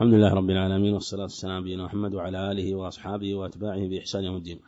الحمد 0.00 0.14
لله 0.14 0.34
رب 0.34 0.50
العالمين 0.50 0.94
والصلاة 0.94 1.22
والسلام 1.22 1.52
على 1.52 1.62
نبينا 1.62 1.84
محمد 1.84 2.14
وعلى 2.14 2.52
آله 2.52 2.74
وأصحابه 2.74 3.34
وأتباعه 3.34 3.88
بإحسان 3.88 4.24
يوم 4.24 4.36
الدين. 4.36 4.60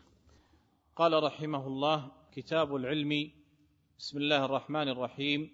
قال 0.97 1.23
رحمه 1.23 1.67
الله 1.67 2.11
كتاب 2.33 2.77
العلم 2.77 3.30
بسم 3.98 4.18
الله 4.18 4.45
الرحمن 4.45 4.88
الرحيم. 4.88 5.50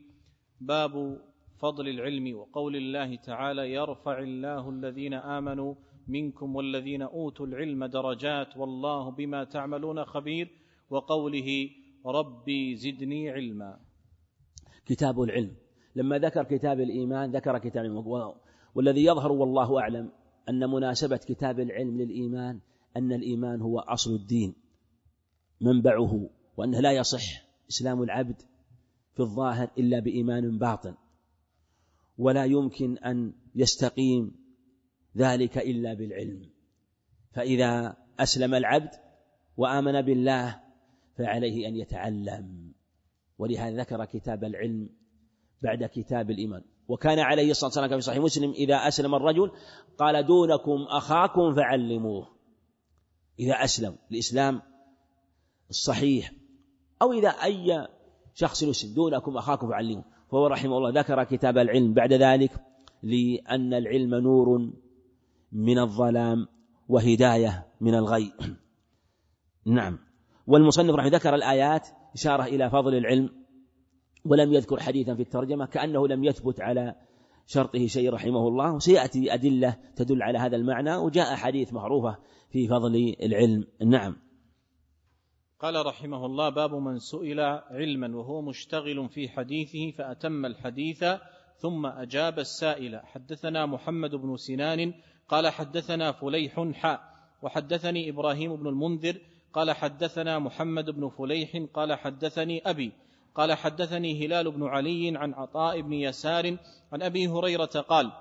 باب 0.60 1.18
فضل 1.58 1.88
العلم 1.88 2.36
وقول 2.36 2.76
الله 2.76 3.16
تعالى 3.16 3.72
يرفع 3.72 4.18
الله 4.18 4.70
الذين 4.70 5.14
آمنوا 5.14 5.74
منكم 6.08 6.56
والذين 6.56 7.02
أوتوا 7.02 7.46
العلم 7.46 7.84
درجات 7.84 8.56
والله 8.56 9.10
بما 9.10 9.44
تعملون 9.44 10.04
خبير 10.04 10.50
وقوله 10.90 11.70
ربي 12.06 12.76
زدني 12.76 13.30
علما. 13.30 13.78
كتاب 14.86 15.22
العلم. 15.22 15.56
لما 15.96 16.18
ذكر 16.18 16.44
كتاب 16.44 16.80
الإيمان 16.80 17.30
ذكر 17.30 17.58
كتاب 17.58 17.84
والذي 18.78 19.04
يظهر 19.04 19.32
والله 19.32 19.80
أعلم 19.80 20.10
أن 20.48 20.70
مناسبة 20.70 21.16
كتاب 21.16 21.60
العلم 21.60 21.98
للإيمان 21.98 22.60
أن 22.96 23.12
الإيمان 23.12 23.60
هو 23.60 23.78
أصل 23.78 24.14
الدين 24.14 24.54
منبعه 25.60 26.30
وأنه 26.56 26.80
لا 26.80 26.92
يصح 26.92 27.22
إسلام 27.70 28.02
العبد 28.02 28.42
في 29.14 29.20
الظاهر 29.20 29.70
إلا 29.78 29.98
بإيمان 29.98 30.58
باطن 30.58 30.94
ولا 32.18 32.44
يمكن 32.44 32.98
أن 32.98 33.32
يستقيم 33.54 34.34
ذلك 35.16 35.58
إلا 35.58 35.94
بالعلم. 35.94 36.50
فإذا 37.32 37.96
أسلم 38.20 38.54
العبد 38.54 38.90
وآمن 39.56 40.02
بالله 40.02 40.60
فعليه 41.16 41.68
أن 41.68 41.76
يتعلم 41.76 42.72
ولهذا 43.38 43.76
ذكر 43.76 44.04
كتاب 44.04 44.44
العلم 44.44 44.88
بعد 45.62 45.84
كتاب 45.84 46.30
الإيمان. 46.30 46.62
وكان 46.88 47.18
عليه 47.18 47.50
الصلاة 47.50 47.68
والسلام 47.68 47.88
في 47.88 48.00
صحيح 48.00 48.18
مسلم 48.18 48.50
إذا 48.50 48.76
أسلم 48.76 49.14
الرجل 49.14 49.50
قال 49.98 50.26
دونكم 50.26 50.86
أخاكم 50.88 51.54
فعلموه. 51.54 52.28
إذا 53.40 53.52
أسلم 53.52 53.96
الإسلام 54.10 54.62
الصحيح. 55.70 56.32
أو 57.02 57.12
إذا 57.12 57.28
أي 57.28 57.88
شخص 58.34 58.62
يسلم 58.62 58.94
دونكم 58.94 59.36
أخاكم 59.36 59.68
فعلموه. 59.68 60.04
فهو 60.30 60.46
رحمه 60.46 60.78
الله 60.78 61.00
ذكر 61.00 61.24
كتاب 61.24 61.58
العلم 61.58 61.94
بعد 61.94 62.12
ذلك 62.12 62.52
لأن 63.02 63.74
العلم 63.74 64.14
نور 64.14 64.70
من 65.52 65.78
الظلام 65.78 66.48
وهداية 66.88 67.66
من 67.80 67.94
الغي. 67.94 68.32
نعم. 69.64 69.98
والمصنف 70.46 70.94
رحمه 70.94 71.10
ذكر 71.10 71.34
الآيات 71.34 71.88
إشارة 72.14 72.42
إلى 72.42 72.70
فضل 72.70 72.94
العلم 72.94 73.37
ولم 74.24 74.52
يذكر 74.52 74.80
حديثا 74.80 75.14
في 75.14 75.22
الترجمة 75.22 75.66
كأنه 75.66 76.08
لم 76.08 76.24
يثبت 76.24 76.60
على 76.60 76.94
شرطه 77.46 77.86
شيء 77.86 78.12
رحمه 78.12 78.48
الله. 78.48 78.74
وسيأتي 78.74 79.34
أدلة 79.34 79.76
تدل 79.96 80.22
على 80.22 80.38
هذا 80.38 80.56
المعنى 80.56 80.96
وجاء 80.96 81.34
حديث 81.34 81.72
معروفة 81.72 82.18
في 82.50 82.68
فضل 82.68 83.16
العلم. 83.22 83.66
نعم. 83.86 84.16
قال 85.60 85.86
رحمه 85.86 86.26
الله 86.26 86.48
باب 86.48 86.74
من 86.74 86.98
سئل 86.98 87.40
علما 87.70 88.16
وهو 88.16 88.42
مشتغل 88.42 89.08
في 89.08 89.28
حديثه 89.28 89.90
فأتم 89.90 90.46
الحديث 90.46 91.04
ثم 91.56 91.86
أجاب 91.86 92.38
السائل 92.38 93.00
حدثنا 93.04 93.66
محمد 93.66 94.14
بن 94.14 94.36
سنان 94.36 94.94
قال 95.28 95.48
حدثنا 95.48 96.12
فليح 96.12 96.70
حاء 96.74 97.00
وحدثني 97.42 98.10
إبراهيم 98.10 98.56
بن 98.56 98.66
المنذر 98.66 99.20
قال 99.52 99.72
حدثنا 99.72 100.38
محمد 100.38 100.90
بن 100.90 101.08
فليح 101.08 101.62
قال 101.74 101.94
حدثني 101.94 102.70
أبي 102.70 102.92
قال 103.38 103.54
حدثني 103.54 104.26
هلال 104.26 104.50
بن 104.50 104.66
علي 104.66 105.12
عن 105.16 105.34
عطاء 105.34 105.80
بن 105.80 105.92
يسار 105.92 106.56
عن 106.92 107.02
أبي 107.02 107.28
هريرة 107.28 107.84
قال 107.88 108.12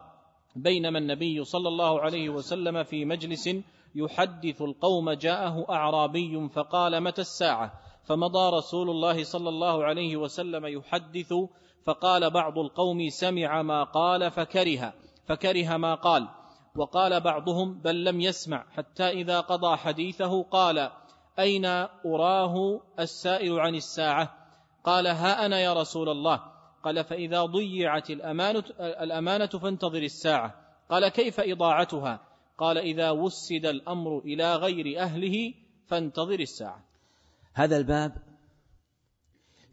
بينما 0.56 1.00
النبي 1.00 1.44
صلى 1.44 1.68
الله 1.68 2.02
عليه 2.02 2.30
وسلم 2.30 2.84
في 2.84 3.06
مجلس 3.06 3.50
يحدث 3.96 4.62
القوم 4.62 5.12
جاءه 5.12 5.66
أعرابي 5.70 6.50
فقال 6.50 7.04
متى 7.04 7.22
الساعة؟ 7.22 7.74
فمضى 8.04 8.58
رسول 8.58 8.90
الله 8.90 9.24
صلى 9.24 9.50
الله 9.50 9.84
عليه 9.84 10.18
وسلم 10.18 10.66
يحدث 10.66 11.34
فقال 11.86 12.30
بعض 12.30 12.58
القوم 12.58 13.10
سمع 13.10 13.62
ما 13.62 13.84
قال 13.84 14.32
فكره 14.32 14.94
فكره 15.26 15.78
ما 15.78 15.96
قال 15.96 16.28
وقال 16.76 17.20
بعضهم 17.22 17.82
بل 17.82 18.04
لم 18.04 18.22
يسمع 18.22 18.66
حتى 18.72 19.10
إذا 19.10 19.40
قضى 19.40 19.78
حديثه 19.78 20.44
قال 20.44 20.92
أين 21.40 21.66
أراه 22.06 22.82
السائل 23.00 23.60
عن 23.60 23.76
الساعة؟ 23.76 24.37
قال 24.88 25.08
ها 25.08 25.46
أنا 25.46 25.60
يا 25.60 25.74
رسول 25.74 26.10
الله. 26.10 26.42
قال 26.84 27.04
فإذا 27.04 27.46
ضيعت 27.46 28.10
الأمانة, 28.10 28.64
الأمانة 28.80 29.46
فانتظر 29.48 30.04
الساعة. 30.04 30.56
قال 30.90 31.08
كيف 31.08 31.40
إضاعتها؟ 31.40 32.22
قال 32.58 32.78
إذا 32.78 33.12
وسد 33.12 33.66
الأمر 33.66 34.20
إلى 34.20 34.56
غير 34.56 35.00
أهله 35.00 35.54
فانتظر 35.86 36.40
الساعة. 36.40 36.86
هذا 37.54 37.78
الباب 37.78 38.12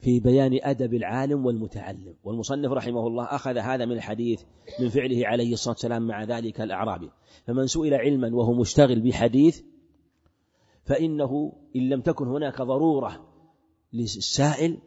في 0.01 0.21
بيان 0.21 0.59
أدب 0.63 0.95
العالم 0.95 1.47
والمتعلم. 1.47 2.15
والمصنف 2.25 2.73
رحمه 2.73 3.07
الله 3.07 3.25
أخذ 3.25 3.57
هذا 3.59 3.85
من 3.85 3.93
الحديث 3.93 4.43
من 4.81 4.89
فعله 4.89 5.27
عليه 5.27 5.53
الصلاة 5.53 5.75
والسلام 5.75 6.07
مع 6.07 6.25
ذلك 6.25 6.61
الأعرابي. 6.61 7.11
فمن 7.47 7.67
سئل 7.67 7.95
علما 7.95 8.35
وهو 8.35 8.53
مشتغل 8.53 9.01
بحديث 9.01 9.63
فإنه 10.85 11.53
إن 11.77 11.89
لم 11.89 12.01
تكن 12.01 12.29
هناك 12.29 12.63
ضرورة 12.63 13.27
للسائل 13.93 14.79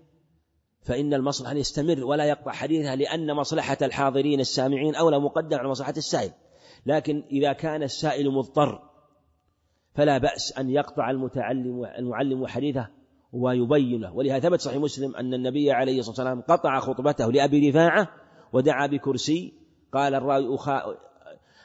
فإن 0.88 1.14
المصلحة 1.14 1.52
أن 1.52 1.58
يستمر 1.58 2.06
ولا 2.06 2.26
يقطع 2.26 2.52
حديثها 2.52 2.96
لأن 2.96 3.34
مصلحة 3.34 3.78
الحاضرين 3.82 4.40
السامعين 4.40 4.96
أولى 4.96 5.20
مقدم 5.20 5.58
على 5.58 5.70
مصلحة 5.70 5.94
السائل. 5.98 6.32
لكن 6.86 7.24
إذا 7.32 7.54
كان 7.54 7.84
السائل 7.84 8.32
مضطر 8.32 8.82
فلا 9.96 10.18
بأس 10.18 10.58
أن 10.58 10.70
يقطع 10.70 11.10
المتعلم 11.10 11.86
المعلم 11.86 12.48
حديثه 12.48 12.88
ويبينه. 13.34 14.16
ولهذا 14.16 14.50
ثبت 14.50 14.62
صحيح 14.62 14.78
مسلم 14.78 15.16
أن 15.16 15.34
النبي 15.34 15.72
عليه 15.72 16.00
الصلاة 16.00 16.10
والسلام 16.10 16.42
قطع 16.42 16.80
خطبته 16.80 17.32
لأبي 17.32 17.70
رفاعة 17.70 18.10
ودعا 18.54 18.88
بكرسي. 18.88 19.54
قال 19.94 20.16
الراوي 20.16 20.58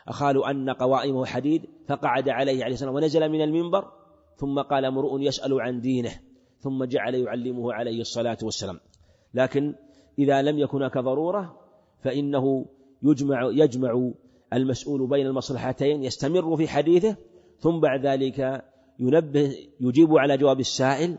أخال 0.09 0.44
أن 0.44 0.71
قوائمه 0.71 1.25
حديد 1.27 1.62
فقعد 1.88 2.28
عليه 2.28 2.65
عليه 2.65 2.75
السلام 2.75 2.94
ونزل 2.94 3.28
من 3.28 3.43
المنبر. 3.43 3.93
ثم 4.37 4.61
قال 4.61 4.84
امرؤ 4.84 5.19
يسأل 5.21 5.61
عن 5.61 5.81
دينه. 5.81 6.21
ثم 6.59 6.84
جعل 6.84 7.15
يعلمه 7.15 7.72
عليه 7.72 8.00
الصلاة 8.00 8.38
والسلام. 8.43 8.81
لكن 9.34 9.75
إذا 10.19 10.43
لم 10.43 10.59
يكن 10.59 10.78
هناك 10.78 10.98
ضرورة 10.98 11.56
فإنه 12.00 12.66
يجمع 13.03 13.50
يجمع 13.53 14.10
المسؤول 14.53 15.06
بين 15.06 15.26
المصلحتين 15.26 16.04
يستمر 16.04 16.56
في 16.56 16.69
حديثه 16.69 17.16
ثم 17.59 17.81
بعد 17.81 18.06
ذلك 18.06 18.65
ينبه 18.98 19.56
يجيب 19.81 20.19
على 20.19 20.37
جواب 20.37 20.60
السائل 20.60 21.19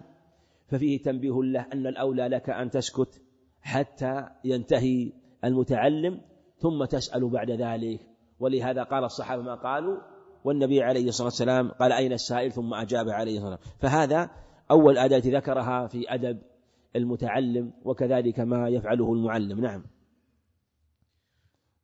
ففيه 0.67 1.01
تنبيه 1.01 1.43
له 1.43 1.65
أن 1.73 1.87
الأولى 1.87 2.27
لك 2.27 2.49
أن 2.49 2.69
تسكت 2.69 3.21
حتى 3.61 4.25
ينتهي 4.43 5.11
المتعلم 5.43 6.21
ثم 6.57 6.85
تسأل 6.85 7.29
بعد 7.29 7.51
ذلك. 7.51 7.99
ولهذا 8.39 8.83
قال 8.83 9.03
الصحابة 9.03 9.43
ما 9.43 9.55
قالوا؟ 9.55 9.97
والنبي 10.43 10.83
عليه 10.83 11.07
الصلاة 11.07 11.27
والسلام 11.27 11.71
قال 11.71 11.91
أين 11.91 12.13
السائل؟ 12.13 12.51
ثم 12.51 12.73
أجاب 12.73 13.09
عليه 13.09 13.37
الصلاة 13.37 13.51
والسلام. 13.51 13.77
فهذا 13.79 14.29
أول 14.71 14.97
أداة 14.97 15.21
ذكرها 15.25 15.87
في 15.87 16.13
أدب 16.13 16.39
المتعلم 16.95 17.73
وكذلك 17.85 18.39
ما 18.39 18.69
يفعله 18.69 19.13
المعلم. 19.13 19.59
نعم. 19.61 19.83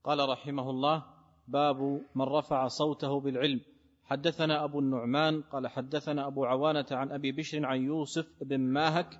قال 0.03 0.29
رحمه 0.29 0.69
الله 0.69 1.03
باب 1.47 2.01
من 2.15 2.21
رفع 2.21 2.67
صوته 2.67 3.19
بالعلم. 3.19 3.61
حدثنا 4.03 4.63
أبو 4.63 4.79
النعمان 4.79 5.41
قال 5.41 5.67
حدثنا 5.67 6.27
أبو 6.27 6.45
عوانة 6.45 6.85
عن 6.91 7.11
أبي 7.11 7.31
بشر 7.31 7.65
عن 7.65 7.81
يوسف 7.81 8.27
بن 8.41 8.59
ماهك 8.59 9.19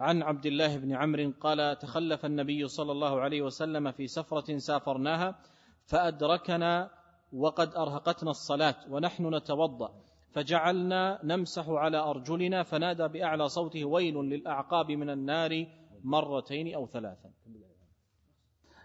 عن 0.00 0.22
عبد 0.22 0.46
الله 0.46 0.76
بن 0.76 0.92
عمرو 0.92 1.32
قال 1.40 1.78
تخلف 1.78 2.26
النبي 2.26 2.68
صلى 2.68 2.92
الله 2.92 3.20
عليه 3.20 3.42
وسلم 3.42 3.92
في 3.92 4.06
سفرة 4.06 4.58
سافرناها 4.58 5.38
فأدركنا 5.86 6.90
وقد 7.32 7.74
أرهقتنا 7.76 8.30
الصلاة 8.30 8.76
ونحن 8.90 9.34
نتوضأ. 9.34 9.94
فجعلنا 10.32 11.20
نمسح 11.24 11.68
على 11.68 11.96
أرجلنا 11.98 12.62
فنادى 12.62 13.08
بأعلى 13.08 13.48
صوته 13.48 13.84
ويل 13.84 14.14
للأعقاب 14.14 14.90
من 14.90 15.10
النار 15.10 15.66
مرتين 16.04 16.74
أو 16.74 16.86
ثلاثا. 16.86 17.30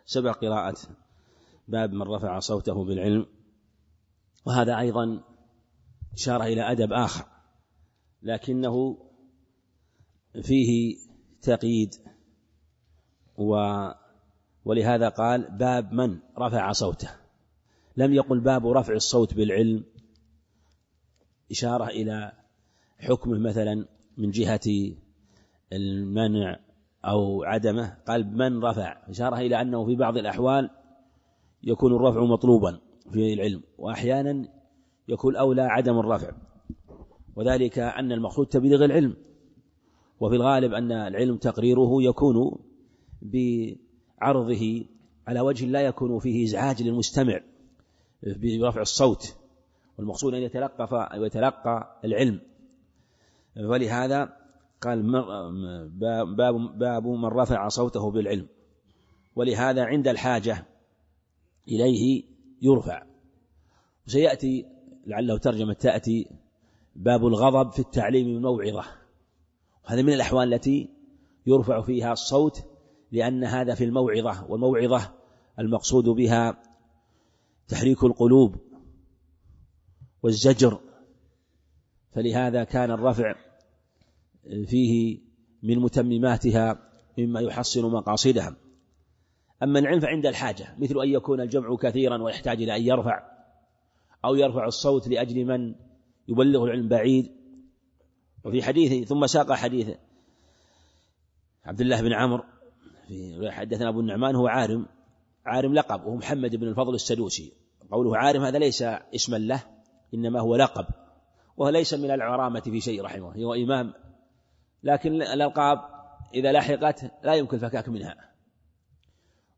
سبع 0.05 0.31
قراءة 0.31 0.75
باب 1.67 1.93
من 1.93 2.01
رفع 2.01 2.39
صوته 2.39 2.85
بالعلم. 2.85 3.25
وهذا 4.45 4.79
أيضا 4.79 5.23
إشارة 6.13 6.43
إلى 6.43 6.71
أدب 6.71 6.93
آخر 6.93 7.25
لكنه 8.23 8.97
فيه 10.41 10.97
تقييد 11.41 11.95
و 13.37 13.55
ولهذا 14.65 15.09
قال 15.09 15.57
باب 15.57 15.93
من 15.93 16.19
رفع 16.37 16.71
صوته. 16.71 17.09
لم 17.97 18.13
يقل 18.13 18.39
باب 18.39 18.67
رفع 18.67 18.93
الصوت 18.93 19.33
بالعلم 19.33 19.85
إشارة 21.51 21.87
إلى 21.87 22.31
حكمه 22.99 23.39
مثلا 23.39 23.85
من 24.17 24.31
جهة 24.31 24.59
المنع 25.73 26.59
أو 27.05 27.43
عدمه. 27.43 27.97
قال 28.07 28.37
من 28.37 28.63
رفع. 28.63 28.97
إشارة 29.09 29.37
إلى 29.37 29.61
أنه 29.61 29.85
في 29.85 29.95
بعض 29.95 30.17
الأحوال 30.17 30.69
يكون 31.63 31.95
الرفع 31.95 32.23
مطلوبا 32.23 32.79
في 33.11 33.33
العلم 33.33 33.63
وأحيانا 33.77 34.47
يكون 35.07 35.35
أولى 35.35 35.61
عدم 35.61 35.99
الرفع. 35.99 36.31
وذلك 37.35 37.79
أن 37.79 38.11
المقصود 38.11 38.47
تبليغ 38.47 38.85
العلم. 38.85 39.15
وفي 40.19 40.35
الغالب 40.35 40.73
أن 40.73 40.91
العلم 40.91 41.37
تقريره 41.37 42.03
يكون 42.03 42.59
بعرضه 43.21 44.85
على 45.27 45.39
وجه 45.39 45.65
لا 45.65 45.81
يكون 45.81 46.19
فيه 46.19 46.45
إزعاج 46.45 46.83
للمستمع 46.83 47.39
برفع 48.23 48.81
الصوت. 48.81 49.35
والمقصود 49.97 50.33
أن 50.33 50.41
يتلقى 50.41 51.99
العلم. 52.05 52.41
ولهذا 53.57 54.37
قال 54.81 55.03
باب 56.35 56.77
باب 56.77 57.07
من 57.07 57.25
رفع 57.25 57.67
صوته 57.67 58.11
بالعلم. 58.11 58.47
ولهذا 59.35 59.83
عند 59.83 60.07
الحاجة 60.07 60.65
إليه 61.67 62.23
يرفع. 62.61 63.03
وسيأتي 64.07 64.65
لعله 65.07 65.37
ترجمة 65.37 65.73
تأتي 65.73 66.27
باب 66.95 67.27
الغضب 67.27 67.71
في 67.71 67.79
التعليم 67.79 68.25
بالموعظة 68.25 68.83
هذا 69.85 70.01
من 70.01 70.13
الأحوال 70.13 70.53
التي 70.53 70.89
يرفع 71.45 71.81
فيها 71.81 72.13
الصوت 72.13 72.63
لأن 73.11 73.43
هذا 73.43 73.75
في 73.75 73.83
الموعظة 73.83 74.51
والموعظة 74.51 75.13
المقصود 75.59 76.03
بها 76.03 76.63
تحريك 77.67 78.03
القلوب. 78.03 78.55
والزجر. 80.27 80.79
فلهذا 82.11 82.63
كان 82.63 82.91
الرفع 82.91 83.35
فيه 84.65 85.19
من 85.63 85.79
متمماتها 85.79 86.89
مما 87.17 87.41
يحصن 87.41 87.91
مقاصدها. 87.91 88.55
أما 89.63 89.79
العلم 89.79 89.99
فعند 89.99 90.25
الحاجة 90.25 90.75
مثل 90.79 91.01
أن 91.01 91.09
يكون 91.09 91.41
الجمع 91.41 91.75
كثيرا 91.75 92.23
ويحتاج 92.23 92.61
إلى 92.61 92.75
أن 92.75 92.81
يرفع 92.81 93.23
أو 94.25 94.35
يرفع 94.35 94.65
الصوت 94.65 95.07
لأجل 95.07 95.45
من 95.45 95.75
يبلغ 96.27 96.63
العلم 96.63 96.87
بعيد. 96.87 97.31
وفي 98.45 98.63
حديث 98.63 99.07
ثم 99.07 99.27
ساق 99.27 99.53
حديث 99.53 99.89
عبد 101.65 101.81
الله 101.81 102.01
بن 102.01 102.13
عمرو 102.13 102.43
في 103.07 103.51
حدثنا 103.51 103.89
أبو 103.89 103.99
النعمان 103.99 104.35
هو 104.35 104.47
عارم 104.47 104.85
عارم 105.45 105.73
لقب 105.73 106.05
وهو 106.05 106.15
محمد 106.15 106.55
بن 106.55 106.67
الفضل 106.67 106.95
السدوسي. 106.95 107.53
قوله 107.91 108.17
عارم 108.17 108.43
هذا 108.43 108.59
ليس 108.59 108.81
اسما 109.15 109.37
له 109.37 109.76
إنما 110.13 110.39
هو 110.39 110.55
لقب 110.55 110.85
وهو 111.57 111.69
ليس 111.69 111.93
من 111.93 112.11
العرامة 112.11 112.59
في 112.59 112.81
شيء 112.81 113.01
رحمه 113.01 113.43
هو 113.43 113.53
إمام. 113.53 113.93
لكن 114.83 115.13
الألقاب 115.13 115.79
إذا 116.33 116.51
لحقت 116.51 117.11
لا 117.23 117.33
يمكن 117.33 117.57
الفكاك 117.57 117.89
منها. 117.89 118.15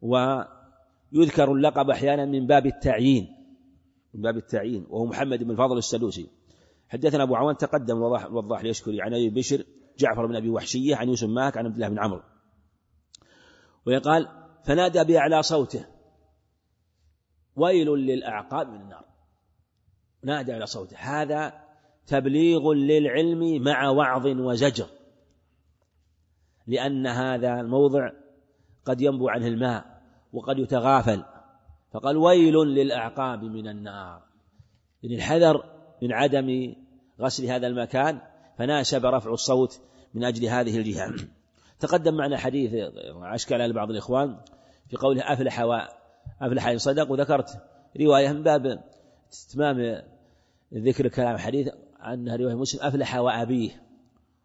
ويذكر 0.02 1.54
اللقب 1.54 1.90
أحيانا 1.90 2.26
من 2.26 2.48
باب 2.48 2.66
التعيين 2.66 3.36
من 4.14 4.22
باب 4.22 4.38
التعيين 4.38 4.86
وهو 4.90 5.06
محمد 5.06 5.44
بن 5.44 5.52
الفضل 5.52 5.78
السدوسي. 5.78 6.30
حدثنا 6.90 7.24
أبو 7.24 7.36
عوان 7.36 7.58
تقدم 7.58 8.02
وضح, 8.02 8.32
وضح 8.32 8.62
ليشكري 8.64 9.02
عن 9.02 9.14
أبي 9.14 9.30
بشر 9.30 9.64
جعفر 9.98 10.26
بن 10.26 10.36
أبي 10.36 10.50
وحشية 10.50 10.96
عن 10.96 11.10
يوسف 11.10 11.28
ماك 11.28 11.58
عن 11.58 11.66
عبد 11.66 11.76
الله 11.76 11.90
بن 11.90 12.00
عمرو. 12.00 12.22
ويقال 13.86 14.28
فنادى 14.64 15.04
بأعلى 15.04 15.44
صوته. 15.44 15.86
ويل 17.56 17.88
للأعقاب 17.88 18.70
من 18.70 18.82
النار. 18.82 19.09
نادى 20.24 20.54
على 20.54 20.66
صوته. 20.66 20.98
هذا 20.98 21.54
تبليغ 22.08 22.74
للعلم 22.74 23.64
مع 23.64 23.90
وعظ 23.90 24.26
وزجر. 24.26 24.88
لأن 26.68 27.08
هذا 27.08 27.60
الموضع 27.60 28.12
قد 28.86 29.02
ينبو 29.02 29.30
عنه 29.30 29.48
الماء 29.48 30.02
وقد 30.34 30.60
يتغافل. 30.60 31.24
فقال 31.92 32.18
ويل 32.18 32.56
للأعقاب 32.56 33.44
من 33.44 33.68
النار. 33.68 34.22
يعني 35.04 35.16
الحذر 35.16 35.64
من 36.02 36.14
عدم 36.14 36.76
غسل 37.22 37.46
هذا 37.46 37.68
المكان 37.68 38.22
فناسب 38.58 39.06
رفع 39.06 39.34
الصوت 39.34 39.82
من 40.14 40.24
أجل 40.24 40.46
هذه 40.46 40.78
الجهة. 40.78 41.14
تقدم 41.80 42.14
معنا 42.14 42.38
حديث 42.38 42.74
أشكال 43.22 43.62
على 43.62 43.74
بعض 43.74 43.90
الإخوان 43.90 44.38
في 44.88 44.98
قوله 44.98 45.34
أفلح 45.34 45.60
و 45.60 45.74
أفلح 46.42 46.68
إن 46.68 46.78
صدق 46.78 47.12
وذكرت 47.12 47.50
رواية 48.00 48.32
من 48.32 48.44
باب 48.44 48.84
استتمام 49.32 50.02
ذكر 50.74 51.08
كلام 51.08 51.36
الحديث 51.36 51.70
أنها 52.14 52.36
رواية 52.36 52.56
مسلم 52.56 52.82
أفلح 52.84 53.16
وأبيه. 53.16 53.84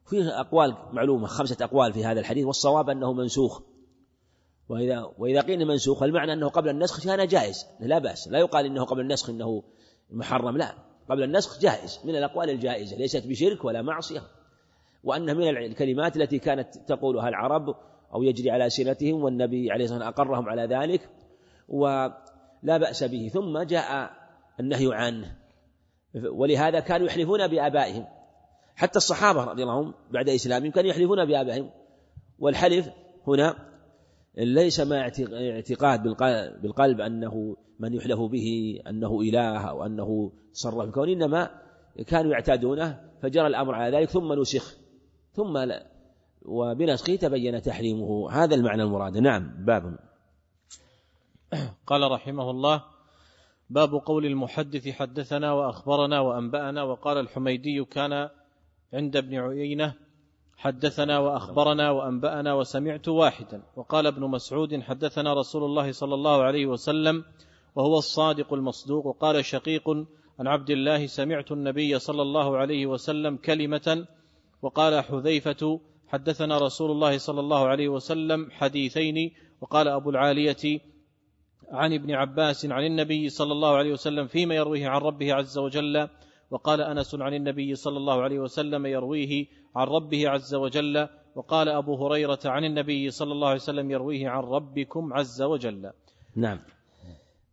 في 0.06 0.28
أقوال 0.28 0.76
معلومة 0.92 1.26
خمسة 1.26 1.64
أقوال 1.64 1.92
في 1.92 2.04
هذا 2.04 2.20
الحديث 2.20 2.44
والصواب 2.44 2.90
أنه 2.90 3.12
منسوخ. 3.12 3.62
وإذا 4.68 5.12
وإذا 5.18 5.40
قيل 5.40 5.66
منسوخ 5.66 6.02
المعنى 6.02 6.32
أنه 6.32 6.48
قبل 6.48 6.68
النسخ 6.68 7.04
كان 7.04 7.26
جائز. 7.26 7.66
لا 7.80 7.98
بأس. 7.98 8.28
لا 8.28 8.38
يقال 8.38 8.66
أنه 8.66 8.84
قبل 8.84 9.00
النسخ 9.00 9.30
أنه 9.30 9.62
محرم 10.10 10.56
لا. 10.56 10.74
قبل 11.10 11.22
النسخ 11.22 11.60
جائز 11.60 12.00
من 12.04 12.16
الأقوال 12.16 12.50
الجائزة. 12.50 12.96
ليست 12.96 13.26
بشرك 13.26 13.64
ولا 13.64 13.82
معصية. 13.82 14.22
وأنها 15.04 15.34
من 15.34 15.48
الكلمات 15.48 16.16
التي 16.16 16.38
كانت 16.38 16.78
تقولها 16.86 17.28
العرب 17.28 17.74
أو 18.14 18.22
يجري 18.22 18.50
على 18.50 18.70
سنتهم 18.70 19.24
والنبي 19.24 19.70
عليه 19.70 19.84
الصلاة 19.84 20.06
والسلام 20.06 20.26
أقرهم 20.28 20.48
على 20.48 20.62
ذلك 20.62 21.08
ولا 21.68 22.78
بأس 22.78 23.04
به. 23.04 23.28
ثم 23.28 23.58
جاء 23.58 24.23
النهي 24.60 24.94
عنه 24.94 25.36
ولهذا 26.14 26.80
كانوا 26.80 27.06
يحلفون 27.06 27.46
بآبائهم. 27.46 28.06
حتى 28.76 28.96
الصحابة 28.96 29.44
رضي 29.44 29.62
الله 29.62 29.78
عنهم 29.78 29.94
بعد 30.10 30.28
إسلامهم 30.28 30.70
كانوا 30.70 30.90
يحلفون 30.90 31.24
بآبائهم. 31.24 31.70
والحلف 32.38 32.90
هنا 33.26 33.56
ليس 34.36 34.80
مع 34.80 35.10
اعتقاد 35.32 36.02
بالقلب 36.62 37.00
أنه 37.00 37.56
من 37.78 37.94
يحلف 37.94 38.20
به 38.20 38.78
أنه 38.86 39.20
إله 39.20 39.58
أو 39.58 39.86
أنه 39.86 40.32
تصرف 40.54 40.88
الكون 40.88 41.08
إنما 41.08 41.50
كانوا 42.06 42.32
يعتادونه 42.32 43.00
فجرى 43.22 43.46
الأمر 43.46 43.74
على 43.74 43.96
ذلك 43.96 44.08
ثم 44.08 44.32
نسخ 44.32 44.76
ثم 45.32 45.58
لا 45.58 45.86
وبنسخه 46.44 47.16
تبين 47.16 47.62
تحريمه. 47.62 48.32
هذا 48.32 48.54
المعنى 48.54 48.82
المراد. 48.82 49.18
نعم 49.18 49.64
باب. 49.64 49.98
قال 51.86 52.10
رحمه 52.10 52.50
الله 52.50 52.84
باب 53.70 53.94
قول 53.94 54.26
المحدث 54.26 54.88
حدثنا 54.88 55.52
وأخبرنا 55.52 56.20
وأنبأنا 56.20 56.82
وقال 56.82 57.18
الحميدي 57.18 57.84
كان 57.84 58.28
عند 58.92 59.16
ابن 59.16 59.34
عيينة 59.34 59.94
حدثنا 60.56 61.18
وأخبرنا 61.18 61.90
وأنبأنا 61.90 62.54
وسمعت 62.54 63.08
واحدا. 63.08 63.62
وقال 63.76 64.06
ابن 64.06 64.22
مسعود 64.30 64.80
حدثنا 64.80 65.34
رسول 65.34 65.64
الله 65.64 65.92
صلى 65.92 66.14
الله 66.14 66.42
عليه 66.42 66.66
وسلم 66.66 67.24
وهو 67.74 67.98
الصادق 67.98 68.54
المصدوق. 68.54 69.06
وقال 69.06 69.44
شقيق 69.44 69.90
عن 70.38 70.46
عبد 70.46 70.70
الله 70.70 71.06
سمعت 71.06 71.52
النبي 71.52 71.98
صلى 71.98 72.22
الله 72.22 72.56
عليه 72.56 72.86
وسلم 72.86 73.36
كلمة 73.36 74.06
وقال 74.62 75.04
حذيفة 75.04 75.80
حدثنا 76.08 76.58
رسول 76.58 76.90
الله 76.90 77.18
صلى 77.18 77.40
الله 77.40 77.66
عليه 77.66 77.88
وسلم 77.88 78.50
حديثين. 78.50 79.32
وقال 79.60 79.88
أبو 79.88 80.10
العالية 80.10 80.80
عن 81.70 81.92
ابن 81.92 82.10
عباس 82.10 82.66
عن 82.66 82.84
النبي 82.84 83.28
صلى 83.28 83.52
الله 83.52 83.76
عليه 83.76 83.92
وسلم 83.92 84.26
فيما 84.26 84.54
يرويه 84.54 84.88
عن 84.88 85.00
ربه 85.00 85.34
عز 85.34 85.58
وجل 85.58 86.08
وقال 86.50 86.80
أنس 86.80 87.14
عن 87.14 87.34
النبي 87.34 87.74
صلى 87.74 87.96
الله 87.96 88.22
عليه 88.22 88.38
وسلم 88.38 88.86
يرويه 88.86 89.46
عن 89.76 89.86
ربه 89.86 90.28
عز 90.28 90.54
وجل 90.54 91.08
وقال 91.34 91.68
أبو 91.68 92.06
هريرة 92.06 92.38
عن 92.44 92.64
النبي 92.64 93.10
صلى 93.10 93.32
الله 93.32 93.48
عليه 93.48 93.60
وسلم 93.60 93.90
يرويه 93.90 94.28
عن 94.28 94.42
ربكم 94.42 95.12
عز 95.12 95.42
وجل. 95.42 95.90
نعم. 96.36 96.60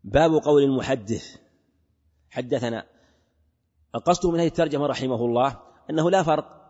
باب 0.04 0.32
قول 0.32 0.64
المحدث. 0.64 1.36
حدثنا. 2.30 2.86
القصد 3.96 4.30
من 4.30 4.40
هذه 4.40 4.48
الترجمة 4.48 4.86
رحمه 4.86 5.26
الله 5.26 5.60
أنه 5.90 6.12
لا 6.12 6.24
فرق 6.24 6.62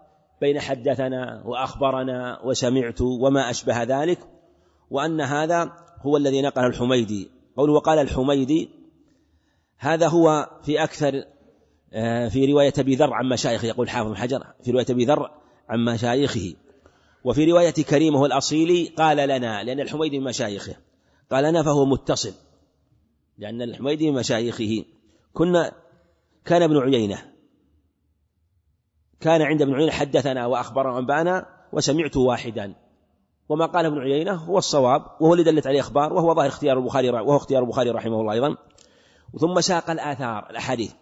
بين 0.41 0.59
حدثنا 0.59 1.43
وأخبرنا 1.45 2.41
وسمعت 2.43 3.01
وما 3.01 3.49
أشبه 3.49 3.83
ذلك 3.83 4.19
وأن 4.89 5.21
هذا 5.21 5.71
هو 6.01 6.17
الذي 6.17 6.41
نقل 6.41 6.65
الحميدي. 6.65 7.31
قوله 7.57 7.73
وقال 7.73 7.99
الحميدي 7.99 8.69
هذا 9.77 10.07
هو 10.07 10.49
في 10.63 10.83
أكثر 10.83 11.25
آه، 11.93 12.27
في 12.27 12.45
رواية 12.45 12.73
أبي 12.79 12.95
ذر 12.95 13.13
عن 13.13 13.29
مشايخه 13.29 13.65
يقول 13.65 13.89
حافظ 13.89 14.09
بن 14.09 14.17
حجر 14.17 14.43
في 14.63 14.71
رواية 14.71 14.85
أبي 14.89 15.05
ذر 15.05 15.31
عن 15.69 15.85
مشايخه. 15.85 16.53
وفي 17.23 17.51
رواية 17.51 17.71
كريمه 17.73 18.25
الأصيلي 18.25 18.87
قال 18.87 19.17
لنا 19.17 19.63
لأن 19.63 19.79
الحميدي 19.79 20.19
من 20.19 20.25
مشايخه. 20.25 20.75
قال 21.31 21.43
لنا 21.43 21.63
فهو 21.63 21.85
متصل 21.85 22.33
لأن 23.37 23.61
الحميدي 23.61 24.11
من 24.11 24.19
مشايخه. 24.19 24.85
كنا 25.33 25.71
كان 26.45 26.61
ابن 26.61 26.77
عيينة. 26.77 27.31
كان 29.19 29.41
عند 29.41 29.61
ابن 29.61 29.73
عيينة 29.73 29.91
حدثنا 29.91 30.45
وأخبرنا 30.45 30.95
وأنبأنا 30.95 31.45
وسمعت 31.73 32.17
واحدا. 32.17 32.75
وما 33.51 33.65
قال 33.65 33.85
ابن 33.85 33.99
عيينة 33.99 34.33
هو 34.33 34.57
الصواب 34.57 35.01
وهو 35.19 35.33
اللي 35.33 35.43
دلت 35.43 35.67
عليه 35.67 35.79
أخبار 35.79 36.13
وهو 36.13 36.33
ظاهر 36.33 36.47
اختيار 36.47 36.77
البخاري 36.77 37.09
وهو 37.09 37.37
اختيار 37.37 37.63
البخاري 37.63 37.89
رحمه 37.89 38.21
الله 38.21 38.33
أيضا. 38.33 38.57
ثم 39.39 39.61
ساق 39.61 39.89
الآثار 39.89 40.49
الأحاديث. 40.49 40.93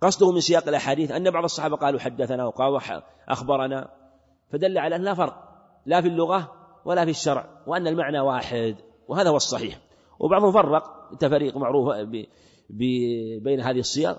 قصده 0.00 0.32
من 0.32 0.40
سياق 0.40 0.68
الأحاديث 0.68 1.10
أن 1.10 1.30
بعض 1.30 1.44
الصحابة 1.44 1.76
قالوا 1.76 2.00
حدثنا 2.00 2.46
وقالوا 2.46 2.80
أخبرنا. 3.28 3.88
فدل 4.52 4.78
على 4.78 4.96
أن 4.96 5.02
لا 5.02 5.14
فرق 5.14 5.34
لا 5.86 6.00
في 6.00 6.08
اللغة 6.08 6.52
ولا 6.84 7.04
في 7.04 7.10
الشرع 7.10 7.62
وأن 7.66 7.86
المعنى 7.86 8.20
واحد 8.20 8.76
وهذا 9.08 9.30
هو 9.30 9.36
الصحيح. 9.36 9.78
وبعضهم 10.20 10.52
فرق 10.52 10.82
تفريق 11.18 11.56
معروف 11.56 11.94
بين 13.40 13.60
هذه 13.60 13.78
الصيغ 13.78 14.16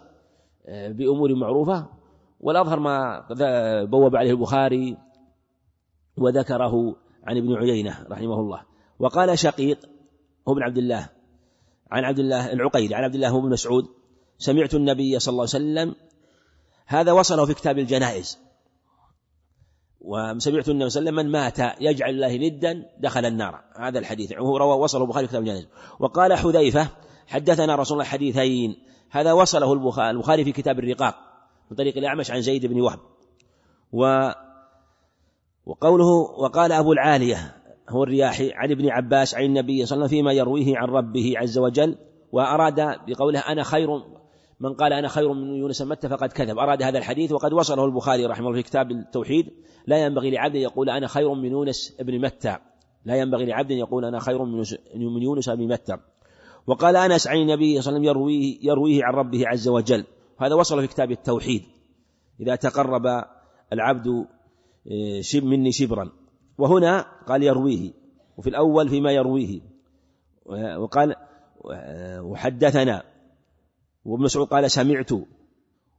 بأمور 0.67 1.35
معروفة. 1.35 1.89
والأظهر 2.39 2.79
ما 2.79 3.25
بوب 3.85 4.15
عليه 4.15 4.31
البخاري 4.31 4.97
وذكره 6.17 6.95
عن 7.23 7.37
ابن 7.37 7.55
عيينة 7.55 8.05
رحمه 8.11 8.39
الله. 8.39 8.61
وقال 8.99 9.39
شقيق 9.39 9.79
هو 10.47 10.53
ابن 10.53 10.63
عبد 10.63 10.77
الله 10.77 11.09
عن 11.91 12.03
عبد 12.03 12.19
الله 12.19 12.53
العقيلي 12.53 12.95
عن 12.95 13.03
عبد 13.03 13.15
الله 13.15 13.41
بن 13.41 13.49
مسعود 13.49 13.85
سمعت 14.37 14.73
النبي 14.73 15.19
صلى 15.19 15.31
الله 15.31 15.41
عليه 15.53 15.65
وسلم 15.65 15.95
هذا 16.85 17.11
وصله 17.11 17.45
في 17.45 17.53
كتاب 17.53 17.79
الجنائز. 17.79 18.39
وسمعت 20.01 20.69
النبي 20.69 20.89
صلى 20.89 20.99
الله 20.99 21.11
عليه 21.11 21.11
وسلم 21.11 21.15
من 21.15 21.31
مات 21.31 21.59
يجعل 21.81 22.09
الله 22.09 22.37
ندا 22.37 22.85
دخل 22.99 23.25
النار. 23.25 23.63
هذا 23.79 23.99
الحديث 23.99 24.33
هو 24.33 24.57
روى 24.57 24.77
وصله 24.77 25.03
البخاري 25.03 25.27
في 25.27 25.31
كتاب 25.31 25.41
الجنائز. 25.41 25.67
وقال 25.99 26.33
حذيفة 26.33 26.87
حدثنا 27.27 27.75
رسول 27.75 27.95
الله 27.97 28.09
حديثين. 28.09 28.75
هذا 29.09 29.33
وصله 29.33 29.73
البخاري 29.73 30.43
في 30.43 30.51
كتاب 30.51 30.79
الرقاق 30.79 31.15
من 31.71 31.77
طريق 31.77 31.97
الأعمش 31.97 32.31
عن 32.31 32.41
زيد 32.41 32.65
بن 32.65 32.81
وهب. 32.81 32.99
و 33.91 34.31
وقوله 35.65 36.08
وقال 36.39 36.72
أبو 36.72 36.94
العالية 36.94 37.56
هو 37.89 38.03
الرياحي 38.03 38.51
عن 38.53 38.72
ابن 38.72 38.89
عباس 38.89 39.36
عن 39.36 39.44
النبي 39.44 39.86
صلى 39.86 39.96
الله 39.96 40.08
عليه 40.08 40.18
وسلم 40.18 40.20
فيما 40.20 40.34
يرويه 40.34 40.77
عن 40.77 40.88
ربه 40.88 41.34
عز 41.38 41.58
وجل 41.58 41.98
وأراد 42.32 43.00
بقوله 43.08 43.39
أنا 43.39 43.63
خير 43.63 43.89
من 44.60 44.74
قال 44.74 44.94
أنا 44.94 45.08
خير 45.08 45.34
من 45.34 45.56
يونس 45.56 45.82
متى 45.82 46.10
فقد 46.10 46.32
كذب. 46.32 46.60
أراد 46.60 46.84
هذا 46.84 46.98
الحديث 46.98 47.32
وقد 47.32 47.53
وصله 47.53 47.86
البخاري 47.86 48.25
رحمه 48.25 48.48
الله 48.48 48.62
في 48.62 48.63
كتاب 48.63 48.91
التوحيد. 48.91 49.53
لا 49.88 50.06
ينبغي 50.06 50.32
لعبد 50.32 50.56
يقول 50.56 50.89
أنا 50.89 51.08
خير 51.08 51.34
من 51.34 51.51
يونس 51.51 51.98
بن 52.00 52.22
متى. 52.22 52.58
لا 53.06 53.15
ينبغي 53.15 53.46
لعبد 53.46 53.72
يقول 53.72 54.06
أنا 54.06 54.20
خير 54.20 54.44
من 54.96 55.22
يونس 55.24 55.50
بن 55.50 55.68
متى. 55.68 55.98
وقال 56.68 56.96
أنس 56.96 57.27
عن 57.27 57.38
النبي 57.38 57.82
صلى 57.82 57.98
الله 57.98 58.00
عليه 58.00 58.00
وسلم 58.00 58.03
يرويه, 58.03 58.58
يرويه 58.62 59.03
عن 59.03 59.13
ربه 59.13 59.48
عز 59.48 59.68
وجل. 59.68 60.06
هذا 60.38 60.56
وصل 60.56 60.82
في 60.82 60.88
كتاب 60.88 61.12
التوحيد. 61.12 61.63
إذا 62.39 62.56
تقرب 62.56 63.24
العبد 63.74 64.25
شب 65.21 65.43
مني 65.43 65.71
شبرا. 65.71 66.11
وهنا 66.57 67.05
قال 67.27 67.43
يرويه 67.43 67.91
وفي 68.38 68.50
الأول 68.50 68.89
فيما 68.89 69.11
يرويه. 69.11 69.61
وقال 70.77 71.15
وحدثنا. 72.19 73.03
وابن 74.05 74.23
مسعود 74.23 74.47
قال 74.47 74.71
سمعت. 74.71 75.11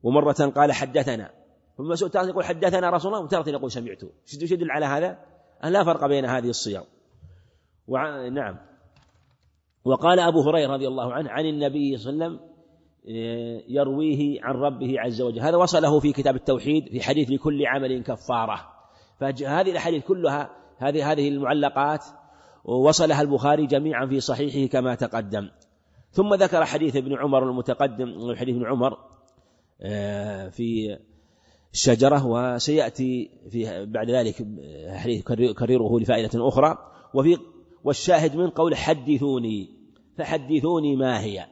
ومرة 0.03 0.53
قال 0.57 0.73
حدثنا. 0.73 1.31
وابن 1.79 1.91
مسعود 1.91 2.11
تارة 2.11 2.27
يقول 2.27 2.45
حدثنا 2.45 2.91
رسول 2.91 3.15
الله 3.15 3.25
وتارة 3.25 3.49
يقول 3.49 3.71
سمعت. 3.73 4.03
يدل 4.43 4.71
على 4.71 4.87
هذا؟ 4.87 5.19
أن 5.65 5.73
لا 5.73 5.85
فرق 5.85 6.07
بين 6.07 6.25
هذه 6.25 6.49
الصيغ. 6.49 6.83
نعم. 8.33 8.57
وقال 9.85 10.21
أبو 10.21 10.41
هريرة 10.41 10.73
رضي 10.73 10.89
الله 10.89 11.13
عنه 11.13 11.31
عن 11.31 11.47
النبي 11.47 11.99
صلى 11.99 12.13
الله 12.13 12.25
عليه 12.25 12.35
وسلم 12.35 12.53
يرويه 13.69 14.43
عن 14.43 14.55
ربه 14.55 15.01
عز 15.01 15.23
وجل. 15.23 15.41
هذا 15.41 15.57
وصله 15.57 16.01
في 16.01 16.13
كتاب 16.13 16.37
التوحيد 16.37 16.89
في 16.89 17.01
حديث 17.01 17.31
لكل 17.31 17.67
عمل 17.67 18.03
كفارة. 18.03 18.72
فهذه 19.21 19.71
الأحاديث 19.71 20.05
كلها 20.05 20.51
هذه 20.79 21.13
هذه 21.13 21.29
المعلقات 21.29 22.05
وصلها 22.65 23.23
البخاري 23.23 23.67
جميعا 23.67 24.07
في 24.07 24.21
صحيحه 24.21 24.73
كما 24.73 24.95
تقدم. 24.95 25.51
ثم 26.11 26.35
ذكر 26.35 26.65
حديث 26.65 26.97
ابن 26.97 27.19
عمر 27.19 27.51
المتقدم 27.51 28.35
حديث 28.35 28.57
ابن 28.57 28.67
عمر 28.67 28.99
آه، 29.81 30.49
في 30.49 30.99
الشجرة 31.73 32.27
وسيأتي 32.27 33.31
في 33.51 33.87
بعد 33.87 34.11
ذلك 34.11 34.47
حديث 34.89 35.31
يكرره 35.31 36.01
لفائدة 36.01 36.49
أخرى. 36.49 36.79
وفي 37.15 37.39
والشاهد 37.85 38.37
من 38.37 38.51
قول 38.51 38.77
حدثوني 38.77 39.69
فحدثوني 40.19 40.97
ما 40.97 41.21
هي. 41.21 41.47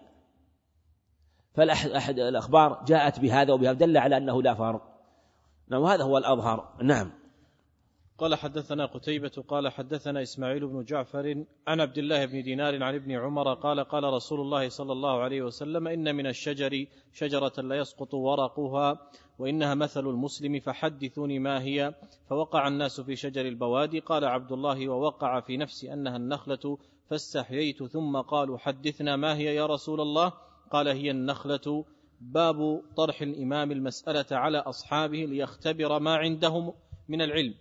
فالأحد 1.54 2.18
الأخبار 2.18 2.84
جاءت 2.86 3.20
بهذا 3.20 3.52
وبهذا 3.52 3.72
دل 3.72 3.96
على 3.96 4.16
أنه 4.16 4.42
لا 4.42 4.54
فرق 4.54 4.82
نعم 5.68 5.82
وهذا 5.82 6.04
هو 6.04 6.18
الأظهر. 6.18 6.74
نعم. 6.82 7.19
قال 8.20 8.34
حدثنا 8.34 8.86
قتيبة 8.86 9.44
قال 9.48 9.68
حدثنا 9.68 10.22
إسماعيل 10.22 10.66
بن 10.66 10.84
جعفر 10.84 11.44
عن 11.66 11.80
عبد 11.80 11.98
الله 11.98 12.26
بن 12.26 12.42
دينار 12.42 12.82
عن 12.82 12.94
ابن 12.94 13.12
عمر 13.12 13.54
قال 13.54 13.80
قال 13.80 14.04
رسول 14.04 14.40
الله 14.40 14.68
صلى 14.68 14.92
الله 14.92 15.20
عليه 15.20 15.42
وسلم 15.42 15.88
إن 15.88 16.14
من 16.14 16.26
الشجر 16.26 16.86
شجرة 17.12 17.52
لا 17.62 17.76
يسقط 17.76 18.14
ورقها 18.14 19.10
وإنها 19.38 19.74
مثل 19.74 20.06
المسلم 20.06 20.60
فحدثوني 20.60 21.38
ما 21.38 21.62
هي. 21.62 21.94
فوقع 22.30 22.68
الناس 22.68 23.00
في 23.00 23.16
شجر 23.16 23.46
البوادي 23.48 24.00
قال 24.00 24.24
عبد 24.24 24.52
الله 24.52 24.88
ووقع 24.88 25.40
في 25.40 25.56
نفسي 25.56 25.92
أنها 25.92 26.16
النخلة 26.16 26.78
فاستحييت 27.10 27.82
ثم 27.84 28.16
قالوا 28.16 28.58
حدثنا 28.58 29.16
ما 29.16 29.36
هي 29.36 29.54
يا 29.54 29.66
رسول 29.66 30.00
الله؟ 30.00 30.32
قال 30.70 30.88
هي 30.88 31.10
النخلة. 31.10 31.84
باب 32.20 32.82
طرح 32.96 33.22
الإمام 33.22 33.72
المسألة 33.72 34.26
على 34.30 34.58
أصحابه 34.58 35.18
ليختبر 35.18 35.98
ما 35.98 36.16
عندهم 36.16 36.72
من 37.08 37.22
العلم. 37.22 37.54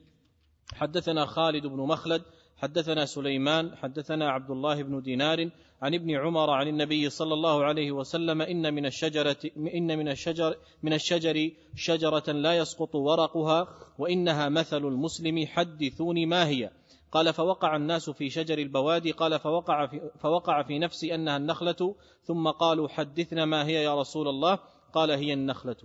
حدثنا 0.74 1.26
خالد 1.26 1.68
بن 1.68 1.78
مخلد 1.78 2.22
حدثنا 2.58 3.06
سليمان 3.06 3.76
حدثنا 3.76 4.30
عبد 4.30 4.52
الله 4.52 4.84
بن 4.84 5.02
دينار 5.02 5.50
عن 5.82 5.94
ابن 5.94 6.16
عمر 6.16 6.50
عن 6.50 6.68
النبي 6.68 7.10
صلى 7.10 7.34
الله 7.34 7.64
عليه 7.64 7.92
وسلم 7.92 8.42
إن 8.42 8.74
من 8.74 8.86
الشجرة 8.86 9.38
إن 9.58 9.98
من 9.98 10.10
الشجر 10.10 10.56
من 10.84 10.94
الشجر 10.94 11.52
شجرة 11.76 12.32
لا 12.32 12.58
يسقط 12.58 12.96
ورقها 12.96 13.68
وإنها 13.98 14.50
مثل 14.50 14.86
المسلم 14.86 15.46
حدثوني 15.48 16.26
ما 16.26 16.48
هي؟ 16.48 16.72
قال 17.12 17.34
فوقع 17.34 17.76
الناس 17.76 18.10
في 18.10 18.30
شجر 18.30 18.58
البوادي 18.58 19.12
قال 19.12 19.40
فوقع 19.40 19.88
في, 19.88 20.02
فوقع 20.20 20.64
في 20.64 20.80
نفسي 20.80 21.16
أنها 21.16 21.38
النخلة 21.38 21.96
ثم 22.24 22.48
قالوا 22.48 22.88
حدثنا 22.88 23.46
ما 23.46 23.66
هي 23.66 23.84
يا 23.84 24.00
رسول 24.00 24.28
الله؟ 24.28 24.60
قال 24.94 25.12
هي 25.12 25.34
النخلة. 25.34 25.76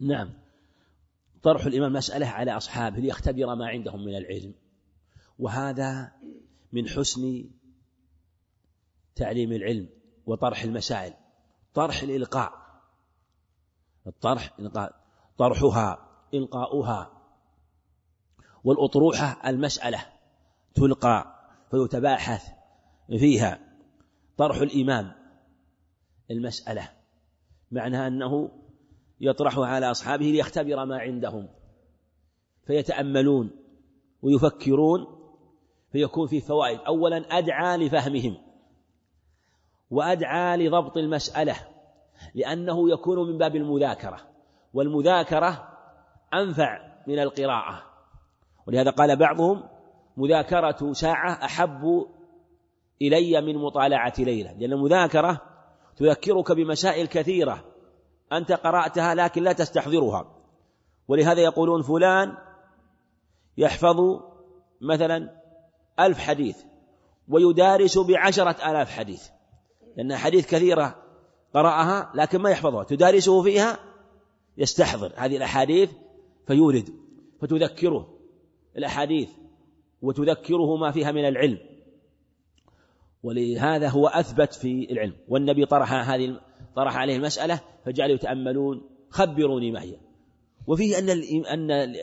نعم. 0.00 0.30
طرح 1.42 1.66
الإمام 1.66 1.92
مسألة 1.92 2.26
على 2.26 2.56
أصحابه 2.56 2.98
ليختبر 2.98 3.54
ما 3.54 3.68
عندهم 3.68 4.04
من 4.04 4.16
العلم. 4.16 4.54
وهذا 5.38 6.12
من 6.72 6.88
حسن 6.88 7.50
تعليم 9.14 9.52
العلم 9.52 9.88
وطرح 10.26 10.62
المسائل. 10.62 11.14
طرح 11.74 12.02
الإلقاء. 12.02 12.52
الطرح 14.06 14.54
إلقاء. 14.58 15.00
طرحها 15.38 16.08
إلقاؤها. 16.34 17.12
والأطروحة 18.64 19.48
المسألة 19.50 20.06
تلقى 20.74 21.40
فيتباحث 21.70 22.42
فيها. 23.08 23.58
طرح 24.36 24.56
الإمام 24.56 25.12
المسألة 26.30 26.88
معنى 27.70 28.06
أنه 28.06 28.50
يطرحها 29.20 29.66
على 29.66 29.90
أصحابه 29.90 30.24
ليختبر 30.24 30.84
ما 30.84 30.98
عندهم. 30.98 31.48
فيتأملون 32.66 33.50
ويفكرون 34.22 35.06
فيكون 35.92 36.26
فيه 36.26 36.40
فوائد. 36.40 36.80
أولا 36.80 37.16
أدعى 37.16 37.76
لفهمهم 37.76 38.36
وأدعى 39.90 40.56
لضبط 40.56 40.96
المسألة 40.96 41.56
لأنه 42.34 42.90
يكون 42.90 43.30
من 43.30 43.38
باب 43.38 43.56
المذاكرة 43.56 44.20
والمذاكرة 44.74 45.68
أنفع 46.34 46.78
من 47.06 47.18
القراءة. 47.18 47.82
ولهذا 48.66 48.90
قال 48.90 49.16
بعضهم 49.16 49.64
مذاكرة 50.16 50.92
ساعة 50.92 51.44
أحب 51.44 52.06
إلي 53.02 53.40
من 53.40 53.58
مطالعة 53.58 54.12
ليلة 54.18 54.52
لأن 54.52 54.72
المذاكرة 54.72 55.40
تذكرك 55.96 56.52
بمسائل 56.52 57.06
كثيرة. 57.06 57.64
أنت 58.32 58.52
قرأتها 58.52 59.14
لكن 59.14 59.42
لا 59.42 59.52
تستحضرها. 59.52 60.36
ولهذا 61.08 61.40
يقولون 61.40 61.82
فلان 61.82 62.36
يحفظ 63.56 63.96
مثلا 64.80 65.40
ألف 66.00 66.18
حديث 66.18 66.62
ويدارس 67.28 67.98
بعشرة 67.98 68.70
آلاف 68.70 68.90
حديث. 68.90 69.28
لأن 69.96 70.16
حديث 70.16 70.46
كثيرة 70.46 71.02
قرأها 71.54 72.12
لكن 72.14 72.38
ما 72.38 72.50
يحفظها. 72.50 72.84
تدارسه 72.84 73.42
فيها 73.42 73.78
يستحضر. 74.58 75.12
هذه 75.16 75.36
الأحاديث 75.36 75.90
فيورد 76.46 76.88
فتذكره. 77.40 78.18
الأحاديث 78.76 79.30
وتذكره 80.02 80.76
ما 80.76 80.90
فيها 80.90 81.12
من 81.12 81.28
العلم. 81.28 81.58
ولهذا 83.22 83.88
هو 83.88 84.06
أثبت 84.06 84.54
في 84.54 84.92
العلم. 84.92 85.16
والنبي 85.28 85.66
طرح 85.66 85.92
هذه 85.92 86.40
طرح 86.76 86.96
عليه 86.96 87.16
المسألة 87.16 87.60
فجعلوا 87.84 88.14
يتأملون 88.14 88.90
خبروني 89.10 89.70
ما 89.70 89.82
هي. 89.82 89.96
وفيه 90.66 90.98
أن 90.98 91.10
أن 91.44 91.96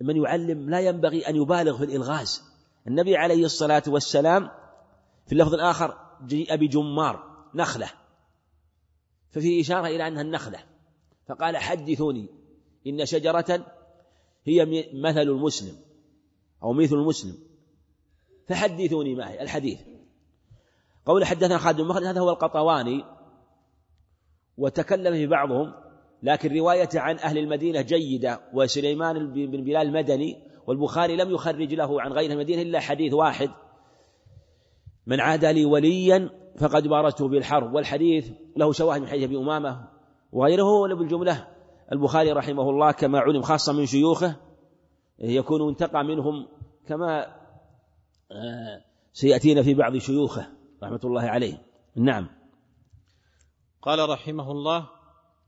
من 0.00 0.16
يعلم 0.16 0.70
لا 0.70 0.80
ينبغي 0.80 1.28
أن 1.28 1.36
يبالغ 1.36 1.78
في 1.78 1.84
الإلغاز. 1.84 2.42
النبي 2.86 3.16
عليه 3.16 3.44
الصلاة 3.44 3.82
والسلام 3.88 4.50
في 5.26 5.32
اللفظ 5.32 5.54
الآخر 5.54 5.98
جيء 6.26 6.56
بجمار 6.56 7.46
نخلة. 7.54 7.90
ففي 9.30 9.60
إشارة 9.60 9.86
إلى 9.86 10.08
أنها 10.08 10.22
النخلة. 10.22 10.58
فقال 11.28 11.56
حدثوني 11.56 12.28
إن 12.86 13.06
شجرة 13.06 13.66
هي 14.44 14.86
مثل 14.94 15.20
المسلم 15.20 15.76
أو 16.62 16.72
مثل 16.72 16.94
المسلم. 16.94 17.38
فحدثوني 18.48 19.14
ما 19.14 19.30
هي؟ 19.30 19.42
الحديث. 19.42 19.80
قول 21.06 21.24
حدثنا 21.24 21.58
خالد 21.58 21.80
بن 21.80 21.88
مخلد 21.88 22.04
هذا 22.04 22.20
هو 22.20 22.30
القطواني 22.30 23.04
وتكلم 24.58 25.14
في 25.14 25.26
بعضهم 25.26 25.72
لكن 26.22 26.56
روايته 26.56 27.00
عن 27.00 27.18
أهل 27.18 27.38
المدينة 27.38 27.80
جيدة 27.80 28.40
وسليمان 28.54 29.32
بن 29.32 29.64
بلال 29.64 29.76
المدني 29.76 30.36
والبخاري 30.66 31.16
لم 31.16 31.30
يخرج 31.30 31.74
له 31.74 32.02
عن 32.02 32.12
غير 32.12 32.32
المدينة 32.32 32.62
إلا 32.62 32.80
حديث 32.80 33.12
واحد. 33.12 33.50
من 35.06 35.20
عاد 35.20 35.44
لي 35.44 35.64
وليا 35.64 36.30
فقد 36.58 36.88
بارزته 36.88 37.28
بالحرب 37.28 37.74
والحديث 37.74 38.30
له 38.56 38.72
شواهد 38.72 39.00
من 39.00 39.08
حديث 39.08 39.24
أبي 39.24 39.36
أمامة 39.36 39.88
وغيره 40.32 40.94
بالجملة 40.94 41.46
البخاري 41.92 42.32
رحمه 42.32 42.70
الله 42.70 42.92
كما 42.92 43.18
علم 43.18 43.42
خاصة 43.42 43.72
من 43.72 43.86
شيوخه 43.86 44.36
يكون 45.18 45.68
انتقى 45.68 46.04
منهم 46.04 46.48
كما 46.88 47.26
آه، 48.32 48.80
سيأتينا 49.12 49.62
في 49.62 49.74
بعض 49.74 49.96
شيوخه 49.96 50.46
رحمة 50.82 51.00
الله 51.04 51.22
عليه. 51.22 51.62
نعم. 51.96 52.28
قال 53.86 54.08
رحمه 54.08 54.50
الله 54.50 54.90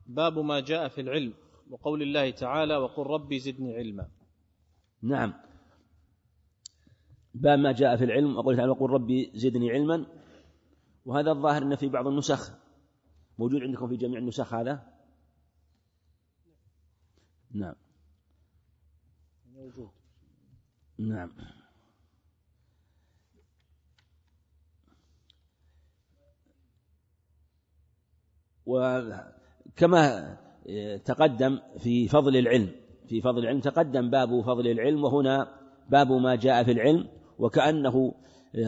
باب 0.06 0.38
ما 0.38 0.60
جاء 0.60 0.88
في 0.88 1.00
العلم 1.00 1.34
وقول 1.70 2.02
الله 2.02 2.30
تعالى 2.30 2.76
وقل 2.76 3.02
ربي 3.02 3.38
زدني 3.38 3.76
علما. 3.76 4.10
نعم. 5.02 5.34
باب 7.34 7.58
ما 7.58 7.72
جاء 7.72 7.96
في 7.96 8.04
العلم 8.04 8.36
وقول 8.36 8.56
تعالى 8.56 8.70
وقل 8.70 8.90
ربي 8.90 9.30
زدني 9.34 9.70
علما. 9.70 10.06
وهذا 11.04 11.30
الظاهر 11.30 11.62
أن 11.62 11.76
في 11.76 11.88
بعض 11.88 12.06
النسخ 12.06 12.52
موجود 13.38 13.62
عندكم 13.62 13.88
في 13.88 13.96
جميع 13.96 14.18
النسخ 14.18 14.54
هذا؟ 14.54 14.98
نعم. 17.50 17.74
موجود. 19.54 19.90
نعم. 20.98 21.30
وكما 28.68 30.36
تقدم 31.04 31.58
في 31.78 32.08
فضل 32.08 32.36
العلم 32.36 32.68
في 33.08 33.20
فضل 33.20 33.38
العلم 33.38 33.60
تقدم 33.60 34.10
باب 34.10 34.40
فضل 34.40 34.68
العلم 34.68 35.04
وهنا 35.04 35.58
باب 35.88 36.12
ما 36.12 36.34
جاء 36.34 36.64
في 36.64 36.72
العلم 36.72 37.08
وكأنه 37.38 38.14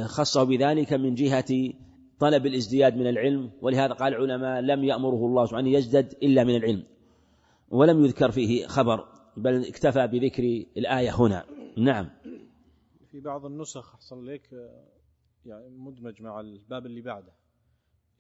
خصه 0.05 0.45
بذلك 0.45 0.93
من 0.93 1.15
جهة 1.15 1.73
طلب 2.19 2.47
الازدياد 2.47 2.97
من 2.97 3.07
العلم 3.07 3.51
ولهذا 3.63 3.93
قال 3.93 4.15
العلماء 4.15 4.61
لم 4.61 4.85
يأمره 4.85 5.27
الله 5.27 5.47
سبحانه 5.47 5.69
أن 5.69 5.75
يزدد 5.75 6.15
إلا 6.23 6.45
من 6.45 6.57
العلم 6.57 6.83
ولم 7.71 8.05
يذكر 8.05 8.31
فيه 8.31 8.67
خبر 8.67 9.09
بل 9.37 9.67
اكتفى 9.67 10.07
بذكر 10.07 10.65
الآية 10.77 11.21
هنا. 11.21 11.45
نعم. 11.77 12.11
في 13.11 13.21
بعض 13.21 13.45
النسخ 13.47 13.95
أحسن 13.95 14.25
لك 14.25 14.51
يعني 15.47 15.69
مدمج 15.69 16.23
مع 16.23 16.41
الباب 16.41 16.87
اللي 16.87 17.01
بعده. 17.01 17.33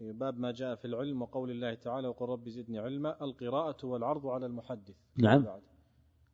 باب 0.00 0.38
ما 0.38 0.52
جاء 0.52 0.74
في 0.74 0.84
العلم 0.84 1.22
وقول 1.22 1.50
الله 1.50 1.74
تعالى 1.74 2.08
وقل 2.08 2.26
رب 2.26 2.48
زدني 2.48 2.78
علما 2.78 3.24
القراءة 3.24 3.86
والعرض 3.86 4.26
على 4.26 4.46
المحدث. 4.46 4.94
نعم. 5.16 5.46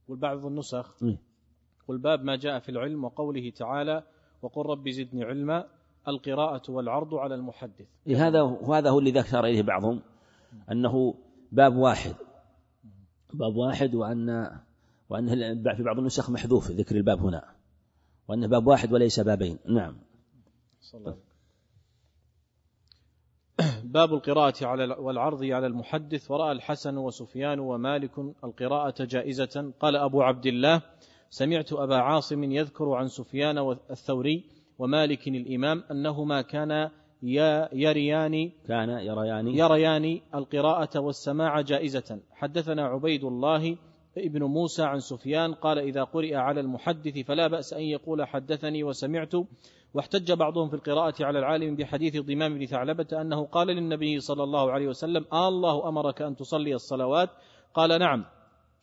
والبعض 0.08 0.46
النسخ. 0.46 0.96
والباب 1.88 2.24
ما 2.24 2.36
جاء 2.36 2.58
في 2.58 2.68
العلم 2.68 3.04
وقوله 3.04 3.50
تعالى 3.50 4.02
وقل 4.42 4.66
رب 4.66 4.88
زدني 4.88 5.24
علما 5.24 5.68
القراءة 6.08 6.70
والعرض 6.70 7.14
على 7.14 7.34
المحدث. 7.34 7.86
إيه 8.06 8.28
هذا 8.28 8.42
وهذا 8.42 8.90
هو 8.90 8.98
اللي 8.98 9.10
ذكر 9.10 9.40
إليه 9.40 9.62
بعضهم 9.62 10.02
أنه 10.72 11.14
باب 11.52 11.76
واحد. 11.76 12.14
باب 13.34 13.56
واحد 13.56 13.94
وأن 13.94 14.50
وأن 15.08 15.28
في 15.76 15.82
بعض 15.82 15.98
النسخ 15.98 16.30
محذوف 16.30 16.70
ذكر 16.70 16.96
الباب 16.96 17.18
هنا. 17.18 17.54
وأنه 18.28 18.46
باب 18.46 18.66
واحد 18.66 18.92
وليس 18.92 19.20
بابين. 19.20 19.58
نعم. 19.68 19.96
صلى 20.80 21.16
باب 23.84 24.14
القراءة 24.14 24.66
على 24.66 24.96
والعرض 24.98 25.44
على 25.44 25.66
المحدث. 25.66 26.30
ورأى 26.30 26.52
الحسن 26.52 26.96
وسفيان 26.98 27.58
ومالك 27.58 28.18
القراءة 28.44 29.04
جائزة. 29.04 29.72
قال 29.80 29.96
أبو 29.96 30.22
عبد 30.22 30.46
الله 30.46 30.82
سمعت 31.30 31.72
أبا 31.72 31.96
عاصم 31.96 32.44
يذكر 32.44 32.94
عن 32.94 33.08
سفيان 33.08 33.76
الثوري 33.90 34.44
ومالك 34.78 35.28
الإمام 35.28 35.84
أنهما 35.90 36.42
كانا 36.42 36.90
يريان 37.22 38.50
كان 38.68 38.88
يريان. 38.88 39.48
يريان 39.48 40.20
القراءة 40.34 41.00
والسماع 41.00 41.60
جائزة. 41.60 42.20
حدثنا 42.30 42.86
عبيد 42.86 43.24
الله 43.24 43.76
ابن 44.18 44.42
موسى 44.42 44.82
عن 44.82 45.00
سفيان 45.00 45.54
قال 45.54 45.78
إذا 45.78 46.04
قرئ 46.04 46.34
على 46.34 46.60
المحدث 46.60 47.18
فلا 47.18 47.46
بأس 47.46 47.72
أن 47.72 47.82
يقول 47.82 48.24
حدثني 48.24 48.84
وسمعت. 48.84 49.34
واحتج 49.96 50.32
بعضهم 50.32 50.68
في 50.68 50.74
القراءة 50.74 51.24
على 51.24 51.38
العالم 51.38 51.76
بحديث 51.76 52.16
ضمام 52.16 52.58
بن 52.58 52.66
ثعلبة 52.66 53.06
أنه 53.12 53.46
قال 53.46 53.66
للنبي 53.66 54.20
صلى 54.20 54.42
الله 54.42 54.70
عليه 54.72 54.88
وسلم 54.88 55.24
آه 55.32 55.48
الله 55.48 55.88
أمرك 55.88 56.22
أن 56.22 56.36
تصلي 56.36 56.74
الصلوات؟ 56.74 57.30
قال 57.74 58.00
نعم. 58.00 58.24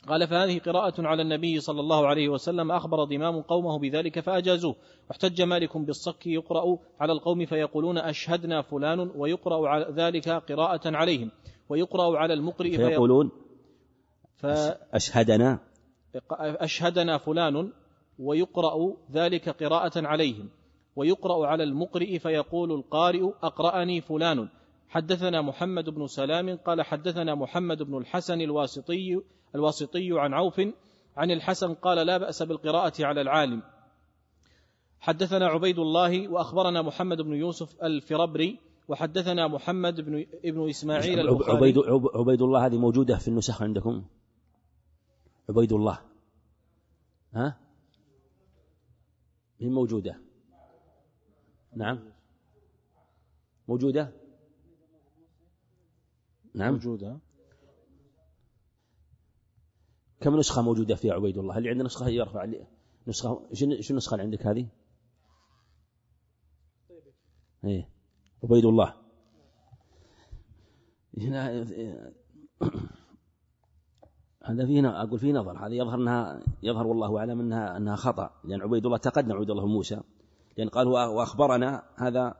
قال 0.08 0.28
فهذه 0.28 0.60
قراءة 0.60 1.08
على 1.08 1.22
النبي 1.22 1.60
صلى 1.60 1.80
الله 1.80 2.08
عليه 2.08 2.30
وسلم 2.30 2.72
أخبر 2.72 3.04
ضمام 3.04 3.42
قومه 3.42 3.80
بذلك 3.80 4.20
فأجازوه. 4.20 4.76
واحتج 5.10 5.42
مالك 5.42 5.78
بالصك 5.78 6.28
يقرأ 6.28 6.78
على 7.00 7.14
القوم 7.14 7.46
فيقولون 7.46 7.98
أشهدنا 7.98 8.62
فلان 8.62 9.12
ويقرأ 9.16 9.68
على 9.68 9.86
ذلك 9.92 10.30
قراءة 10.30 10.82
عليهم 10.86 11.32
ويقرأ 11.70 12.18
على 12.18 12.34
المقرئ 12.34 12.78
فيقولون 12.78 13.32
أشهدنا. 14.94 15.60
أشهدنا 16.40 17.18
فلان 17.18 17.72
ويقرأ 18.20 18.94
ذلك 19.12 19.50
قراءة 19.50 20.08
عليهم. 20.08 20.50
ويقرأ 20.96 21.48
على 21.48 21.64
المقرئ 21.64 22.20
فيقول 22.20 22.72
القارئ 22.72 23.24
أقرأني 23.44 24.02
فلان. 24.02 24.50
حدثنا 24.90 25.42
محمد 25.42 25.90
بن 25.90 26.08
سلام 26.08 26.58
قال 26.58 26.82
حدثنا 26.82 27.36
محمد 27.36 27.84
بن 27.84 27.98
الحسن 27.98 28.42
الواسطي 28.42 29.22
الواسطي 29.56 30.20
عن 30.20 30.34
عوف 30.34 30.62
عن 31.18 31.32
الحسن 31.32 31.74
قال 31.74 32.08
لا 32.08 32.18
بأس 32.18 32.44
بالقراءة 32.44 33.06
على 33.06 33.22
العالم. 33.22 33.64
حدثنا 35.00 35.48
عبيد 35.48 35.80
الله 35.80 36.28
وأخبرنا 36.28 36.82
محمد 36.82 37.22
بن 37.22 37.34
يوسف 37.34 37.84
الفربري 37.84 38.60
وحدثنا 38.88 39.48
محمد 39.48 40.02
بن 40.02 40.26
ابن 40.46 40.70
إسماعيل 40.70 41.20
البخاري. 41.20 41.58
عبيد, 41.58 41.78
عبيد 42.16 42.42
الله 42.42 42.66
هذه 42.66 42.78
موجودة 42.78 43.18
في 43.18 43.28
النسخ 43.28 43.62
عندكم؟ 43.62 44.04
عبيد 45.50 45.74
الله. 45.74 46.00
ها؟ 47.34 47.58
هي 49.60 49.70
موجودة. 49.70 50.33
نعم. 51.76 52.00
موجودة؟ 53.68 54.12
نعم. 56.56 56.74
موجودة. 56.74 57.20
كم 60.22 60.38
نسخة 60.38 60.62
موجودة 60.62 60.96
فيها 60.96 61.14
عبيد 61.14 61.38
الله؟ 61.38 61.58
اللي 61.58 61.70
عنده 61.70 61.84
نسخة؟ 61.84 62.10
يرفع 62.10 62.46
نسخة 63.08 63.48
شو 63.54 63.66
النسخة 63.66 64.14
اللي 64.14 64.24
عندك 64.24 64.48
هذه؟ 64.48 64.68
إيه. 67.66 67.90
عبيد 68.44 68.66
الله. 68.66 68.94
هنا 71.18 71.64
هذا 74.46 74.66
فيه 74.66 75.02
أقول 75.02 75.20
فيه 75.20 75.34
نظر. 75.34 75.66
هذا 75.66 75.74
يظهر 75.74 75.96
إنها 75.96 76.44
يظهر 76.64 76.88
والله 76.88 77.18
أعلم 77.18 77.40
إنها 77.40 77.78
إنها 77.78 77.96
خطأ. 77.96 78.42
لأن 78.44 78.62
عبيد 78.62 78.86
الله 78.86 78.98
تقدم 78.98 79.36
عبيد 79.36 79.50
الله 79.50 79.68
موسى. 79.68 80.02
لأن 80.58 80.70
قال 80.70 80.88
واخبرنا 80.88 81.84
هذا 81.96 82.36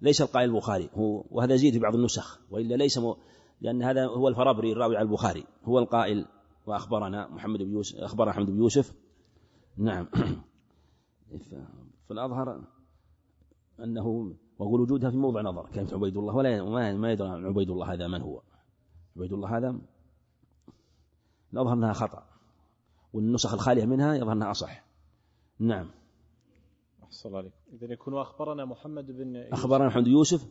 ليس 0.00 0.22
القائل 0.22 0.50
البخاري 0.50 0.90
هو 0.94 1.24
وهذا 1.30 1.54
يزيد 1.54 1.72
في 1.72 1.78
بعض 1.78 1.94
النسخ 1.94 2.40
وإلا 2.50 2.74
ليس 2.74 2.98
م... 2.98 3.14
لأن 3.60 3.82
هذا 3.82 4.06
هو 4.06 4.28
الفرابري 4.28 4.72
الراوي 4.72 4.96
على 4.96 5.06
البخاري 5.06 5.44
هو 5.64 5.78
القائل 5.78 6.26
وأخبرنا 6.66 7.28
محمد 7.28 7.62
بن 7.62 7.70
يوسف 7.70 7.96
أخبرنا 7.98 8.30
محمد 8.30 8.46
بن 8.46 8.58
يوسف. 8.58 8.94
نعم. 9.76 10.08
فالأظهر 12.08 12.64
أنه 13.80 14.36
وأقول 14.58 14.80
وجودها 14.80 15.10
في 15.10 15.16
موضع 15.16 15.42
نظر 15.42 15.68
كلمه 15.68 15.94
عبيد 15.94 16.16
الله 16.16 16.34
ولا 16.34 16.92
ما 16.92 17.12
يدرى 17.12 17.28
عبيد 17.28 17.70
الله 17.70 17.92
هذا 17.92 18.06
من 18.08 18.22
هو. 18.22 18.42
عبيد 19.16 19.32
الله 19.32 19.58
هذا 19.58 19.78
يظهر 21.52 21.72
أنها 21.72 21.92
خطأ 21.92 22.26
والنسخ 23.12 23.54
الخالية 23.54 23.84
منها 23.84 24.14
يظهر 24.14 24.32
أنها 24.32 24.50
أصح. 24.50 24.84
نعم. 25.58 25.90
أحسن 27.06 27.34
عليك 27.34 27.52
إذا 27.72 27.92
يكون 27.92 28.18
أخبرنا 28.18 28.64
محمد 28.64 29.06
بن 29.06 29.36
أخبرنا 29.36 29.86
محمد 29.86 30.06
يوسف. 30.06 30.48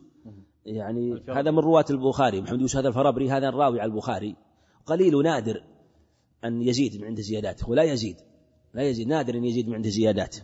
يعني. 0.66 1.24
هذا 1.28 1.50
من 1.50 1.58
رواة 1.58 1.84
البخاري. 1.90 2.40
محمد 2.40 2.60
يوسف 2.60 2.76
هذا 2.76 2.88
الفرابري 2.88 3.30
هذا 3.30 3.48
الراوي 3.48 3.80
على 3.80 3.90
البخاري. 3.90 4.36
قليل 4.86 5.22
نادر 5.22 5.64
أن 6.44 6.62
يزيد 6.62 7.00
من 7.00 7.06
عند 7.06 7.20
زيادات. 7.20 7.68
ولا 7.68 7.82
يزيد. 7.82 8.16
لا 8.74 8.82
يزيد. 8.82 9.08
نادر 9.08 9.34
أن 9.34 9.44
يزيد 9.44 9.68
من 9.68 9.74
عند 9.74 9.88
زيادات. 9.88 10.36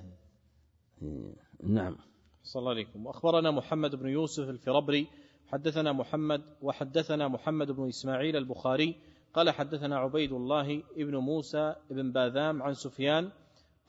نعم. 1.63 1.97
صلى 2.43 2.61
الله 2.61 2.71
عليكم. 2.71 3.07
وأخبرنا 3.07 3.51
محمد 3.51 3.95
بن 3.95 4.09
يوسف 4.09 4.49
الفربري 4.49 5.07
حدثنا 5.47 5.93
محمد 5.93 6.43
وحدثنا 6.63 7.29
محمد 7.29 7.71
بن 7.71 7.89
إسماعيل 7.89 8.37
البخاري. 8.37 8.95
قال 9.35 9.51
حدثنا 9.51 9.97
عبيد 9.97 10.33
الله 10.33 10.83
ابن 10.97 11.17
موسى 11.17 11.75
بن 11.91 12.13
باذام 12.13 12.63
عن 12.63 12.75
سفيان 12.75 13.31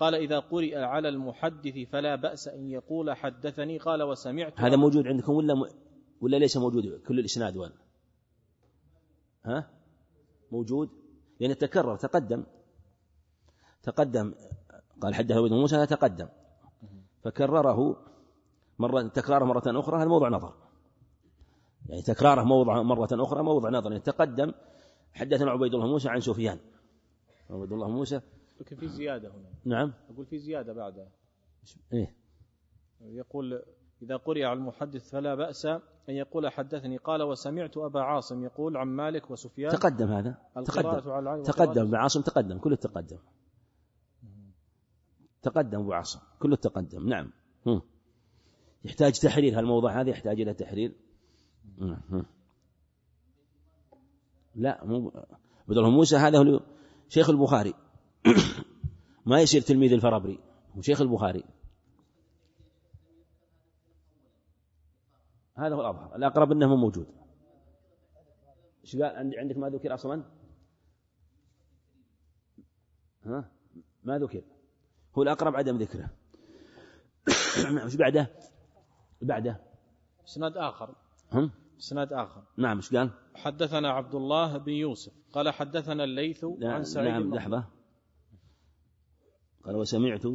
قال 0.04 0.16
إذا 0.16 0.40
قرئ 0.40 0.76
على 0.76 1.10
المحدث 1.10 1.78
فلا 1.90 2.16
بأس 2.16 2.48
أن 2.48 2.70
يقول 2.70 3.14
حدثني. 3.14 3.78
قال 3.78 4.04
وسمعت 4.04 4.60
هذا 4.60 4.76
موجود 4.76 5.08
عندكم 5.08 5.34
ولا 5.34 5.54
م... 5.54 5.64
ولا 6.22 6.38
ليس 6.38 6.58
موجود 6.58 7.02
كل 7.08 7.20
الإسناد 7.20 7.58
وين 7.58 7.72
ها؟ 9.46 9.70
موجود؟ 10.52 10.90
يعني 11.40 11.56
تكرر 11.56 11.96
تقدم. 11.96 12.44
تقدم. 13.84 14.34
قال 15.02 15.16
حدث 15.16 15.38
ابن 15.38 15.54
موسى 15.54 15.86
تقدم. 15.86 16.28
فكرره 17.24 17.96
مرة 18.80 19.02
تكراره 19.02 19.46
مرة 19.46 19.80
أخرى 19.80 19.98
هذا 20.02 20.08
موضع 20.08 20.30
نظر. 20.30 20.54
يعني 21.90 22.02
تكراره 22.02 22.44
موضع 22.44 22.82
مرة 22.82 23.10
أخرى 23.12 23.44
موضع 23.44 23.70
نظر. 23.70 23.92
يعني 23.92 24.04
تقدم 24.04 24.52
حدثنا 25.14 25.52
عبيد 25.52 25.74
الله 25.74 25.88
موسى 25.88 26.10
عن 26.10 26.20
سفيان. 26.20 26.60
عبيد 27.50 27.72
الله 27.72 27.90
موسى 27.90 28.22
لكن 28.60 28.76
في 28.76 28.88
زيادة 28.88 29.30
هنا. 29.30 29.50
نعم. 29.66 29.94
أقول 30.10 30.26
في 30.26 30.40
زيادة 30.40 30.74
بعدها. 30.74 31.08
إيه. 31.94 32.16
يقول 33.02 33.64
إذا 34.02 34.18
قرئ 34.18 34.44
على 34.44 34.60
المحدث 34.60 35.10
فلا 35.10 35.36
بأس 35.36 35.66
أن 36.10 36.16
يقول 36.16 36.50
حدثني. 36.50 36.98
قال 36.98 37.24
وسمعت 37.24 37.78
أبا 37.78 38.02
عاصم 38.02 38.44
يقول 38.44 38.78
عن 38.78 38.88
مالك 38.88 39.32
وسفيان. 39.32 39.72
تقدم 39.72 40.12
هذا. 40.12 40.38
تقدم. 40.66 41.12
على 41.12 41.44
تقدم. 41.44 41.82
ابن 41.82 41.96
عاصم 41.96 42.22
تقدم. 42.22 42.58
كله 42.58 42.76
تقدم. 42.76 43.18
تقدم 45.42 45.80
أبو 45.80 45.94
عاصم. 45.94 46.20
كله 46.40 46.56
تقدم. 46.56 47.10
نعم. 47.10 47.32
هم. 47.68 47.82
يحتاج 48.86 49.20
تحرير. 49.20 49.60
هالموضوع 49.60 50.02
هذا 50.02 50.10
يحتاج 50.10 50.42
إلى 50.42 50.54
تحرير؟ 50.54 50.96
هم. 51.80 52.00
هم. 52.10 52.26
لا 54.56 54.86
مو 54.86 55.12
بدل 55.68 55.82
موسى 55.82 56.16
هذا 56.16 56.40
هو 56.40 56.60
شيخ 57.10 57.30
البخاري. 57.30 57.74
ما 59.26 59.42
يصير 59.42 59.62
تلميذ 59.62 59.94
الفرابري؟ 59.94 60.40
هو 60.78 60.82
شيخ 60.82 61.02
البخاري. 61.02 61.44
هذا 65.56 65.76
هو 65.76 65.82
الأظهر. 65.82 66.16
الأقرب 66.16 66.52
أنه 66.52 66.68
مو 66.68 66.76
موجود. 66.76 67.08
إيش 68.84 68.96
قال؟ 68.96 69.16
عند- 69.16 69.36
عندك 69.36 69.58
ما 69.58 69.70
ذكر 69.70 69.94
أصلا؟ 69.94 70.24
ها؟ 73.26 73.52
ما 74.04 74.20
ذكر. 74.20 74.42
هو 75.18 75.24
الأقرب 75.24 75.56
عدم 75.56 75.78
ذكره. 75.78 76.10
نعم 77.64 77.78
إيش 77.86 77.96
بعده؟ 77.96 78.28
بعده. 79.22 79.62
إسناد 80.28 80.58
آخر. 80.58 80.96
هم؟ 81.32 81.52
إسناد 81.80 82.14
آخر. 82.14 82.44
نعم 82.58 82.78
إيش 82.78 82.96
قال؟ 82.96 83.10
حدثنا 83.36 83.90
عبد 83.90 84.16
الله 84.16 84.58
بن 84.58 84.72
يوسف. 84.72 85.14
قال 85.34 85.50
حدثنا 85.50 86.04
الليث 86.04 86.46
عن 86.62 86.84
سعيد 86.84 87.08
نعم 87.08 87.36
لحظة. 87.36 87.66
قال 89.64 89.76
وسمعت. 89.76 90.26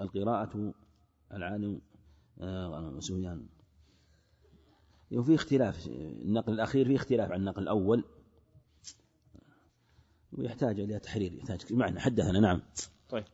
القراءة 0.00 0.74
العالم 1.32 1.80
آه، 2.40 3.00
سفيان. 3.00 3.46
وفي 5.12 5.34
اختلاف 5.34 5.86
النقل 5.86 6.52
الأخير 6.52 6.86
فيه 6.86 6.96
اختلاف 6.96 7.32
عن 7.32 7.40
النقل 7.40 7.62
الأول. 7.62 8.04
ويحتاج 10.32 10.80
إلى 10.80 10.98
تحرير 10.98 11.32
يحتاج 11.32 11.72
معنى 11.72 12.00
حدثنا 12.00 12.40
نعم. 12.40 12.62
طيب. 13.08 13.24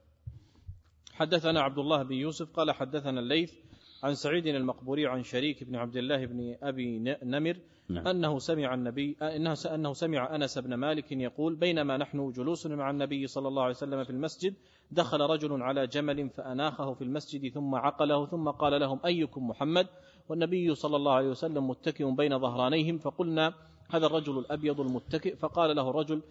حدثنا 1.12 1.61
عبد 1.61 1.78
الله 1.78 2.02
بن 2.02 2.12
يوسف 2.12 2.50
قال 2.50 2.70
حدثنا 2.70 3.20
الليث 3.20 3.54
عن 4.02 4.14
سعيد 4.14 4.46
المقبوري 4.46 5.06
عن 5.06 5.22
شريك 5.22 5.64
بن 5.64 5.76
عبد 5.76 5.96
الله 5.96 6.26
بن 6.26 6.56
أبي 6.62 6.98
نمر 7.22 7.58
نعم. 7.88 8.09
أنه 8.09 8.38
سمع 8.38 8.75
النبي 8.75 9.16
أنه 9.23 9.57
أنه 9.75 9.92
سمع 9.92 10.35
أنس 10.35 10.59
بن 10.59 10.75
مالك 10.75 11.12
يقول 11.12 11.55
بينما 11.55 11.97
نحن 11.97 12.33
جلوس 12.33 12.66
مع 12.66 12.90
النبي 12.90 13.27
صلى 13.27 13.49
الله 13.49 13.62
عليه 13.62 13.75
وسلم 13.75 14.05
في 14.05 14.11
المسجد 14.11 14.55
دخل 14.92 15.21
رجل 15.21 15.62
على 15.62 15.87
جمل 15.87 16.31
فأناخه 16.31 16.95
في 16.95 17.05
المسجد 17.05 17.53
ثم 17.53 17.75
عقله 17.75 18.27
ثم 18.27 18.51
قال 18.51 18.81
لهم 18.81 19.01
أيكم 19.05 19.49
محمد؟ 19.49 19.87
والنبي 20.29 20.75
صلى 20.75 20.97
الله 20.97 21.12
عليه 21.12 21.29
وسلم 21.29 21.68
متكئ 21.68 22.11
بين 22.11 22.38
ظهرانيهم 22.38 22.99
فقلنا 22.99 23.55
هذا 23.90 24.07
الرجل 24.07 24.38
الأبيض 24.38 24.81
المتكئ؟ 24.81 25.37
فقال 25.37 25.77
له 25.77 25.90
الرجل 25.90 26.23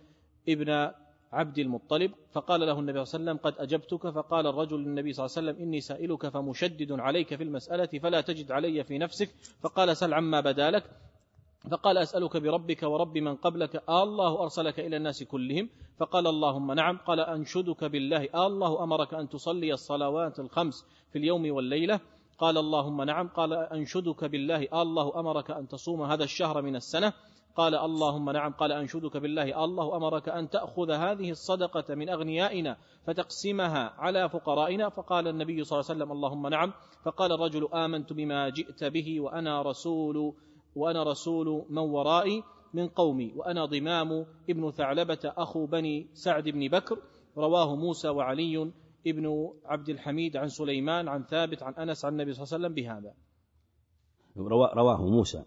ابن 0.49 0.91
عبد 1.33 1.59
المطلب. 1.59 2.11
فقال 2.31 2.59
له 2.59 2.79
النبي 2.79 3.05
صلى 3.05 3.19
الله 3.19 3.31
عليه 3.31 3.39
وسلم 3.41 3.51
قد 3.51 3.61
أجبتك؟ 3.61 4.09
فقال 4.09 4.47
الرجل 4.47 4.79
للنبي 4.79 5.13
صلى 5.13 5.25
الله 5.25 5.37
عليه 5.37 5.47
وسلم 5.51 5.63
إني 5.63 5.81
سائلك 5.81 6.27
فمشدد 6.27 6.91
عليك 6.91 7.35
في 7.35 7.43
المسألة 7.43 7.99
فلا 7.99 8.21
تجد 8.21 8.51
علي 8.51 8.83
في 8.83 8.97
نفسك. 8.97 9.29
فقال 9.61 9.97
سل 9.97 10.13
عما 10.13 10.39
بدا 10.39 10.71
لك. 10.71 10.83
فقال 11.69 11.97
أسألك 11.97 12.37
بربك 12.37 12.83
ورب 12.83 13.17
من 13.17 13.35
قبلك 13.35 13.83
آه 13.89 14.03
الله 14.03 14.43
أرسلك 14.43 14.79
إلى 14.79 14.97
الناس 14.97 15.23
كلهم؟ 15.23 15.69
فقال 15.97 16.27
اللهم 16.27 16.71
نعم. 16.71 16.97
قال 16.97 17.19
أنشدك 17.19 17.83
بالله 17.83 18.29
آه 18.33 18.47
الله 18.47 18.83
أمرك 18.83 19.13
أن 19.13 19.29
تصلي 19.29 19.73
الصلوات 19.73 20.39
الخمس 20.39 20.85
في 21.11 21.19
اليوم 21.19 21.51
والليلة؟ 21.51 21.99
قال 22.37 22.57
اللهم 22.57 23.01
نعم. 23.01 23.27
قال 23.27 23.53
أنشدك 23.53 24.23
بالله 24.25 24.67
آه 24.73 24.81
الله 24.81 25.19
أمرك 25.19 25.51
أن 25.51 25.67
تصوم 25.67 26.01
هذا 26.01 26.23
الشهر 26.23 26.61
من 26.61 26.75
السنة؟ 26.75 27.13
قال 27.55 27.75
اللهم 27.75 28.29
نعم. 28.29 28.53
قال 28.53 28.71
أنشدك 28.71 29.17
بالله 29.17 29.65
الله 29.65 29.97
أمرك 29.97 30.29
أن 30.29 30.49
تأخذ 30.49 30.91
هذه 30.91 31.31
الصدقة 31.31 31.95
من 31.95 32.09
أغنيائنا 32.09 32.77
فتقسمها 33.05 33.93
على 33.97 34.29
فقرائنا؟ 34.29 34.89
فقال 34.89 35.27
النبي 35.27 35.63
صلى 35.63 35.79
الله 35.79 35.89
عليه 35.89 35.99
وسلم 35.99 36.11
اللهم 36.11 36.47
نعم. 36.47 36.73
فقال 37.03 37.31
الرجل 37.31 37.67
آمنت 37.73 38.13
بما 38.13 38.49
جئت 38.49 38.83
به 38.83 39.19
وأنا 39.19 39.61
رسول 39.61 40.33
وأنا 40.75 41.03
رسول 41.03 41.65
من 41.69 41.77
ورائي 41.81 42.43
من 42.73 42.87
قومي 42.87 43.33
وأنا 43.35 43.65
ضمام 43.65 44.25
ابن 44.49 44.71
ثعلبة 44.71 45.19
أخو 45.25 45.65
بني 45.65 46.07
سعد 46.13 46.49
بن 46.49 46.67
بكر 46.67 46.97
رواه 47.37 47.75
موسى 47.75 48.09
وعلي 48.09 48.71
ابن 49.07 49.49
عبد 49.65 49.89
الحميد 49.89 50.37
عن 50.37 50.47
سليمان 50.47 51.07
عن 51.07 51.23
ثابت 51.23 51.63
عن 51.63 51.73
أنس 51.73 52.05
عن 52.05 52.11
النبي 52.11 52.33
صلى 52.33 52.43
الله 52.43 52.53
عليه 52.53 52.65
وسلم 52.65 52.73
بهذا. 52.75 53.13
روا- 54.37 54.73
رواه 54.75 55.01
موسى. 55.09 55.43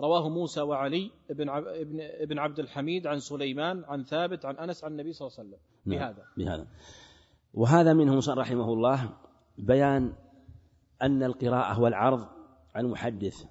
رواه 0.00 0.28
موسى 0.28 0.60
وعلي 0.60 1.10
ابن 1.30 1.48
عب- 1.48 1.66
ابن 1.66 1.98
ابن 2.00 2.38
عبد 2.38 2.58
الحميد 2.58 3.06
عن 3.06 3.18
سليمان 3.18 3.84
عن 3.84 4.04
ثابت 4.04 4.44
عن 4.44 4.56
أنس 4.56 4.84
عن 4.84 4.90
النبي 4.92 5.12
صلى 5.12 5.28
الله 5.28 5.38
عليه 5.38 5.48
وسلم. 5.48 5.60
نعم. 5.86 5.98
بهذا. 5.98 6.24
بهذا. 6.36 6.66
وهذا 7.54 7.92
منه 7.92 8.20
رحمه 8.28 8.72
الله 8.72 9.10
بيان 9.58 10.12
أن 11.02 11.22
القراءة 11.22 11.80
والعرض 11.80 12.26
على 12.74 12.86
المحدث. 12.86 13.44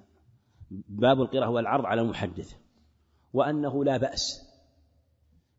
باب 0.70 1.20
القراءة 1.20 1.50
والعرض 1.50 1.86
على 1.86 2.00
المحدث 2.00 2.54
وأنه 3.32 3.84
لا 3.84 3.96
بأس 3.96 4.50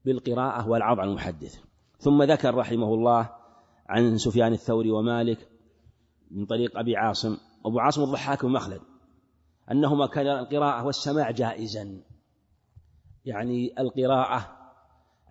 بالقراءة 0.06 0.70
والعرض 0.70 1.00
على 1.00 1.10
المحدث. 1.10 1.60
ثم 2.00 2.24
ذكر 2.24 2.56
رحمه 2.56 2.94
الله 2.94 3.30
عن 3.88 4.18
سفيان 4.18 4.54
الثوري 4.54 4.92
ومالك 4.92 5.50
من 6.32 6.46
طريق 6.46 6.78
أبي 6.78 6.98
عاصم 6.98 7.38
أبو 7.66 7.80
عاصم 7.80 8.04
الضحاك 8.04 8.44
ومخلد 8.44 8.82
أنهما 9.72 10.08
كان 10.08 10.28
القراءة 10.28 10.86
والسماع 10.86 11.32
جائزا. 11.32 12.02
يعني 13.26 13.74
القراءة 13.80 14.58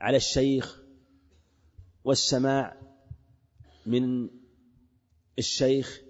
على 0.01 0.17
الشيخ 0.17 0.83
والسماع 2.05 2.77
من 3.87 4.29
الشيخ 5.39 6.01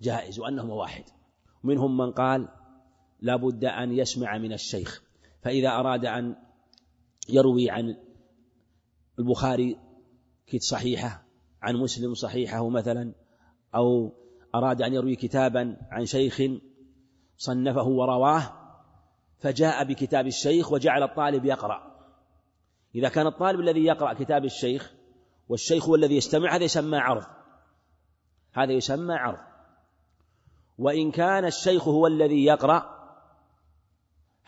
جائز 0.00 0.38
وأنهما 0.38 0.74
واحد. 0.74 1.04
منهم 1.64 1.96
من 1.96 2.12
قال 2.12 2.48
لا 3.20 3.36
بد 3.36 3.64
أن 3.64 3.92
يسمع 3.92 4.38
من 4.38 4.52
الشيخ. 4.52 5.02
فإذا 5.42 5.68
أراد 5.68 6.04
أن 6.04 6.36
يروي 7.28 7.70
عن 7.70 7.96
البخاري 9.18 9.78
كت 10.46 10.62
صحيحة 10.62 11.24
عن 11.62 11.76
مسلم 11.76 12.14
صحيحه 12.14 12.68
مثلا 12.68 13.12
أو 13.74 14.12
أراد 14.54 14.82
أن 14.82 14.94
يروي 14.94 15.16
كتابا 15.16 15.76
عن 15.90 16.06
شيخ 16.06 16.42
صنفه 17.36 17.88
ورواه 17.88 18.52
فجاء 19.38 19.84
بكتاب 19.84 20.26
الشيخ 20.26 20.72
وجعل 20.72 21.02
الطالب 21.02 21.44
يقرأ. 21.44 21.98
إذا 22.94 23.08
كان 23.08 23.26
الطالب 23.26 23.60
الذي 23.60 23.84
يقرأ 23.84 24.14
كتاب 24.14 24.44
الشيخ 24.44 24.94
والشيخ 25.48 25.88
هو 25.88 25.94
الذي 25.94 26.16
يستمع 26.16 26.56
هذا 26.56 26.64
يسمى 26.64 26.98
عرض. 26.98 27.24
هذا 28.52 28.72
يسمى 28.72 29.14
عرض. 29.14 29.38
وإن 30.78 31.10
كان 31.10 31.44
الشيخ 31.44 31.88
هو 31.88 32.06
الذي 32.06 32.44
يقرأ 32.44 32.97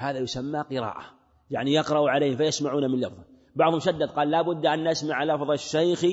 هذا 0.01 0.19
يسمى 0.19 0.61
قراءة. 0.61 1.05
يعني 1.51 1.73
يقرأ 1.73 2.11
عليه 2.11 2.37
فيسمعون 2.37 2.91
من 2.91 3.01
لفظه. 3.01 3.25
بعضهم 3.57 3.81
شدد 3.81 4.11
قال 4.11 4.31
لا 4.31 4.43
بد 4.43 4.67
أن 4.67 4.89
نسمع 4.89 5.25
لفظ 5.25 5.51
الشيخ. 5.51 6.05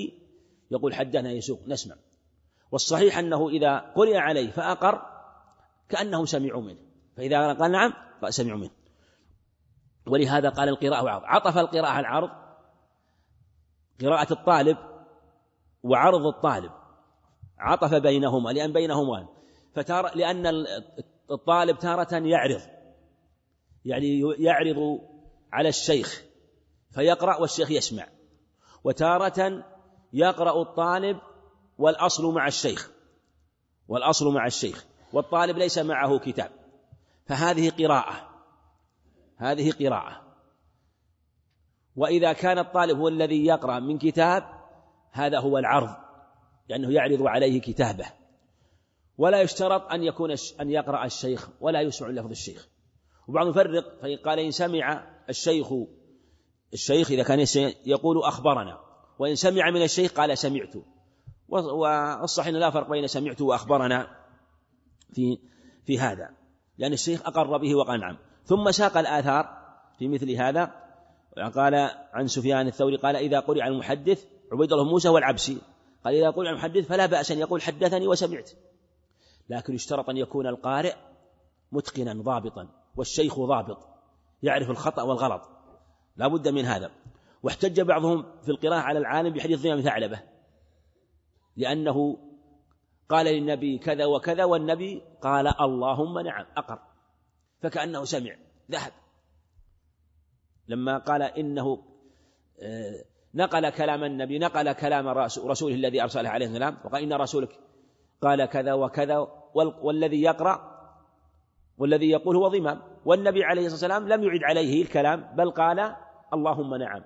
يقول 0.71 0.95
حدثنا 0.95 1.31
يسوق 1.31 1.59
نسمع. 1.67 1.95
والصحيح 2.71 3.17
أنه 3.17 3.49
إذا 3.49 3.77
قرئ 3.77 4.17
عليه 4.17 4.51
فأقر 4.51 5.01
كأنهم 5.89 6.25
سمعوا 6.25 6.61
منه. 6.61 6.79
فإذا 7.17 7.53
قال 7.53 7.71
نعم 7.71 7.93
سمعوا 8.29 8.59
منه. 8.59 8.71
ولهذا 10.07 10.49
قال 10.49 10.69
القراءة 10.69 11.03
وعرض 11.03 11.21
عطف 11.25 11.57
القراءة 11.57 11.99
العرض 11.99 12.29
قراءة 14.01 14.33
الطالب 14.33 14.77
وعرض 15.83 16.25
الطالب. 16.25 16.71
عطف 17.59 17.93
بينهما 17.93 18.49
لأن 18.49 18.73
بينهما 18.73 19.27
فتار 19.73 20.15
لأن 20.15 20.65
الطالب 21.31 21.77
تارة 21.77 22.13
يعرض. 22.13 22.76
يعني 23.87 24.21
يعرض 24.39 24.99
على 25.53 25.69
الشيخ 25.69 26.23
فيقرأ 26.91 27.37
والشيخ 27.37 27.71
يسمع. 27.71 28.07
وتارة 28.83 29.65
يقرأ 30.13 30.61
الطالب 30.61 31.19
والأصل 31.77 32.33
مع 32.33 32.47
الشيخ 32.47 32.91
والأصل 33.87 34.33
مع 34.33 34.45
الشيخ 34.45 34.85
والطالب 35.13 35.57
ليس 35.57 35.77
معه 35.77 36.19
كتاب. 36.19 36.51
فهذه 37.25 37.69
قراءة 37.69 38.29
هذه 39.37 39.71
قراءة. 39.71 40.21
وإذا 41.95 42.33
كان 42.33 42.59
الطالب 42.59 42.97
هو 42.97 43.07
الذي 43.07 43.45
يقرأ 43.45 43.79
من 43.79 43.97
كتاب 43.97 44.43
هذا 45.11 45.39
هو 45.39 45.57
العرض 45.57 45.95
لأنه 46.69 46.91
يعرض 46.91 47.21
عليه 47.21 47.61
كتابه. 47.61 48.05
ولا 49.17 49.41
يشترط 49.41 49.91
أن 49.91 50.03
يكون 50.03 50.35
أن 50.61 50.71
يقرأ 50.71 51.05
الشيخ 51.05 51.49
ولا 51.61 51.81
يسمع 51.81 52.09
لفظ 52.09 52.29
الشيخ. 52.29 52.69
وبعض 53.27 53.47
يفرق 53.47 53.99
فقال 54.01 54.39
إن 54.39 54.51
سمع 54.51 55.07
الشيخ 55.29 55.67
الشيخ 56.73 57.11
إذا 57.11 57.23
كان 57.23 57.45
يقول 57.85 58.23
أخبرنا 58.23 58.79
وإن 59.19 59.35
سمع 59.35 59.69
من 59.69 59.81
الشيخ 59.81 60.11
قال 60.11 60.37
سمعت. 60.37 60.73
والصحيح 61.47 62.53
لا 62.53 62.69
فرق 62.69 62.89
بين 62.89 63.07
سمعت 63.07 63.41
وأخبرنا 63.41 64.07
في 65.13 65.37
في 65.85 65.99
هذا 65.99 66.29
لأن 66.77 66.93
الشيخ 66.93 67.27
أقر 67.27 67.57
به 67.57 67.75
وقال 67.75 67.99
نعم. 67.99 68.17
ثم 68.43 68.71
ساق 68.71 68.97
الآثار 68.97 69.57
في 69.99 70.07
مثل 70.07 70.31
هذا 70.31 70.71
قال 71.55 71.75
عن 72.13 72.27
سفيان 72.27 72.67
الثوري 72.67 72.97
قال 72.97 73.15
إذا 73.15 73.39
قرئ 73.39 73.67
المحدث 73.67 74.25
عبيد 74.51 74.73
الله 74.73 74.83
موسى 74.83 75.09
والعبسي 75.09 75.61
قال 76.05 76.15
إذا 76.15 76.29
قرئ 76.29 76.49
المحدث 76.49 76.87
فلا 76.87 77.05
بأس 77.05 77.31
أن 77.31 77.39
يقول 77.39 77.61
حدثني 77.61 78.07
وسمعت. 78.07 78.51
لكن 79.49 79.73
يشترط 79.73 80.09
أن 80.09 80.17
يكون 80.17 80.47
القارئ 80.47 80.93
متقنا 81.71 82.13
ضابطا. 82.13 82.67
والشيخ 82.97 83.39
ضابط 83.39 83.87
يعرف 84.43 84.69
الخطأ 84.69 85.01
والغلط. 85.01 85.49
لا 86.15 86.27
بد 86.27 86.47
من 86.47 86.65
هذا. 86.65 86.91
واحتج 87.43 87.81
بعضهم 87.81 88.25
في 88.41 88.51
القراءة 88.51 88.79
على 88.79 88.99
العالم 88.99 89.33
بحديث 89.33 89.61
ضيام 89.61 89.81
ثعلبة 89.81 90.19
لأنه 91.57 92.17
قال 93.09 93.25
للنبي 93.25 93.77
كذا 93.77 94.05
وكذا 94.05 94.43
والنبي 94.43 95.01
قال 95.21 95.61
اللهم 95.61 96.19
نعم 96.19 96.45
أقر. 96.57 96.79
فكأنه 97.61 98.03
سمع 98.03 98.35
ذهب. 98.71 98.91
لما 100.67 100.97
قال 100.97 101.21
إنه 101.21 101.83
آه، 102.61 103.03
نقل 103.33 103.69
كلام 103.69 104.03
النبي 104.03 104.39
نقل 104.39 104.71
كلام 104.71 105.07
رسوله 105.07 105.75
الذي 105.75 106.03
أرسله 106.03 106.29
عليه 106.29 106.45
السلام 106.45 106.77
وقال 106.85 107.03
إن 107.03 107.13
رسولك 107.13 107.59
قال 108.21 108.45
كذا 108.45 108.73
وكذا 108.73 109.17
والذي 109.81 110.21
يقرأ 110.21 110.76
والذي 111.77 112.09
يقول 112.09 112.35
هو 112.35 112.47
ضمام. 112.47 112.81
والنبي 113.05 113.43
عليه 113.43 113.65
الصلاة 113.65 113.95
والسلام 113.95 114.07
لم 114.07 114.23
يعد 114.23 114.43
عليه 114.43 114.81
الكلام 114.81 115.35
بل 115.35 115.51
قال 115.51 115.95
اللهم 116.33 116.75
نعم. 116.75 117.03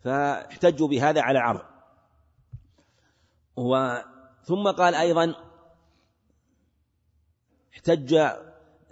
فاحتجوا 0.00 0.88
بهذا 0.88 1.22
على 1.22 1.38
عرض. 1.38 1.62
ثم 4.42 4.70
قال 4.70 4.94
أيضا 4.94 5.34
احتج 7.74 8.14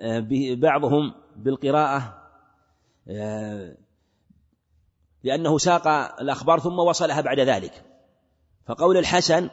آه، 0.00 0.26
بعضهم 0.54 1.14
بالقراءة 1.36 2.22
آه، 3.08 3.76
لأنه 5.22 5.58
ساق 5.58 5.88
الأخبار 6.20 6.58
ثم 6.60 6.78
وصلها 6.78 7.20
بعد 7.20 7.40
ذلك. 7.40 7.84
فقول 8.66 8.96
الحسن 8.96 9.50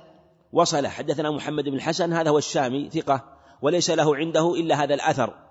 وصل. 0.51 0.87
حدثنا 0.87 1.31
محمد 1.31 1.63
بن 1.63 1.75
الحسن 1.75 2.13
هذا 2.13 2.29
هو 2.29 2.37
الشامي 2.37 2.89
ثقة. 2.89 3.33
وليس 3.61 3.89
له 3.89 4.15
عنده 4.15 4.53
إلا 4.53 4.83
هذا 4.83 4.93
الأثر. 4.93 5.43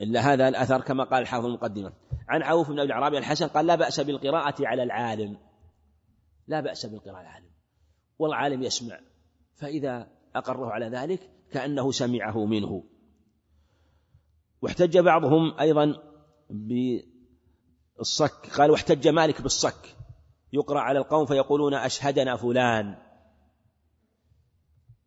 إلا 0.00 0.20
هذا 0.20 0.48
الأثر 0.48 0.80
كما 0.80 1.04
قال 1.04 1.22
الحافظ 1.22 1.46
المقدمة. 1.46 1.92
عن 2.28 2.42
عوف 2.42 2.68
بن 2.68 2.78
أبي 2.78 2.86
العرابي 2.86 3.18
الحسن 3.18 3.48
قال 3.48 3.66
لا 3.66 3.74
بأس 3.74 4.00
بالقراءة 4.00 4.66
على 4.66 4.82
العالم. 4.82 5.38
لا 6.46 6.60
بأس 6.60 6.86
بالقراءة 6.86 7.16
على 7.16 7.28
العالم. 7.28 7.50
والعالم 8.18 8.62
يسمع. 8.62 9.00
فإذا 9.54 10.08
أقره 10.34 10.70
على 10.70 10.88
ذلك 10.88 11.30
كأنه 11.52 11.92
سمعه 11.92 12.44
منه. 12.44 12.84
واحتج 14.62 14.98
بعضهم 14.98 15.60
أيضا 15.60 15.96
بالصك. 16.50 18.50
قال 18.58 18.70
واحتج 18.70 19.08
مالك 19.08 19.42
بالصك. 19.42 19.96
يقرأ 20.52 20.80
على 20.80 20.98
القوم 20.98 21.26
فيقولون 21.26 21.74
أشهدنا 21.74 22.36
فلان. 22.36 22.96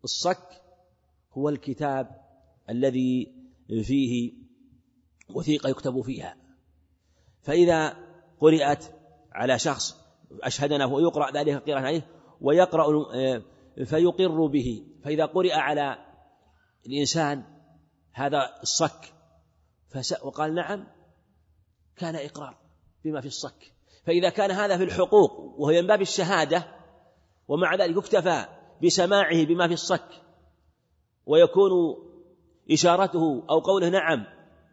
الصك 0.04 0.62
هو 1.38 1.50
الكتاب 1.50 2.22
الذي 2.70 3.34
فيه 3.84 4.34
وثيقة 5.36 5.70
يكتب 5.70 6.02
فيها. 6.02 6.38
فإذا 7.42 7.98
قرأت 8.40 8.86
على 9.32 9.60
شخص 9.60 9.98
أشهدنا 10.44 10.86
ويقرأ 10.86 11.32
ذلك 11.32 11.70
قراءة 11.70 11.80
عليه 11.80 12.08
ويقرأ 12.42 13.10
فيقر 13.86 14.46
به. 14.48 14.86
فإذا 15.04 15.26
قرئ 15.26 15.54
على 15.54 15.98
الإنسان 16.86 17.44
هذا 18.12 18.60
الصك 18.62 19.14
وقال 20.24 20.56
نعم 20.56 20.88
كان 21.96 22.16
إقرار 22.16 22.58
بما 23.04 23.22
في 23.22 23.28
الصك. 23.28 23.74
فإذا 24.06 24.30
كان 24.30 24.52
هذا 24.52 24.78
في 24.78 24.84
الحقوق 24.84 25.40
وهو 25.40 25.82
من 25.82 25.88
باب 25.88 26.02
الشهادة 26.02 26.68
ومع 27.48 27.76
ذلك 27.76 27.98
يكتفى 27.98 28.46
بسماعه 28.84 29.46
بما 29.46 29.68
في 29.68 29.74
الصك 29.74 30.27
ويكون 31.28 31.98
إشارته 32.72 33.44
أو 33.50 33.60
قوله 33.60 33.90
نعم 33.90 34.26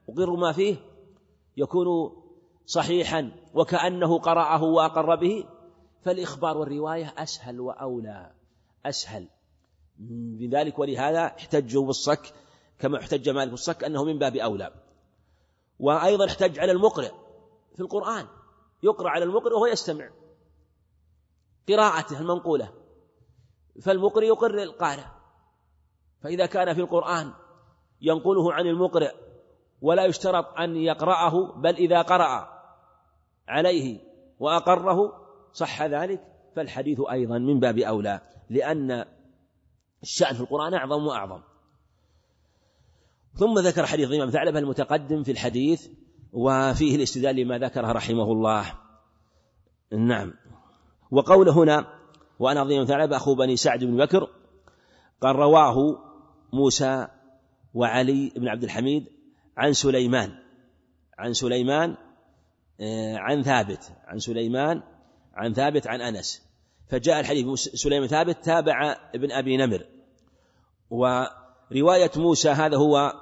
أقر 0.09 0.37
ما 0.37 0.53
فيه 0.53 0.77
يكون 1.57 2.17
صحيحا 2.67 3.33
وكأنه 3.55 4.19
قرأه 4.19 4.63
وأقر 4.63 5.15
به 5.15 5.45
فالإخبار 6.03 6.59
والرواية 6.59 7.15
أسهل 7.19 7.61
وأولى 7.61 8.33
أسهل. 8.87 9.29
بذلك 10.39 10.79
ولهذا 10.79 11.27
احتجوا 11.27 11.87
بالصك 11.87 12.35
كما 12.79 12.99
احتج 12.99 13.29
مالك 13.29 13.51
بالصك 13.51 13.85
أنه 13.85 14.05
من 14.05 14.19
باب 14.19 14.37
أولى. 14.37 14.73
وأيضا 15.79 16.27
احتج 16.27 16.59
على 16.59 16.73
المقرئ 16.73 17.13
في 17.75 17.81
القرآن 17.81 18.27
يقرأ 18.83 19.11
على 19.11 19.25
المقرئ 19.25 19.55
وهو 19.55 19.67
يستمع. 19.67 20.11
قراءته 21.69 22.21
المنقولة 22.21 22.73
فالمقرئ 23.83 24.27
يقر 24.27 24.63
القارئ. 24.63 25.05
فإذا 26.25 26.47
كان 26.47 26.75
في 26.75 26.81
القرآن 26.81 27.33
ينقله 28.01 28.53
عن 28.53 28.67
المقرئ 28.67 29.13
ولا 29.81 30.05
يشترط 30.05 30.59
أن 30.59 30.77
يقرأه 30.77 31.53
بل 31.61 31.75
إذا 31.75 32.03
قرأ 32.03 32.49
عليه 33.49 34.01
وأقره 34.39 35.13
صح 35.53 35.83
ذلك؟ 35.83 36.21
فالحديث 36.57 37.01
أيضا 37.11 37.39
من 37.39 37.61
باب 37.61 37.79
أولى 37.79 38.21
لأن 38.51 39.05
الشأن 40.03 40.35
في 40.35 40.41
القرآن 40.41 40.75
أعظم 40.75 41.07
وأعظم. 41.07 41.41
ثم 43.35 43.59
ذكر 43.59 43.87
حديث 43.87 44.09
الإمام 44.09 44.31
ثعلبة 44.31 44.59
المتقدم 44.59 45.23
في 45.23 45.31
الحديث 45.31 45.89
وفيه 46.33 46.97
الاستدلال 46.97 47.37
لما 47.37 47.59
ذكره 47.59 47.93
رحمه 47.93 48.33
الله. 48.33 48.65
نعم. 49.93 50.35
وقول 51.11 51.49
هنا 51.49 51.87
وأنا 52.39 52.65
ضيم 52.65 52.85
ثعلبة 52.85 53.17
أخو 53.17 53.35
بني 53.35 53.57
سعد 53.57 53.85
بن 53.85 53.97
بكر 53.97 54.29
قال 55.21 55.37
رواه 55.37 55.99
موسى 56.55 57.09
وعلي 57.75 58.33
بن 58.37 58.49
عبد 58.49 58.65
الحميد 58.65 59.05
عن 59.57 59.73
سليمان 59.73 60.33
عن 61.19 61.33
سليمان 61.33 61.97
آه، 62.81 63.17
عن 63.17 63.43
ثابت 63.43 63.93
عن 64.07 64.19
سليمان 64.19 64.83
عن 65.35 65.55
ثابت 65.55 65.87
عن 65.87 66.01
أنس. 66.01 66.43
فجاء 66.89 67.21
الحديث 67.21 67.47
سليمان 67.55 68.09
ثابت 68.09 68.45
تابع 68.45 68.97
ابن 69.15 69.33
أبي 69.33 69.57
نمر. 69.57 69.87
ورواية 70.91 72.11
موسى 72.17 72.51
هذا 72.51 72.77
هو 72.77 73.13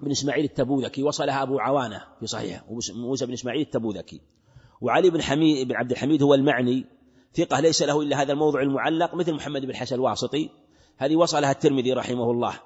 بن 0.00 0.10
إسماعيل 0.10 0.44
التبوذكي 0.44 1.02
وصلها 1.02 1.42
أبو 1.42 1.58
عوانة 1.58 2.04
في 2.20 2.26
صحيح 2.26 2.64
موسى 2.94 3.26
بن 3.26 3.32
إسماعيل 3.32 3.60
التبوذكي. 3.60 4.20
وعلي 4.80 5.10
بن 5.10 5.22
حميد 5.22 5.68
بن 5.68 5.76
عبد 5.76 5.90
الحميد 5.90 6.22
هو 6.22 6.34
المعني 6.34 6.86
ثقة 7.34 7.60
ليس 7.60 7.82
له 7.82 8.02
إلا 8.02 8.22
هذا 8.22 8.32
الموضع 8.32 8.62
المعلق 8.62 9.14
مثل 9.14 9.34
محمد 9.34 9.66
بن 9.66 9.76
حسن 9.76 9.96
الواسطي. 9.96 10.50
هذه 10.96 11.16
وصلها 11.16 11.50
الترمذي 11.50 11.92
رحمه 11.92 12.30
الله. 12.30 12.60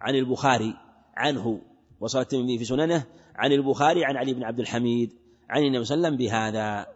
عن 0.00 0.14
البخاري 0.14 0.74
عنه. 1.16 1.60
وصل 2.00 2.20
الترمذي 2.20 2.58
في 2.58 2.64
سننه. 2.64 3.06
عن 3.34 3.52
البخاري 3.52 4.04
عن 4.04 4.16
علي 4.16 4.34
بن 4.34 4.44
عبد 4.44 4.60
الحميد. 4.60 5.12
عن 5.50 5.62
النبي 5.62 5.84
صلى 5.84 5.94
الله 5.94 6.06
عليه 6.06 6.16
وسلم 6.16 6.26
بهذا. 6.26 6.86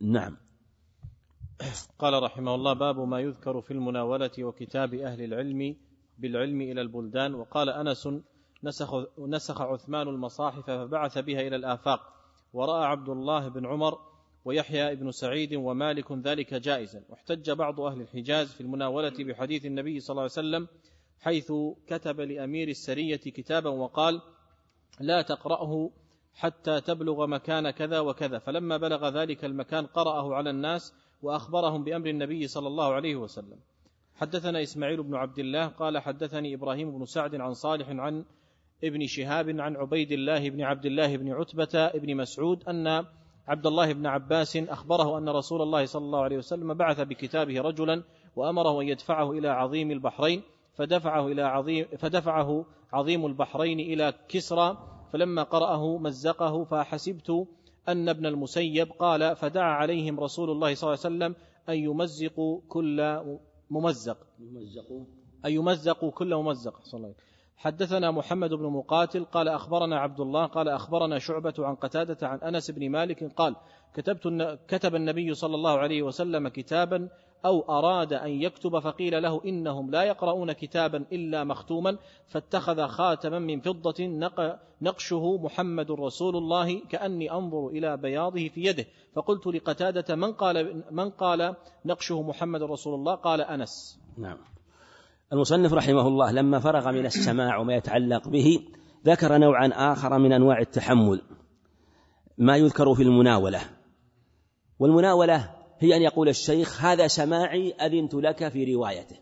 نعم. 0.00 0.36
قال 1.98 2.22
رحمه 2.22 2.54
الله 2.54 2.72
باب 2.72 3.00
ما 3.00 3.20
يذكر 3.20 3.60
في 3.60 3.70
المناولة 3.70 4.30
وكتاب 4.40 4.94
أهل 4.94 5.22
العلم 5.24 5.76
بالعلم 6.18 6.60
إلى 6.60 6.80
البلدان. 6.80 7.34
وقال 7.34 7.68
أنس 7.68 8.08
نسخ, 8.64 8.94
نسخ 9.18 9.60
عثمان 9.60 10.08
المصاحف 10.08 10.66
فبعث 10.66 11.18
بها 11.18 11.40
إلى 11.40 11.56
الآفاق. 11.56 12.00
ورأى 12.52 12.84
عبد 12.84 13.08
الله 13.08 13.48
بن 13.48 13.66
عمر 13.66 14.13
ويحيى 14.44 14.96
بن 14.96 15.10
سعيد 15.10 15.54
ومالك 15.54 16.12
ذلك 16.12 16.54
جائزا. 16.54 17.02
واحتج 17.08 17.50
بعض 17.50 17.80
أهل 17.80 18.00
الحجاز 18.00 18.52
في 18.52 18.60
المناولة 18.60 19.24
بحديث 19.24 19.66
النبي 19.66 20.00
صلى 20.00 20.10
الله 20.10 20.22
عليه 20.22 20.32
وسلم 20.32 20.68
حيث 21.20 21.52
كتب 21.86 22.20
لأمير 22.20 22.68
السرية 22.68 23.16
كتابا 23.16 23.70
وقال 23.70 24.20
لا 25.00 25.22
تقرأه 25.22 25.90
حتى 26.34 26.80
تبلغ 26.80 27.26
مكان 27.26 27.70
كذا 27.70 28.00
وكذا 28.00 28.38
فلما 28.38 28.76
بلغ 28.76 29.08
ذلك 29.08 29.44
المكان 29.44 29.86
قرأه 29.86 30.34
على 30.34 30.50
الناس 30.50 30.94
وأخبرهم 31.22 31.84
بأمر 31.84 32.06
النبي 32.06 32.46
صلى 32.46 32.68
الله 32.68 32.92
عليه 32.92 33.16
وسلم. 33.16 33.58
حدثنا 34.14 34.62
إسماعيل 34.62 35.02
بن 35.02 35.14
عبد 35.14 35.38
الله 35.38 35.66
قال 35.66 35.98
حدثني 35.98 36.54
إبراهيم 36.54 36.98
بن 36.98 37.04
سعد 37.04 37.34
عن 37.34 37.54
صالح 37.54 37.88
عن 37.88 38.24
ابن 38.84 39.06
شهاب 39.06 39.60
عن 39.60 39.76
عبيد 39.76 40.12
الله 40.12 40.50
بن 40.50 40.62
عبد 40.62 40.86
الله 40.86 41.16
بن 41.16 41.32
عتبة 41.32 41.88
بن 41.88 42.16
مسعود 42.16 42.68
أن 42.68 43.04
عبد 43.48 43.66
الله 43.66 43.92
بن 43.92 44.06
عباس 44.06 44.56
أخبره 44.56 45.18
أن 45.18 45.28
رسول 45.28 45.62
الله 45.62 45.84
صلى 45.86 46.04
الله 46.04 46.22
عليه 46.22 46.38
وسلم 46.38 46.74
بعث 46.74 47.00
بكتابه 47.00 47.60
رجلا 47.60 48.02
وأمره 48.36 48.80
أن 48.80 48.88
يدفعه 48.88 49.32
إلى 49.32 49.48
عظيم 49.48 49.90
البحرين 49.90 50.42
فدفعه 50.74 51.26
إلى 51.26 51.42
عظيم 51.42 51.86
فدفعه 51.98 52.64
عظيم 52.92 53.26
البحرين 53.26 53.80
إلى 53.80 54.14
كسرى 54.28 54.78
فلما 55.12 55.42
قرأه 55.42 55.98
مزقه 55.98 56.64
فحسبت 56.64 57.46
أن 57.88 58.08
ابن 58.08 58.26
المسيب 58.26 58.92
قال 58.98 59.36
فدعا 59.36 59.72
عليهم 59.72 60.20
رسول 60.20 60.50
الله 60.50 60.74
صلى 60.74 60.94
الله 60.94 61.04
عليه 61.04 61.16
وسلم 61.16 61.34
أن 61.68 61.74
يمزقوا 61.74 62.60
كل 62.68 63.20
ممزق. 63.70 64.16
أن 65.44 65.50
يمزقوا 65.52 66.10
كل 66.10 66.34
ممزق. 66.34 66.80
صلى 66.84 66.94
الله 66.98 67.06
عليه 67.06 67.14
وسلم. 67.14 67.33
حدثنا 67.56 68.10
محمد 68.10 68.50
بن 68.50 68.66
مقاتل 68.66 69.24
قال 69.24 69.48
أخبرنا 69.48 69.98
عبد 69.98 70.20
الله 70.20 70.46
قال 70.46 70.68
أخبرنا 70.68 71.18
شعبة 71.18 71.54
عن 71.58 71.74
قتادة 71.74 72.28
عن 72.28 72.38
أنس 72.38 72.70
بن 72.70 72.90
مالك 72.90 73.24
قال 73.24 73.56
كتبت 73.94 74.58
كتب 74.68 74.94
النبي 74.94 75.34
صلى 75.34 75.54
الله 75.54 75.78
عليه 75.78 76.02
وسلم 76.02 76.48
كتابا 76.48 77.08
أو 77.44 77.78
أراد 77.78 78.12
أن 78.12 78.30
يكتب 78.30 78.78
فقيل 78.78 79.22
له 79.22 79.40
إنهم 79.44 79.90
لا 79.90 80.02
يقرؤون 80.02 80.52
كتابا 80.52 81.04
إلا 81.12 81.44
مختوما 81.44 81.98
فاتخذ 82.26 82.86
خاتما 82.86 83.38
من 83.38 83.60
فضة 83.60 83.94
نقشه 84.82 85.36
محمد 85.36 85.90
رسول 85.90 86.36
الله 86.36 86.80
كأني 86.80 87.32
أنظر 87.32 87.66
إلى 87.66 87.96
بياضه 87.96 88.48
في 88.48 88.64
يده 88.64 88.86
فقلت 89.14 89.46
لقتادة 89.46 90.16
من 90.16 90.32
قال 90.32 90.84
من 90.90 91.10
قال 91.10 91.54
نقشه 91.84 92.22
محمد 92.22 92.62
رسول 92.62 92.94
الله؟ 92.94 93.14
قال 93.14 93.40
أنس. 93.40 94.00
نعم. 94.18 94.53
المصنف 95.32 95.72
رحمه 95.72 96.08
الله 96.08 96.32
لما 96.32 96.58
فرغ 96.58 96.92
من 96.92 97.06
السماع 97.06 97.58
وما 97.58 97.74
يتعلق 97.74 98.28
به 98.28 98.60
ذكر 99.06 99.38
نوعا 99.38 99.70
آخر 99.92 100.18
من 100.18 100.32
أنواع 100.32 100.58
التحمل 100.60 101.22
ما 102.38 102.56
يذكر 102.56 102.94
في 102.94 103.02
المناولة. 103.02 103.60
والمناولة 104.78 105.50
هي 105.78 105.96
أن 105.96 106.02
يقول 106.02 106.28
الشيخ 106.28 106.84
هذا 106.84 107.06
سماعي 107.06 107.72
أذنت 107.72 108.14
لك 108.14 108.48
في 108.48 108.74
روايته. 108.74 109.16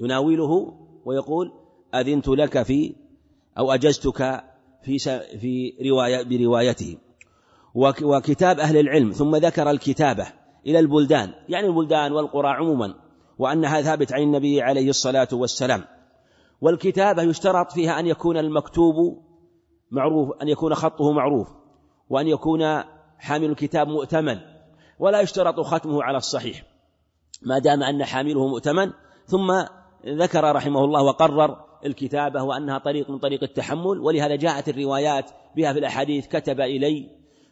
يناوله 0.00 0.50
ويقول 1.04 1.52
أذنت 1.94 2.28
لك 2.28 2.62
في 2.62 2.94
أو 3.58 3.72
أجزتك 3.72 4.44
في 4.82 4.98
في 5.38 5.72
رواية 5.90 6.22
بروايته. 6.22 6.98
وكتاب 8.02 8.60
أهل 8.60 8.76
العلم 8.76 9.12
ثم 9.12 9.36
ذكر 9.36 9.70
الكتابة 9.70 10.26
إلى 10.66 10.78
البلدان 10.78 11.34
يعني 11.48 11.66
البلدان 11.66 12.12
والقرى 12.12 12.48
عموما. 12.48 13.07
وأنها 13.38 13.82
ثابت 13.82 14.12
عن 14.12 14.22
النبي 14.22 14.62
عليه 14.62 14.90
الصلاة 14.90 15.28
والسلام. 15.32 15.84
والكتابة 16.60 17.22
يشترط 17.22 17.72
فيها 17.72 18.00
أن 18.00 18.06
يكون 18.06 18.36
المكتوب 18.36 18.94
معروف 19.90 20.42
أن 20.42 20.48
يكون 20.48 20.74
خطه 20.74 21.12
معروف 21.12 21.48
وأن 22.08 22.28
يكون 22.28 22.82
حامل 23.18 23.50
الكتاب 23.50 23.88
مؤتمن 23.88 24.38
ولا 24.98 25.20
يشترط 25.20 25.60
ختمه 25.60 26.02
على 26.02 26.16
الصحيح. 26.16 26.62
ما 27.42 27.58
دام 27.58 27.82
أن 27.82 28.04
حامله 28.04 28.46
مؤتمن 28.46 28.92
ثم 29.26 29.64
ذكر 30.06 30.52
رحمه 30.54 30.84
الله 30.84 31.02
وقرر 31.02 31.68
الكتابة 31.86 32.42
وأنها 32.42 32.78
طريق 32.78 33.10
من 33.10 33.18
طريق 33.18 33.42
التحمل 33.42 33.98
ولهذا 33.98 34.36
جاءت 34.36 34.68
الروايات 34.68 35.30
بها 35.56 35.72
في 35.72 35.78
الأحاديث 35.78 36.26
كتب 36.26 36.60
إلي 36.60 37.10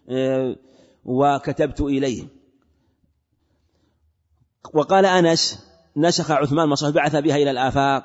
آه، 0.09 0.57
وكتبت 1.05 1.81
إليه. 1.81 2.25
وقال 4.75 5.07
أنس 5.07 5.66
نسخ 5.97 6.31
عثمان 6.31 6.69
مصحف 6.69 6.95
بعث 6.95 7.17
بها 7.17 7.37
إلى 7.37 7.51
الآفاق. 7.51 8.05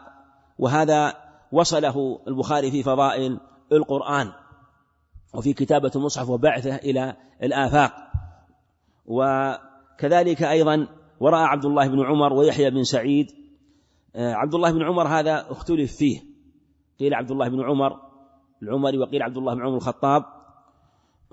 وهذا 0.60 1.14
وصله 1.52 2.20
البخاري 2.28 2.72
في 2.72 2.84
فضائل 2.84 3.40
القرآن 3.72 4.32
وفي 5.34 5.54
كتابة 5.54 5.92
المصحف 5.96 6.30
وبعثه 6.30 6.76
إلى 6.76 7.16
الآفاق. 7.44 7.94
وكذلك 9.06 10.44
أيضا 10.44 10.88
ورأى 11.20 11.44
عبد 11.44 11.66
الله 11.66 11.88
بن 11.88 12.06
عمر 12.06 12.34
ويحيى 12.34 12.70
بن 12.70 12.84
سعيد. 12.84 13.32
آه، 14.16 14.34
عبد 14.34 14.56
الله 14.56 14.72
بن 14.72 14.82
عمر 14.82 15.08
هذا 15.08 15.52
اختلف 15.52 15.96
فيه. 15.96 16.22
قيل 17.00 17.14
عبد 17.14 17.32
الله 17.32 17.50
بن 17.50 17.62
عمر 17.62 18.00
العمري 18.64 18.98
وقيل 18.98 19.22
عبد 19.22 19.38
الله 19.38 19.54
بن 19.54 19.62
عمر 19.62 19.76
الخطاب. 19.76 20.24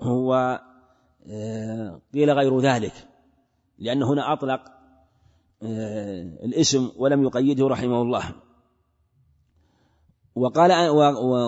هو 0.01 0.59
آه، 1.27 2.01
قيل 2.13 2.31
غير 2.31 2.59
ذلك 2.59 2.93
لأن 3.79 4.03
هنا 4.03 4.33
أطلق 4.33 4.61
الاسم 5.63 6.91
ولم 6.97 7.23
يقيده 7.23 7.67
رحمه 7.67 8.01
الله. 8.01 8.23
وقال 10.35 10.89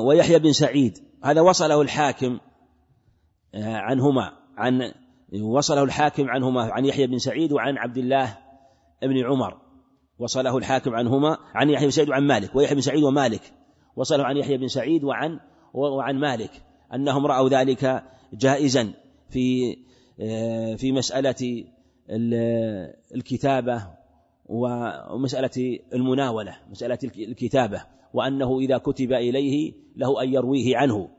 ويحيى 0.08 0.40
بن 0.40 0.52
سعيد 0.52 0.98
هذا 1.24 1.42
وصله 1.42 1.82
الحاكم 1.82 2.40
عنهما 3.56 4.34
عن 4.58 4.94
وصله 5.42 5.84
الحاكم 5.84 6.30
عنهما 6.30 6.64
عن 6.64 6.86
يحيى 6.86 7.08
بن 7.08 7.18
سعيد 7.18 7.52
وعن 7.52 7.78
عبد 7.78 7.98
الله 7.98 8.38
بن 9.02 9.26
عمر. 9.26 9.62
وصله 10.20 10.58
الحاكم 10.58 10.96
عنهما 10.96 11.38
عن 11.56 11.70
يحيى 11.70 11.86
بن 11.86 11.92
سعيد 11.92 12.10
وعن 12.10 12.28
مالك 12.28 12.56
ويحيى 12.56 12.76
بن 12.76 12.82
سعيد 12.82 13.04
ومالك. 13.04 13.54
وصله 13.96 14.24
عن 14.24 14.38
يحيى 14.38 14.58
بن 14.58 14.68
سعيد 14.68 15.04
وعن 15.04 15.40
وعن 15.74 16.20
مالك 16.20 16.52
أنهم 16.94 17.26
رأوا 17.26 17.50
ذلك 17.50 18.04
جائزا 18.34 18.94
في 19.30 19.76
في 20.78 20.92
مسألة 20.92 21.66
الكتابة 23.16 24.01
ومسألة 24.46 25.80
المناولة 25.94 26.58
مسألة 26.70 27.00
الكتابة 27.04 27.84
وأنه 28.14 28.60
إذا 28.60 28.78
كتب 28.78 29.14
إليه 29.14 29.74
له 29.96 30.24
أن 30.24 30.34
يرويه 30.34 30.78
عنه. 30.78 31.10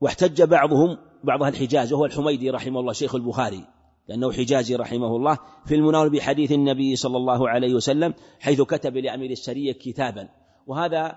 واحتج 0.00 0.42
بعضهم 0.42 0.98
بعض 1.24 1.42
الحجاز 1.42 1.92
وهو 1.92 2.04
الحميدي 2.04 2.50
رحمه 2.50 2.80
الله 2.80 2.92
شيخ 2.92 3.14
البخاري 3.14 3.64
لأنه 4.08 4.32
حجازي 4.32 4.76
رحمه 4.76 5.16
الله 5.16 5.38
في 5.66 5.74
المناول 5.74 6.10
بحديث 6.10 6.52
النبي 6.52 6.96
صلى 6.96 7.16
الله 7.16 7.48
عليه 7.48 7.74
وسلم 7.74 8.14
حيث 8.40 8.62
كتب 8.62 8.96
لأمير 8.96 9.30
السرية 9.30 9.72
كتابا. 9.72 10.28
وهذا 10.66 11.14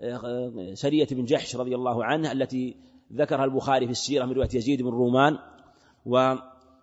آه، 0.00 0.74
سرية 0.74 1.06
بن 1.10 1.24
جحش 1.24 1.56
رضي 1.56 1.74
الله 1.74 2.04
عنه 2.04 2.32
التي 2.32 2.76
ذكرها 3.12 3.44
البخاري 3.44 3.86
في 3.86 3.92
السيرة 3.92 4.24
من 4.24 4.32
رواية 4.32 4.48
يزيد 4.54 4.82
بن 4.82 4.88
رومان 4.88 5.38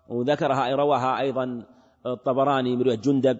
وذكرها 0.08 0.76
رواها 0.76 1.20
أيضا 1.20 1.66
الطبراني 2.06 2.76
من 2.76 2.82
رواية 2.82 2.96
جندب 2.96 3.38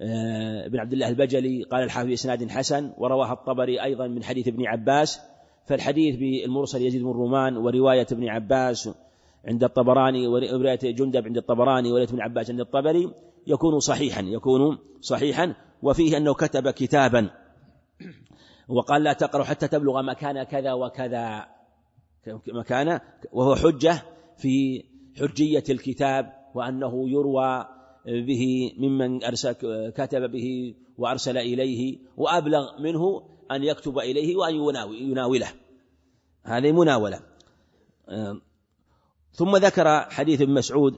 آه، 0.00 0.68
بن 0.68 0.78
عبد 0.78 0.92
الله 0.92 1.08
البجلي 1.08 1.62
قال 1.62 1.82
الحافظ 1.82 2.10
إسناد 2.10 2.50
حسن 2.50 2.92
ورواها 2.98 3.32
الطبري 3.32 3.82
أيضا 3.82 4.06
من 4.06 4.24
حديث 4.24 4.48
ابن 4.48 4.66
عباس. 4.66 5.20
فالحديث 5.66 6.16
بالمرسل 6.16 6.82
يزيد 6.82 7.02
بن 7.02 7.10
رومان 7.10 7.56
ورواية 7.56 8.06
ابن 8.12 8.28
عباس 8.28 8.90
عند 9.48 9.64
الطبراني 9.64 10.26
ورواية 10.26 10.78
جندب 10.82 11.26
عند 11.26 11.36
الطبراني 11.36 11.92
ورواية 11.92 12.08
ابن 12.08 12.20
عباس 12.20 12.50
عند 12.50 12.60
الطبري 12.60 13.14
يكون 13.46 13.78
صحيحا 13.78 14.22
يكون 14.22 14.78
صحيحا. 15.00 15.54
وفيه 15.82 16.16
أنه 16.16 16.34
كتب 16.34 16.70
كتابا 16.70 17.30
وقال 18.68 19.02
لا 19.02 19.12
تقرأ 19.12 19.44
حتى 19.44 19.68
تبلغ 19.68 20.02
مكان 20.02 20.42
كذا 20.42 20.72
وكذا 20.72 21.46
مكان 22.48 23.00
وهو 23.32 23.54
حجة 23.54 24.02
في 24.36 24.84
حجية 25.20 25.64
الكتاب 25.70 26.32
وأنه 26.54 27.10
يروى 27.10 27.66
به 28.06 28.72
ممن 28.78 29.24
أرسل 29.24 29.52
كتب 29.90 30.30
به 30.30 30.74
وأرسل 30.98 31.38
إليه 31.38 31.98
وأبلغ 32.16 32.80
منه 32.80 33.22
أن 33.50 33.64
يكتب 33.64 33.98
إليه 33.98 34.36
وأن 34.36 34.54
يناوله. 34.92 35.48
هذه 36.44 36.72
مناولة. 36.72 37.20
ثم 39.32 39.56
ذكر 39.56 40.00
حديث 40.00 40.40
ابن 40.40 40.54
مسعود 40.54 40.96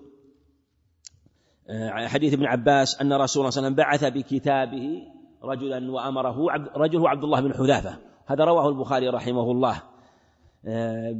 حديث 1.88 2.32
ابن 2.32 2.44
عباس 2.44 3.00
أن 3.00 3.12
رسول 3.12 3.40
الله 3.40 3.50
صلى 3.50 3.68
الله 3.68 3.68
عليه 3.68 3.68
وسلم 3.68 3.74
بعث 3.74 4.04
بكتابه 4.04 5.02
رجلا 5.42 5.92
وأمره 5.92 6.46
رجل 6.76 7.06
عبد 7.06 7.24
الله 7.24 7.40
بن 7.40 7.54
حذافة. 7.54 7.98
هذا 8.26 8.44
رواه 8.44 8.68
البخاري 8.68 9.08
رحمه 9.08 9.50
الله 9.50 9.82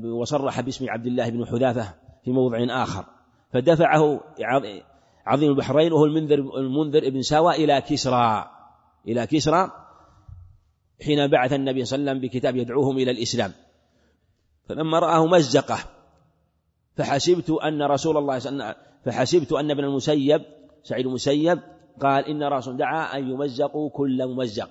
وصرح 0.04 0.60
باسم 0.60 0.90
عبد 0.90 1.06
الله 1.06 1.30
بن 1.30 1.46
حذافة 1.46 1.94
في 2.24 2.30
موضع 2.30 2.82
آخر. 2.82 3.04
فدفعه 3.52 4.20
عظيم 5.26 5.50
البحرين 5.50 5.92
وهو 5.92 6.04
المنذر 6.04 6.38
المنذر 6.38 7.06
ابن 7.06 7.22
ساوى 7.22 7.54
إلى 7.54 7.80
كسرى. 7.80 8.50
إلى 9.08 9.26
كسرى 9.26 9.70
حين 11.04 11.26
بعث 11.26 11.52
النبي 11.52 11.84
صلى 11.84 11.98
الله 11.98 12.10
عليه 12.10 12.20
وسلم 12.20 12.28
بكتاب 12.28 12.56
يدعوهم 12.56 12.98
إلى 12.98 13.10
الإسلام. 13.10 13.52
فلما 14.68 14.98
رآه 14.98 15.26
مزقة 15.26 15.78
فحسبت 16.96 17.50
أن 17.50 17.82
رسول 17.82 18.16
الله 18.16 18.38
صلى 18.38 18.52
الله 18.52 18.64
عليه 18.64 18.74
وسلم 18.74 18.84
فحسبت 19.04 19.52
أن 19.52 19.70
ابن 19.70 19.84
المسيب 19.84 20.42
سعيد 20.82 21.06
المسيب 21.06 21.58
قال 22.00 22.24
إن 22.24 22.42
رسول 22.42 22.76
دعا 22.76 23.18
أن 23.18 23.30
يمزقوا 23.30 23.90
كل 23.90 24.26
ممزق. 24.26 24.70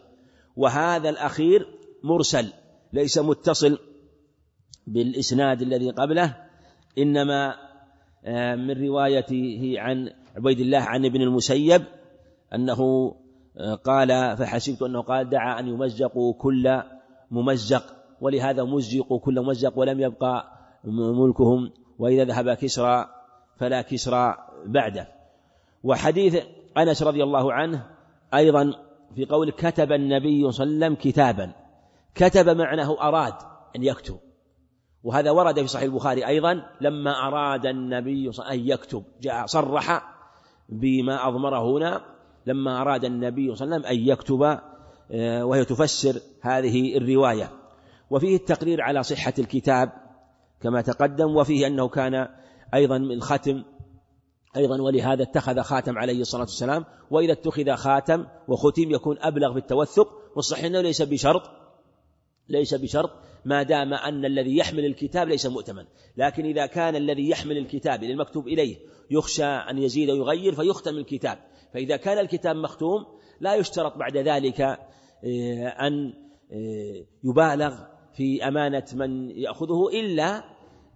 وهذا 0.56 1.10
الأخير 1.10 1.68
مرسل 2.04 2.54
ليس 2.94 3.18
متصل 3.18 3.80
بالإسناد 4.88 5.62
الذي 5.62 5.90
قبله 5.90 6.38
إنما 6.98 7.56
آه، 8.26 8.56
من 8.56 8.86
روايته 8.86 9.74
عن 9.78 10.10
عبيد 10.38 10.60
الله 10.60 10.78
عن 10.80 11.06
ابن 11.06 11.22
المسيب 11.22 11.84
أنه 12.56 13.14
قال 13.84 14.38
فحسبت 14.38 14.82
أنه 14.82 15.02
قال 15.02 15.30
دعا 15.30 15.60
أن 15.60 15.68
يمزقوا 15.68 16.34
كل 16.34 16.82
ممزق 17.32 17.84
ولهذا 18.22 18.64
مزقوا 18.64 19.20
كل 19.20 19.42
ممزق 19.42 19.80
ولم 19.80 20.00
يبقى 20.00 20.48
ملكهم 20.84 21.72
وإذا 22.00 22.24
ذهب 22.24 22.54
كسرى 22.54 23.06
فلا 23.58 23.82
كسرى 23.82 24.38
بعده. 24.66 25.08
وحديث 25.84 26.44
أنس 26.78 27.04
رضي 27.04 27.24
الله 27.24 27.54
عنه 27.54 27.86
أيضا 28.34 28.74
في 29.16 29.26
قول 29.26 29.52
كتب 29.52 29.92
النبي 29.92 30.52
صلى 30.52 30.64
الله 30.64 30.86
عليه 30.86 30.96
وسلم 30.96 31.12
كتابا 31.12 31.52
كتب 32.16 32.50
معناه 32.50 33.02
أراد 33.02 33.34
أن 33.76 33.84
يكتب. 33.84 34.16
وهذا 35.04 35.32
ورد 35.32 35.62
في 35.62 35.68
صحيح 35.68 35.84
البخاري 35.84 36.28
أيضا 36.28 36.64
لما 36.82 37.28
أراد 37.28 37.66
النبي 37.66 38.32
أن 38.52 38.60
يكتب 38.60 39.04
جاء 39.22 39.46
صرح 39.46 40.13
بما 40.70 41.28
أضمره 41.28 41.78
هنا 41.78 42.02
لما 42.46 42.82
أراد 42.82 43.06
النبي 43.06 43.56
صلى 43.56 43.66
الله 43.66 43.76
عليه 43.76 43.86
وسلم 43.86 44.00
أن 44.00 44.08
يكتب 44.08 44.60
آه، 45.12 45.46
وهي 45.46 45.66
تفسر 45.66 46.20
هذه 46.42 46.98
الرواية. 46.98 47.52
وفيه 48.10 48.36
التقرير 48.36 48.82
على 48.82 49.04
صحة 49.04 49.34
الكتاب 49.40 49.92
كما 50.62 50.82
تقدم 50.82 51.36
وفيه 51.36 51.68
أنه 51.68 51.88
كان 51.88 52.28
أيضا 52.74 52.98
الختم 52.98 53.64
أيضا 54.56 54.82
ولهذا 54.82 55.24
اتخذ 55.24 55.62
خاتم 55.62 55.98
عليه 55.98 56.22
الصلاة 56.22 56.42
والسلام 56.42 56.86
وإذا 57.12 57.32
اتخذ 57.32 57.76
خاتم 57.76 58.26
وختم 58.48 58.92
يكون 58.92 59.18
أبلغ 59.20 59.54
في 59.54 59.60
التوثق 59.60 60.08
والصحيح 60.36 60.66
أنه 60.66 60.82
ليس 60.82 61.02
بشرط 61.02 61.42
ليس 62.50 62.74
بشرط 62.74 63.12
ما 63.46 63.64
دام 63.64 63.94
أن 63.94 64.26
الذي 64.26 64.58
يحمل 64.58 64.86
الكتاب 64.86 65.28
ليس 65.28 65.46
مؤتمن. 65.46 65.86
لكن 66.18 66.46
إذا 66.46 66.66
كان 66.66 66.96
الذي 66.96 67.30
يحمل 67.30 67.58
الكتاب 67.58 68.04
المكتوب 68.04 68.48
إليه 68.48 68.76
يخشى 69.12 69.46
أن 69.46 69.78
يزيد 69.78 70.10
ويغير 70.10 70.56
فيختم 70.56 70.98
الكتاب. 70.98 71.38
فإذا 71.74 71.98
كان 71.98 72.18
الكتاب 72.18 72.56
مختوم 72.56 73.06
لا 73.40 73.56
يشترط 73.56 73.98
بعد 73.98 74.18
ذلك 74.18 74.62
آه، 74.62 75.68
أن 75.68 76.14
آه، 76.52 77.06
يبالغ 77.24 77.76
في 78.14 78.48
أمانة 78.48 78.86
من 78.94 79.30
يأخذه 79.30 79.88
إلا 79.94 80.44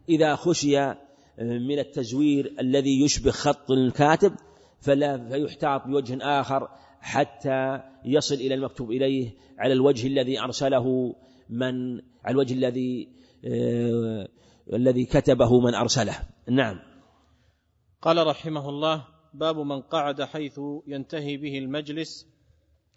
إذا 0.10 0.36
خشي 0.36 0.80
آه، 0.80 0.98
من 1.40 1.80
التزوير 1.80 2.56
الذي 2.60 3.04
يشبه 3.04 3.32
خط 3.32 3.72
الكاتب 3.72 4.34
فلا 4.82 5.30
فيحتاط 5.30 5.88
بوجه 5.88 6.18
آخر 6.22 6.70
حتى 7.02 7.82
يصل 8.06 8.36
إلى 8.36 8.54
المكتوب 8.54 8.92
إليه 8.92 9.32
على 9.60 9.74
الوجه 9.74 10.08
الذي 10.08 10.40
أرسله 10.42 11.16
من 11.50 12.02
على 12.26 12.32
الوجه 12.32 12.54
الذي 12.54 13.10
آه 13.46 14.28
الذي 14.74 15.06
كتبه 15.06 15.60
من 15.60 15.76
أرسله. 15.76 16.20
نعم. 16.50 16.80
قال 18.02 18.28
رحمه 18.28 18.70
الله 18.70 19.06
باب 19.34 19.58
من 19.58 19.82
قعد 19.82 20.22
حيث 20.22 20.60
ينتهي 20.88 21.38
به 21.38 21.58
المجلس 21.58 22.28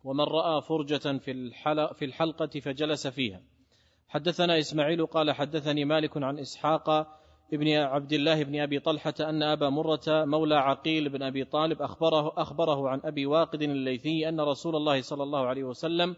ومن 0.04 0.24
رأى 0.24 0.62
فرجة 0.62 1.18
في, 1.18 1.50
في 1.94 2.04
الحلقة 2.04 2.60
فجلس 2.60 3.06
فيها. 3.06 3.40
حدثنا 4.08 4.58
إسماعيل 4.58 5.06
قال 5.06 5.32
حدثني 5.32 5.84
مالك 5.84 6.22
عن 6.22 6.38
إسحاق 6.38 7.20
ابن 7.52 7.68
عبد 7.68 8.12
الله 8.12 8.44
بن 8.44 8.60
أبي 8.60 8.78
طلحة 8.78 9.14
أن 9.20 9.42
أبا 9.42 9.68
مرة 9.68 10.00
مولى 10.08 10.54
عقيل 10.54 11.08
بن 11.08 11.22
أبي 11.22 11.44
طالب 11.44 11.82
أخبره, 11.82 12.32
أخبره 12.36 12.88
عن 12.88 13.00
أبي 13.04 13.26
واقد 13.26 13.62
الليثي 13.62 14.28
أن 14.28 14.40
رسول 14.40 14.76
الله 14.76 15.00
صلى 15.00 15.22
الله 15.22 15.46
عليه 15.46 15.64
وسلم 15.64 16.16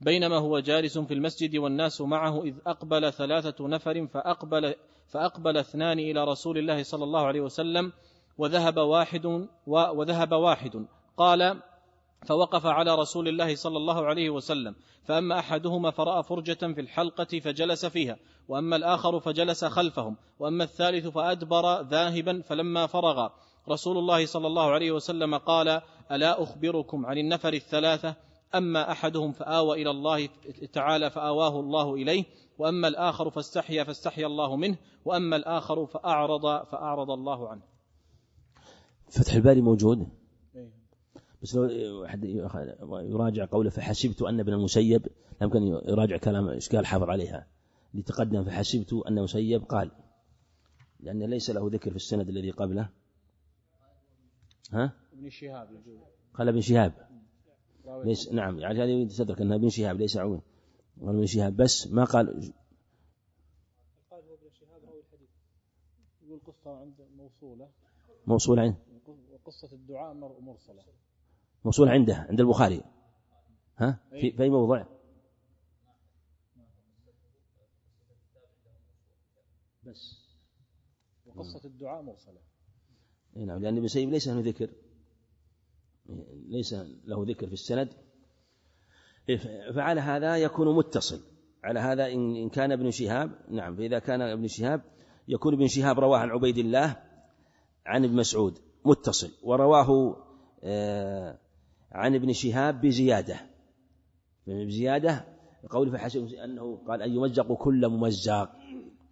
بينما 0.00 0.36
هو 0.36 0.58
جالس 0.58 0.98
في 0.98 1.14
المسجد 1.14 1.56
والناس 1.56 2.00
معه 2.00 2.42
إذ 2.42 2.54
أقبل 2.66 3.12
ثلاثة 3.12 3.68
نفر 3.68 4.06
فأقبل 4.06 4.74
فأقبل 5.08 5.56
اثنان 5.56 5.98
إلى 5.98 6.24
رسول 6.24 6.58
الله 6.58 6.82
صلى 6.82 7.04
الله 7.04 7.26
عليه 7.26 7.40
وسلم 7.40 7.92
وذهب 8.38 8.76
واحد 8.76 9.46
وذهب 9.66 10.32
واحد. 10.32 10.86
قال 11.16 11.60
فوقف 12.26 12.66
على 12.66 12.94
رسول 12.94 13.28
الله 13.28 13.54
صلى 13.54 13.76
الله 13.76 14.06
عليه 14.06 14.30
وسلم. 14.30 14.74
فأما 15.08 15.38
أحدهما 15.38 15.90
فرأى 15.90 16.22
فرجة 16.22 16.72
في 16.74 16.80
الحلقة 16.80 17.40
فجلس 17.40 17.86
فيها 17.86 18.16
وأما 18.48 18.76
الآخر 18.76 19.20
فجلس 19.20 19.64
خلفهم 19.64 20.16
وأما 20.38 20.64
الثالث 20.64 21.06
فأدبر 21.06 21.80
ذاهبا 21.80 22.42
فلما 22.42 22.86
فرغ 22.86 23.28
رسول 23.68 23.98
الله 23.98 24.26
صلى 24.26 24.46
الله 24.46 24.70
عليه 24.70 24.92
وسلم 24.92 25.34
قال 25.34 25.80
ألا 26.12 26.42
أخبركم 26.42 27.06
عن 27.06 27.18
النفر 27.18 27.52
الثلاثة؟ 27.52 28.14
أما 28.54 28.92
أحدهم 28.92 29.32
فآوى 29.32 29.82
إلى 29.82 29.90
الله 29.90 30.28
تعالى 30.72 31.10
فآواه 31.10 31.60
الله 31.60 31.94
إليه 31.94 32.24
وأما 32.58 32.88
الآخر 32.88 33.30
فاستحيا 33.30 33.84
فاستحيا 33.84 34.26
الله 34.26 34.56
منه 34.56 34.76
وأما 35.04 35.36
الآخر 35.36 35.86
فأعرض 35.86 36.66
فأعرض 36.66 37.10
الله 37.10 37.48
عنه. 37.48 37.62
فتح 39.08 39.34
الباري 39.34 39.60
موجود؟ 39.60 40.08
بس 41.42 41.54
لو 41.54 41.64
يراجع 43.00 43.46
قوله 43.50 43.70
فحسبت 43.70 44.22
أن 44.22 44.40
ابن 44.40 44.52
المسيب 44.52 45.06
يمكن 45.42 45.62
يراجع 45.62 46.16
كلام 46.16 46.48
إشكال 46.48 46.86
حافظ 46.86 47.10
عليها. 47.10 47.46
لتقدم 47.94 48.44
فحسبت 48.44 48.92
أن 48.92 49.18
المسيب 49.18 49.62
قال 49.62 49.90
لأن 51.00 51.22
ليس 51.22 51.50
له 51.50 51.70
ذكر 51.72 51.90
في 51.90 51.96
السند 51.96 52.28
الذي 52.28 52.50
قبله. 52.50 52.88
ها؟ 54.72 54.92
ابن 55.12 55.30
شهاب. 55.30 55.68
قال 56.34 56.48
ابن 56.48 56.60
شهاب. 56.60 57.07
ليس 57.88 58.32
نعم 58.32 58.58
يعني 58.58 58.84
هذه 58.84 59.08
تدرك 59.08 59.40
أنها 59.40 59.56
ابن 59.56 59.68
شهاب 59.68 59.96
ليس 59.96 60.16
عون. 60.16 60.42
قال 61.00 61.08
ابن 61.08 61.26
شهاب 61.26 61.56
بس 61.56 61.86
ما 61.86 62.04
قال 62.04 62.26
قال 64.10 64.22
هو 64.22 64.34
ابن 64.34 64.50
شهاب 64.60 64.84
راوي 64.84 65.00
الحديث. 65.00 65.28
يقول 66.22 66.40
قصة 66.46 66.80
عند 66.80 66.94
موصولة. 67.16 67.68
موصولة 68.26 68.62
عنده 68.62 68.78
وقصة 69.32 69.72
الدعاء 69.72 70.14
مرسلة. 70.14 70.82
موصول 71.64 71.88
عنده 71.88 72.14
عند 72.14 72.40
البخاري. 72.40 72.82
ها؟ 73.76 74.00
في, 74.10 74.32
في 74.32 74.42
أي 74.42 74.50
موضع 74.50 74.84
بس. 79.82 80.28
وقصة 81.26 81.60
الدعاء 81.64 82.02
مرسلة. 82.02 82.40
نعم 83.34 83.62
لأن 83.62 83.76
ابن 83.76 83.88
سيب 83.88 84.10
ليس 84.10 84.28
له 84.28 84.40
ذكر. 84.40 84.70
ليس 86.48 86.74
له 87.04 87.24
ذكر 87.28 87.46
في 87.46 87.52
السند. 87.52 87.88
فعلى 89.74 90.00
هذا 90.00 90.36
يكون 90.36 90.76
متصل. 90.76 91.20
على 91.64 91.80
هذا 91.80 92.06
إن 92.06 92.48
كان 92.48 92.72
ابن 92.72 92.90
شهاب 92.90 93.30
نعم 93.50 93.76
فإذا 93.76 93.98
كان 93.98 94.22
ابن 94.22 94.46
شهاب 94.46 94.82
يكون 95.28 95.54
ابن 95.54 95.66
شهاب 95.66 96.00
رواه 96.00 96.18
عن 96.18 96.30
عبيد 96.30 96.58
الله 96.58 96.96
عن 97.86 98.04
ابن 98.04 98.16
مسعود. 98.16 98.58
متصل. 98.84 99.30
ورواه 99.42 100.16
آه 100.64 101.38
عن 101.92 102.14
ابن 102.14 102.32
شهاب 102.32 102.80
بزيادة. 102.80 103.40
بزيادة 104.46 105.24
قول 105.70 105.92
فحسب 105.92 106.26
أنه 106.44 106.76
قال 106.88 107.02
أن 107.02 107.12
يمزق 107.12 107.52
كل 107.52 107.88
ممزق. 107.88 108.50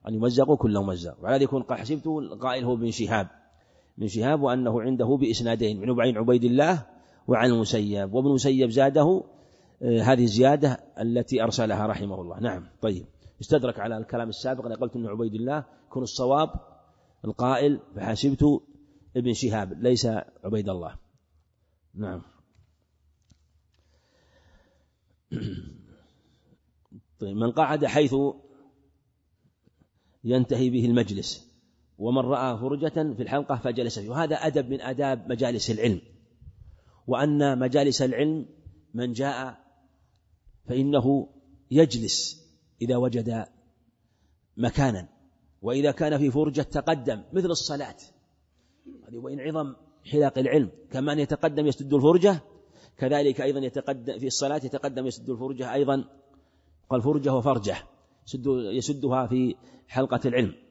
أن 0.09 0.15
يمزق 0.15 0.55
كل 0.55 0.79
ممزق. 0.79 1.17
وعلى 1.23 1.45
يكون 1.45 1.63
قال 1.63 1.79
حسبت 1.79 2.07
القائل 2.07 2.65
هو 2.65 2.75
ابن 2.75 2.91
شهاب. 2.91 3.29
ابن 3.99 4.07
شهاب 4.07 4.43
وأنه 4.43 4.83
عنده 4.83 5.17
بإسنادين 5.21 5.81
من 5.81 6.01
عن 6.01 6.17
عبيد 6.17 6.45
الله 6.45 6.87
وعن 7.29 7.51
المسيب 7.51 8.15
وابن 8.15 8.29
المسيب 8.29 8.71
زاده 8.71 9.23
آه، 9.83 10.01
هذه 10.01 10.25
الزيادة 10.25 10.73
التي 11.01 11.43
أرسلها 11.43 11.87
رحمه 11.87 12.21
الله. 12.21 12.41
نعم 12.41 12.69
طيب. 12.83 13.07
استدرك 13.41 13.81
على 13.81 13.99
الكلام 13.99 14.29
السابق 14.29 14.67
أنا 14.67 14.75
قلت 14.75 14.97
أن 14.97 15.07
عبيد 15.07 15.35
الله 15.35 15.65
يكون 15.87 16.03
الصواب 16.03 16.51
القائل 17.25 17.81
فحسبت 17.97 18.63
ابن 19.17 19.33
شهاب 19.33 19.83
ليس 19.83 20.07
عبيد 20.45 20.69
الله. 20.69 20.99
نعم. 21.95 22.23
طيب 27.21 27.37
من 27.37 27.51
قعد 27.53 27.85
حيث 27.85 28.15
ينتهي 30.25 30.71
به 30.71 30.87
المجلس. 30.87 31.46
ومن 31.99 32.23
رأى 32.23 32.59
فرجة 32.59 33.15
في 33.15 33.23
الحلقة 33.23 33.57
فجلس 33.57 33.99
فيه. 33.99 34.09
وهذا 34.09 34.37
أدب 34.37 34.71
من 34.71 34.81
آداب 34.81 35.29
مجالس 35.29 35.71
العلم. 35.71 36.01
وأن 37.07 37.59
مجالس 37.59 38.03
العلم 38.03 38.47
من 38.95 39.13
جاء 39.13 39.59
فإنه 40.69 41.29
يجلس 41.71 42.47
إذا 42.83 42.97
وجد 42.97 43.47
مكانا. 44.57 45.09
وإذا 45.63 45.91
كان 45.91 46.19
في 46.19 46.31
فرجة 46.31 46.63
تقدم 46.63 47.23
مثل 47.33 47.51
الصلاة. 47.51 47.97
وإن 49.15 49.41
عظم 49.41 49.75
حلاق 50.05 50.39
العلم. 50.39 50.71
كما 50.91 51.13
أن 51.13 51.19
يتقدم 51.19 51.67
يسد 51.67 51.95
الفرجة 51.95 52.41
كذلك 52.99 53.41
أيضا 53.41 53.61
يتقدم 53.61 54.19
في 54.19 54.27
الصلاة 54.27 54.57
يتقدم 54.57 55.07
يسد 55.07 55.31
الفرجة 55.31 55.75
أيضا. 55.75 56.05
قال 56.91 57.03
فرجة 57.03 57.35
وفرجة 57.35 57.77
يسد 58.27 58.47
يسدها 58.73 59.27
في 59.27 59.55
حلقة 59.89 60.21
العلم. 60.25 60.66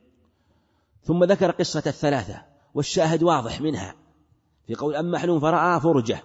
ثم 1.06 1.24
ذكر 1.24 1.52
قصة 1.52 1.84
الثلاثة 1.88 2.42
والشاهد 2.74 3.24
واضح 3.24 3.62
منها. 3.62 3.96
في 4.68 4.76
قول 4.76 4.96
أما 4.96 5.18
أحدهم 5.18 5.40
فرأى 5.40 5.80
فرجة. 5.80 6.22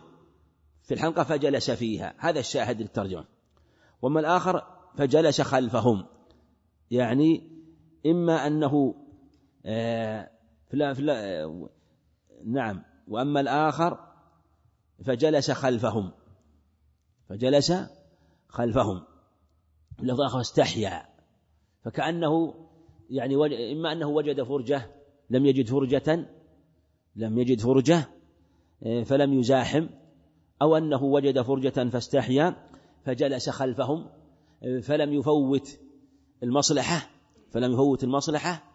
في 0.82 0.94
الحلقة 0.94 1.22
فجلس 1.22 1.70
فيها. 1.70 2.14
هذا 2.18 2.40
الشاهد 2.40 2.80
للترجمة. 2.80 3.24
وأما 4.02 4.20
الآخر؟ 4.20 4.66
فجلس 4.96 5.40
خلفهم. 5.40 6.06
يعني 6.90 7.50
إما 8.06 8.46
أنه 8.46 8.94
آه 9.66 10.30
فلا 10.70 10.94
فلا 10.94 11.46
نعم. 12.44 12.82
وأما 13.08 13.40
الآخر 13.40 13.98
فجلس 15.04 15.50
خلفهم. 15.50 16.12
فجلس 17.28 17.72
خلفهم. 18.48 19.02
اللفظ 20.00 20.20
الآخر 20.20 20.40
استحيا. 20.40 21.08
فكأنه 21.84 22.54
يعني 23.10 23.72
إما 23.72 23.92
أنه 23.92 24.08
وجد 24.08 24.42
فرجة 24.42 24.90
لم 25.30 25.46
يجد 25.46 25.68
فرجة 25.68 26.28
لم 27.16 27.38
يجد 27.38 27.60
فرجة 27.60 28.08
آه، 28.82 29.02
فلم 29.02 29.32
يزاحم 29.32 29.86
أو 30.62 30.76
أنه 30.76 31.02
وجد 31.02 31.40
فرجة 31.40 31.88
فاستحيا 31.88 32.56
فجلس 33.04 33.50
خلفهم 33.50 34.06
آه، 34.62 34.80
فلم 34.80 35.12
يفوت 35.12 35.78
المصلحة 36.42 37.10
فلم 37.50 37.72
يفوت 37.72 38.04
المصلحة 38.04 38.70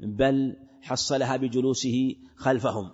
بل 0.00 0.56
حصلها 0.82 1.36
بجلوسه 1.36 2.16
خلفهم. 2.36 2.90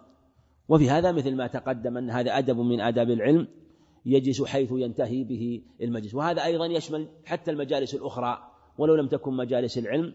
وفي 0.68 0.90
هذا 0.90 1.12
مثل 1.12 1.36
ما 1.36 1.46
تقدم 1.46 1.96
أن 1.96 2.10
هذا 2.10 2.38
أدب 2.38 2.58
من 2.58 2.80
آداب 2.80 3.10
العلم 3.10 3.48
يجلس 4.06 4.42
حيث 4.42 4.68
ينتهي 4.72 5.24
به 5.24 5.62
المجلس. 5.82 6.14
وهذا 6.14 6.44
أيضا 6.44 6.66
يشمل 6.66 7.08
حتى 7.24 7.50
المجالس 7.50 7.94
الأخرى 7.94 8.38
ولو 8.78 8.94
لم 8.94 9.08
تكن 9.08 9.32
مجالس 9.36 9.78
العلم 9.78 10.14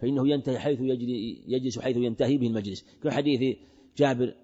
فإنه 0.00 0.28
ينتهي 0.28 0.58
حيث 0.58 0.78
يجلس 1.46 1.78
حيث 1.78 1.96
ينتهي 1.96 2.38
به 2.38 2.46
المجلس. 2.46 2.86
كحديث 3.02 3.56
جابر 3.96 4.34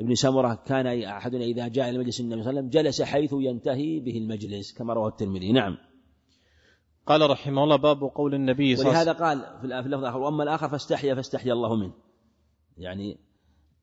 بن 0.00 0.14
سمرة 0.14 0.54
كان 0.66 1.02
أحدنا 1.02 1.44
إذا 1.44 1.68
جاء 1.68 1.90
إلى 1.90 1.98
مجلس 1.98 2.20
النبي 2.20 2.42
صلى 2.42 2.50
الله 2.50 2.60
عليه 2.60 2.68
وسلم 2.68 2.82
جلس 2.82 3.02
حيث 3.02 3.32
ينتهي 3.32 4.00
به 4.00 4.18
المجلس 4.18 4.72
كما 4.72 4.94
رواه 4.94 5.08
الترمذي. 5.08 5.52
نعم. 5.52 5.76
قال 7.06 7.30
رحمه 7.30 7.64
الله 7.64 7.76
باب 7.76 8.00
قول 8.02 8.34
النبي 8.34 8.76
صلى 8.76 8.86
الله 8.86 8.98
عليه 8.98 9.10
وسلم. 9.10 9.24
ولهذا 9.24 9.42
قال 9.42 9.60
في 9.60 9.86
اللفظ 9.86 9.98
الآخر 9.98 10.18
وأما 10.18 10.42
الآخر 10.42 10.68
فاستحيا 10.68 11.14
فاستحيا 11.14 11.52
الله 11.52 11.76
منه. 11.76 11.92
يعني 12.76 13.18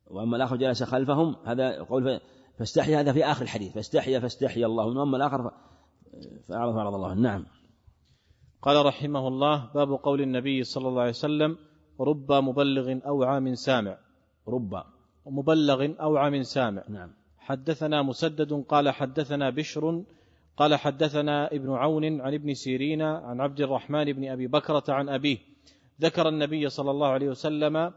وأما 0.08 0.38
الآخر 0.38 0.56
جلس 0.56 0.84
خلفهم 0.84 1.36
هذا 1.46 1.84
قول 1.84 2.20
فاستحيا 2.60 3.00
هذا 3.00 3.14
في 3.14 3.26
آخر 3.26 3.44
الحديث. 3.44 3.74
فاستحيا 3.74 4.20
فاستحيا 4.20 4.66
الله 4.66 4.90
منه. 4.90 5.00
وأما 5.00 5.18
الآخر 5.18 5.52
فأعرض 6.48 6.78
أعرض 6.78 6.94
الله 6.94 7.14
نعم. 7.14 7.46
قال 8.66 8.86
رحمه 8.86 9.28
الله 9.28 9.70
باب 9.76 9.92
قول 9.92 10.22
النبي 10.22 10.64
صلى 10.64 10.88
الله 10.88 11.02
عليه 11.02 11.10
وسلم 11.10 11.58
رب 12.02 12.32
مبلغ 12.32 13.00
أوعى 13.08 13.40
من 13.40 13.56
سامع. 13.56 13.98
رب 14.48 14.84
مبلغ 15.26 15.88
أوعى 16.02 16.30
من 16.30 16.44
سامع. 16.44 16.84
نعم. 16.90 17.12
حدثنا 17.40 18.02
مسدد 18.02 18.54
قال 18.70 18.90
حدثنا 18.90 19.50
بشر 19.50 20.04
قال 20.58 20.76
حدثنا 20.76 21.48
ابن 21.52 21.72
عون 21.72 22.22
عن 22.22 22.34
ابن 22.34 22.54
سيرين 22.54 23.02
عن 23.02 23.42
عبد 23.42 23.62
الرحمن 23.62 24.14
بن 24.14 24.28
أبي 24.30 24.48
بكرة 24.48 24.84
عن 24.90 25.10
أبيه. 25.10 25.38
ذكر 26.02 26.30
النبي 26.30 26.70
صلى 26.70 26.92
الله 26.92 27.08
عليه 27.08 27.30
وسلم 27.30 27.92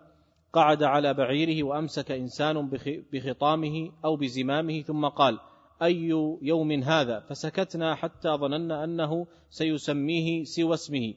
قعد 0.53 0.83
على 0.83 1.15
بعيره 1.15 1.63
وأمسك 1.63 2.11
إنسان 2.11 2.71
بخطامه 3.13 3.91
أو 4.05 4.17
بزمامه 4.17 4.81
ثم 4.81 5.09
قال 5.09 5.39
أي 5.83 6.09
يوم 6.43 6.73
هذا؟ 6.73 7.21
فسكتنا 7.21 7.95
حتى 7.95 8.29
ظننا 8.29 8.85
أنه 8.85 9.27
سيسميه 9.51 10.45
سوى 10.45 10.75
اسمه. 10.75 11.15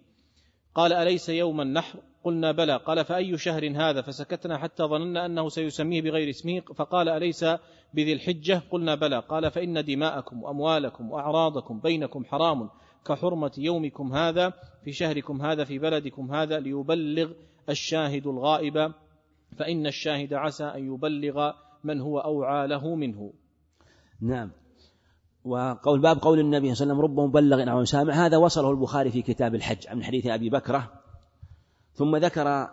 قال 0.76 0.94
أليس 0.94 1.30
يوم 1.30 1.62
النحر؟ 1.62 2.00
قلنا 2.24 2.52
بلى. 2.52 2.78
قال 2.78 3.06
فأي 3.06 3.38
شهر 3.38 3.72
هذا؟ 3.76 4.02
فسكتنا 4.02 4.58
حتى 4.58 4.84
ظننا 4.84 5.26
أنه 5.26 5.50
سيسميه 5.50 6.02
بغير 6.02 6.30
اسمه. 6.30 6.60
فقال 6.60 7.10
أليس 7.10 7.46
بذي 7.94 8.14
الحجة؟ 8.14 8.62
قلنا 8.72 8.96
بلى. 8.96 9.20
قال 9.20 9.52
فإن 9.52 9.86
دماءكم 9.86 10.44
وأموالكم 10.44 11.12
وأعراضكم 11.12 11.80
بينكم 11.80 12.26
حرام 12.26 12.70
كحرمة 13.06 13.52
يومكم 13.58 14.14
هذا 14.14 14.54
في 14.84 14.92
شهركم 14.92 15.42
هذا 15.42 15.64
في 15.64 15.80
بلدكم 15.80 16.32
هذا 16.32 16.60
ليبلغ 16.60 17.32
الشاهد 17.70 18.28
الغائب. 18.28 18.94
فإن 19.58 19.88
الشاهد 19.88 20.34
عسى 20.34 20.64
أن 20.64 20.94
يبلغ 20.94 21.52
من 21.84 22.02
هو 22.02 22.20
أوعى 22.20 22.68
له 22.68 22.96
منه. 22.96 23.34
نعم. 24.22 24.52
وقول 25.44 26.02
باب 26.02 26.18
قول 26.18 26.40
النبي 26.40 26.76
صلى 26.76 26.84
الله 26.84 26.96
عليه 26.96 27.04
وسلم 27.04 27.20
رب 27.20 27.30
مبلغ 27.30 27.72
أو 27.72 27.86
سامع. 27.86 28.14
هذا 28.14 28.38
وصله 28.38 28.72
البخاري 28.72 29.12
في 29.12 29.22
كتاب 29.22 29.56
الحج 29.56 29.90
من 29.94 30.04
حديث 30.04 30.28
أبي 30.28 30.50
بكرة. 30.50 31.02
ثم 31.94 32.16
ذكر 32.16 32.70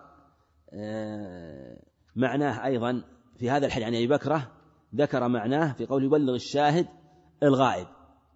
آه، 0.72 1.82
معناه 2.16 2.64
أيضا 2.64 3.04
في 3.38 3.50
هذا 3.50 3.66
الحديث 3.66 3.86
عن 3.86 3.94
أبي 3.94 4.06
بكرة 4.06 4.52
ذكر 4.94 5.28
معناه 5.28 5.72
في 5.72 5.86
قول 5.86 6.04
يبلغ 6.04 6.34
الشاهد 6.34 6.86
الغائب. 7.42 7.86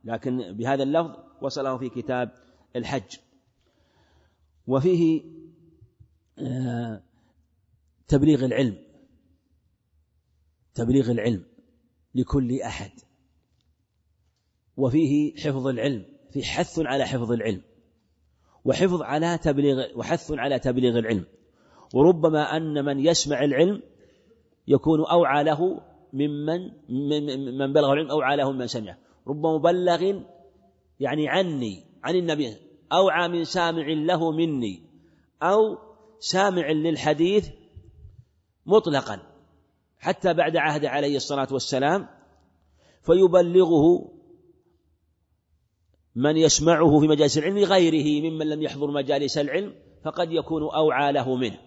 لكن 0.05 0.53
بهذا 0.53 0.83
اللفظ 0.83 1.11
وصله 1.43 1.79
في 1.79 1.89
كتاب 1.89 2.31
الحج. 2.77 3.17
وفيه 4.67 5.23
آه، 6.39 7.03
تبليغ 8.09 8.45
العلم. 8.45 8.77
تبليغ 10.75 11.11
العلم. 11.11 11.52
لكل 12.15 12.61
أحد. 12.61 12.91
وفيه 14.77 15.37
حفظ 15.37 15.67
العلم 15.67 16.05
في 16.33 16.45
حث 16.45 16.79
على 16.79 17.05
حفظ 17.07 17.33
العلم 17.33 17.63
وحفظ 18.65 19.03
على 19.03 19.39
تبليغ 19.39 19.99
وحث 19.99 20.33
على 20.33 20.59
تبليغ 20.59 20.99
العلم. 20.99 21.25
وربما 21.95 22.57
أن 22.57 22.85
من 22.85 23.07
يسمع 23.07 23.45
العلم 23.45 23.83
يكون 24.69 25.07
أوعى 25.07 25.45
له 25.45 25.81
ممن 26.13 26.61
من 27.59 27.73
بلغ 27.73 27.93
العلم 27.93 28.11
أوعى 28.11 28.37
له 28.37 28.53
ممن 28.53 28.67
سمعه. 28.67 28.99
رب 29.27 29.47
مبلغ 29.47 30.21
يعني 31.01 31.29
عني 31.29 31.85
عن 32.05 32.15
النبي 32.15 32.57
أوعى 32.93 33.29
من 33.29 33.45
سامع 33.45 33.87
له 33.89 34.31
مني 34.31 34.83
أو 35.43 35.79
سامع 36.19 36.71
للحديث 36.71 37.49
مطلقا. 38.67 39.32
حتى 40.03 40.35
بعد 40.35 40.57
عهد 40.57 40.85
عليه 40.85 41.17
الصلاة 41.17 41.49
والسلام 41.53 42.09
فيبلغه 43.03 44.13
من 46.15 46.37
يسمعه 46.37 47.01
في 47.01 47.09
مجالس 47.09 47.39
العلم 47.39 47.59
غيره 47.59 48.31
ممن 48.31 48.49
لم 48.49 48.63
يحضر 48.63 48.91
مجالس 48.91 49.39
العلم 49.39 49.75
فقد 50.05 50.33
يكون 50.33 50.63
أوعى 50.63 51.13
له 51.13 51.37
منه. 51.37 51.59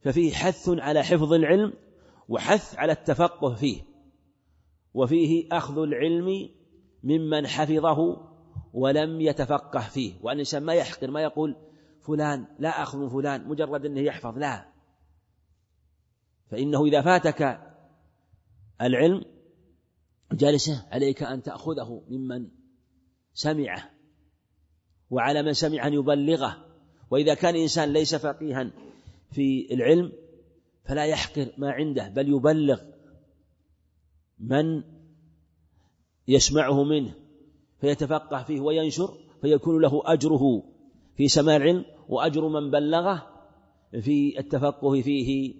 ففيه 0.00 0.32
حث 0.32 0.68
على 0.68 1.02
حفظ 1.02 1.32
العلم 1.32 1.72
وحث 2.28 2.78
على 2.78 2.92
التفقه 2.92 3.54
فيه 3.54 3.82
وفيه 4.94 5.48
أخذ 5.52 5.78
العلم 5.78 6.48
ممن 7.04 7.46
حفظه 7.46 8.16
ولم 8.72 9.20
يتفقه 9.20 9.80
فيه. 9.80 10.12
وأن 10.22 10.34
الإنسان 10.34 10.62
ما 10.62 10.74
يحقر 10.74 11.10
ما 11.10 11.22
يقول 11.22 11.56
فلان 12.00 12.46
لا 12.58 12.82
أخذ 12.82 12.98
من 12.98 13.08
فلان 13.08 13.48
مجرد 13.48 13.86
أنه 13.86 14.00
يحفظ 14.00 14.38
لا. 14.38 14.77
فإنه 16.50 16.84
إذا 16.84 17.02
فاتك 17.02 17.60
العلم 18.80 19.24
جالسة 20.32 20.86
عليك 20.90 21.22
أن 21.22 21.42
تأخذه 21.42 22.02
ممن 22.08 22.48
سمعه 23.34 23.90
وعلى 25.10 25.42
من 25.42 25.52
سمع 25.52 25.86
أن 25.86 25.92
يبلغه. 25.92 26.64
وإذا 27.10 27.34
كان 27.34 27.56
إنسان 27.56 27.92
ليس 27.92 28.14
فقيها 28.14 28.70
في 29.30 29.74
العلم 29.74 30.12
فلا 30.84 31.04
يحقر 31.04 31.52
ما 31.58 31.70
عنده 31.70 32.08
بل 32.08 32.28
يبلغ 32.28 32.80
من 34.38 34.82
يسمعه 36.28 36.84
منه 36.84 37.14
فيتفقه 37.80 38.42
فيه 38.42 38.60
وينشر 38.60 39.14
فيكون 39.40 39.82
له 39.82 40.02
أجره 40.04 40.62
في 41.16 41.28
سماع 41.28 41.56
العلم 41.56 41.84
وأجر 42.08 42.48
من 42.48 42.70
بلغه 42.70 43.26
في 44.00 44.38
التفقه 44.38 45.00
فيه 45.02 45.54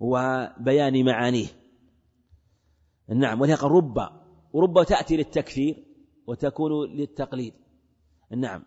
وبيان 0.00 1.04
معانيه. 1.04 1.46
نعم 3.08 3.40
ولهذا 3.40 3.62
رب 3.62 3.96
ورب 4.52 4.84
تأتي 4.84 5.16
للتكفير 5.16 5.84
وتكون 6.26 6.96
للتقليد. 6.96 7.54
نعم. 8.36 8.64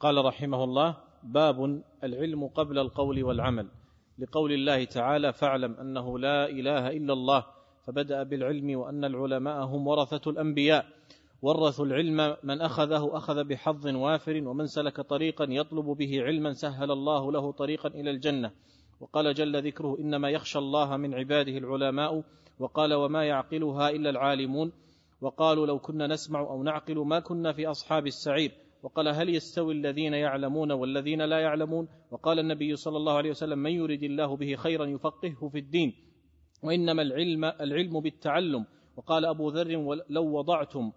قال 0.00 0.24
رحمه 0.24 0.64
الله 0.64 0.96
باب 1.22 1.82
العلم 2.04 2.46
قبل 2.48 2.78
القول 2.78 3.22
والعمل. 3.24 3.70
لقول 4.18 4.52
الله 4.52 4.84
تعالى 4.84 5.32
فاعلم 5.32 5.74
أنه 5.74 6.18
لا 6.18 6.48
إله 6.48 6.88
إلا 6.88 7.12
الله 7.12 7.46
فبدأ 7.86 8.22
بالعلم 8.22 8.78
وأن 8.78 9.04
العلماء 9.04 9.64
هم 9.64 9.86
ورثة 9.86 10.30
الأنبياء. 10.30 10.86
ورثوا 11.42 11.84
العلم 11.84 12.36
من 12.42 12.60
أخذه 12.60 13.16
أخذ 13.16 13.44
بحظ 13.44 13.86
وافر 13.86 14.48
ومن 14.48 14.66
سلك 14.66 15.00
طريقا 15.00 15.46
يطلب 15.48 15.84
به 15.84 16.22
علما 16.22 16.52
سهل 16.52 16.90
الله 16.90 17.32
له 17.32 17.52
طريقا 17.52 17.88
إلى 17.88 18.10
الجنة. 18.10 18.50
وقال 19.00 19.34
جل 19.34 19.66
ذكره 19.66 19.98
إنما 19.98 20.30
يخشى 20.30 20.58
الله 20.58 20.96
من 20.96 21.14
عباده 21.14 21.58
العلماء 21.58 22.24
وقال 22.58 22.94
وما 22.94 23.24
يعقلها 23.24 23.90
إلا 23.90 24.10
العالمون. 24.10 24.72
وقالوا 25.20 25.66
لو 25.66 25.78
كنا 25.78 26.06
نسمع 26.06 26.40
أو 26.40 26.62
نعقل 26.62 26.98
ما 26.98 27.20
كنا 27.20 27.52
في 27.52 27.66
أصحاب 27.66 28.06
السعير. 28.06 28.52
وقال 28.82 29.08
هل 29.08 29.28
يستوي 29.28 29.74
الذين 29.74 30.14
يعلمون 30.14 30.72
والذين 30.72 31.22
لا 31.22 31.40
يعلمون؟ 31.40 31.88
وقال 32.10 32.38
النبي 32.38 32.76
صلى 32.76 32.96
الله 32.96 33.12
عليه 33.12 33.30
وسلم 33.30 33.58
من 33.58 33.70
يريد 33.70 34.02
الله 34.02 34.36
به 34.36 34.54
خيرا 34.54 34.86
يفقهه 34.86 35.48
في 35.48 35.58
الدين. 35.58 35.94
وإنما 36.62 37.02
العلم 37.02 37.44
العلم 37.44 38.00
بالتعلم. 38.00 38.66
وقال 38.96 39.24
أبو 39.24 39.48
ذر 39.48 40.02
لو 40.08 40.38
وضعتم 40.38 40.92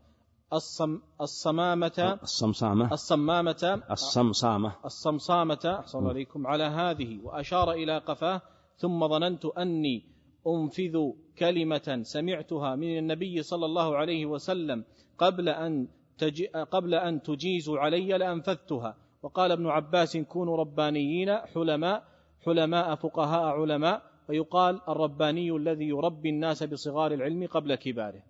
الصم 0.55 0.99
الصمامة. 1.21 2.19
الصمصامة. 2.23 2.91
الصمامة. 2.91 3.81
الصمصامة. 3.91 4.71
الصمصامة. 4.85 5.79
أحسن 5.79 6.07
عليكم 6.07 6.47
على 6.47 6.63
هذه. 6.63 7.19
وأشار 7.23 7.71
إلى 7.71 7.97
قفاه 7.97 8.41
ثم 8.77 9.07
ظننت 9.07 9.45
أني 9.45 10.03
أنفذ 10.47 10.95
كلمة 11.37 11.99
سمعتها 12.03 12.75
من 12.75 12.97
النبي 12.97 13.43
صلى 13.43 13.65
الله 13.65 13.97
عليه 13.97 14.25
وسلم 14.25 14.83
قبل 15.17 15.49
أن 15.49 15.87
تجي 16.17 16.47
قبل 16.47 16.93
أن 16.93 17.21
تجيزوا 17.21 17.79
علي 17.79 18.17
لأنفذتها. 18.17 18.97
وقال 19.23 19.51
ابن 19.51 19.67
عباس 19.67 20.17
كونوا 20.17 20.57
ربانيين 20.57 21.35
حلماء 21.37 22.03
حلماء 22.45 22.95
فقهاء 22.95 23.43
علماء. 23.43 24.01
ويقال 24.29 24.81
الرباني 24.89 25.51
الذي 25.51 25.87
يربي 25.87 26.29
الناس 26.29 26.63
بصغار 26.63 27.13
العلم 27.13 27.47
قبل 27.47 27.75
كباره. 27.75 28.23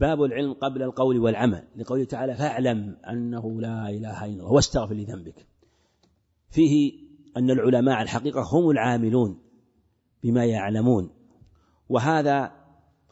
باب 0.00 0.22
العلم 0.22 0.52
قبل 0.52 0.82
القول 0.82 1.18
والعمل 1.18 1.64
لقوله 1.76 2.04
تعالى 2.04 2.34
فاعلم 2.34 2.96
أنه 3.10 3.60
لا 3.60 3.88
إله 3.88 4.24
إلا 4.24 4.34
الله 4.34 4.52
واستغفر 4.52 4.94
لذنبك. 4.94 5.46
فيه 6.50 6.92
أن 7.36 7.50
العلماء 7.50 8.02
الحقيقة 8.02 8.42
هم 8.52 8.70
العاملون 8.70 9.38
بما 10.22 10.44
يعلمون. 10.44 11.10
وهذا 11.88 12.52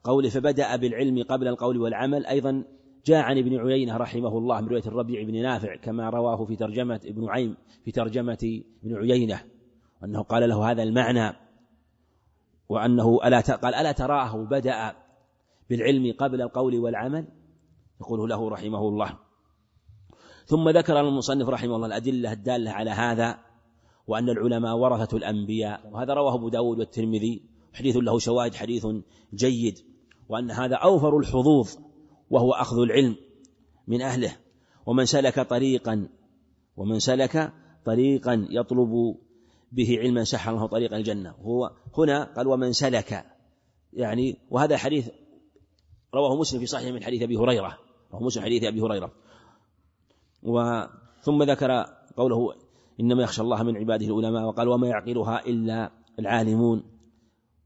قول 0.04 0.30
فبدأ 0.30 0.76
بالعلم 0.76 1.22
قبل 1.22 1.48
القول 1.48 1.78
والعمل. 1.78 2.26
أيضا 2.26 2.64
جاء 3.06 3.22
عن 3.22 3.38
ابن 3.38 3.56
عيينة 3.56 3.96
رحمه 3.96 4.38
الله 4.38 4.60
من 4.60 4.68
رواية 4.68 4.86
الربيع 4.86 5.22
بن 5.22 5.42
نافع 5.42 5.76
كما 5.76 6.10
رواه 6.10 6.44
في 6.44 6.56
ترجمة 6.56 7.00
ابن 7.04 7.28
عيم 7.28 7.56
في 7.84 7.92
ترجمة 7.92 8.62
ابن 8.84 8.96
عيينة 8.96 9.42
أنه 10.04 10.22
قال 10.22 10.48
له 10.48 10.70
هذا 10.70 10.82
المعنى 10.82 11.36
وأنه 12.68 13.18
ألا 13.24 13.40
قال 13.40 13.74
ألا 13.74 13.92
تراه 13.92 14.44
بدأ 14.44 14.94
بالعلم 15.72 16.12
قبل 16.18 16.42
القول 16.42 16.78
والعمل؟ 16.78 17.28
يقوله 18.00 18.28
له 18.28 18.50
رحمه 18.50 18.88
الله. 18.88 19.18
ثم 20.46 20.68
ذكر 20.68 21.00
المصنف 21.00 21.48
رحمه 21.48 21.76
الله 21.76 21.86
الأدلة 21.86 22.32
الدالة 22.32 22.70
على 22.70 22.90
هذا 22.90 23.38
وأن 24.06 24.28
العلماء 24.28 24.76
ورثة 24.76 25.16
الأنبياء 25.16 25.90
وهذا 25.92 26.14
رواه 26.14 26.34
أبو 26.34 26.48
داود 26.48 26.78
والترمذي 26.78 27.42
حديث 27.72 27.96
له 27.96 28.18
شواهد 28.18 28.54
حديث 28.54 28.86
جيد 29.34 29.78
وأن 30.28 30.50
هذا 30.50 30.76
أوفر 30.76 31.18
الحظوظ 31.18 31.70
وهو 32.30 32.52
أخذ 32.52 32.78
العلم 32.78 33.16
من 33.86 34.02
أهله. 34.02 34.36
ومن 34.86 35.04
سلك 35.04 35.40
طريقا 35.40 36.08
ومن 36.76 36.98
سلك 36.98 37.52
طريقا 37.84 38.46
يطلب 38.50 39.16
به 39.72 39.98
علما 39.98 40.24
سحر 40.24 40.52
له 40.52 40.66
طريق 40.66 40.94
الجنة. 40.94 41.30
هو 41.30 41.70
هنا 41.98 42.24
قال 42.24 42.46
ومن 42.46 42.72
سلك 42.72 43.24
يعني 43.92 44.36
وهذا 44.50 44.76
حديث 44.76 45.08
رواه 46.14 46.36
مسلم 46.36 46.60
في 46.60 46.66
صحيح 46.66 46.92
من 46.92 47.02
حديث 47.02 47.22
أبي 47.22 47.36
هريرة. 47.36 47.78
رواه 48.12 48.22
مسلم 48.22 48.42
حديث 48.42 48.64
أبي 48.64 48.80
هريرة. 48.80 49.12
وثم 50.42 51.42
ذكر 51.42 51.86
قوله 52.16 52.54
إنما 53.00 53.22
يخشى 53.22 53.42
الله 53.42 53.62
من 53.62 53.76
عباده 53.76 54.06
العلماء 54.06 54.44
وقال 54.44 54.68
وما 54.68 54.88
يعقلها 54.88 55.46
إلا 55.46 55.92
العالمون. 56.18 56.82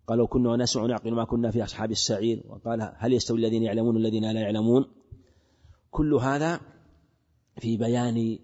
قالوا 0.06 0.26
كنا 0.26 0.56
نسمع 0.56 0.86
نعقل 0.86 1.14
ما 1.14 1.24
كنا 1.24 1.50
في 1.50 1.64
أصحاب 1.64 1.90
السعير. 1.90 2.42
وقال 2.48 2.92
هل 2.96 3.12
يستوي 3.12 3.38
الذين 3.38 3.62
يعلمون 3.62 3.96
الذين 3.96 4.32
لا 4.32 4.40
يعلمون؟ 4.40 4.84
كل 5.90 6.14
هذا 6.14 6.60
في 7.58 7.76
بيان 7.76 8.38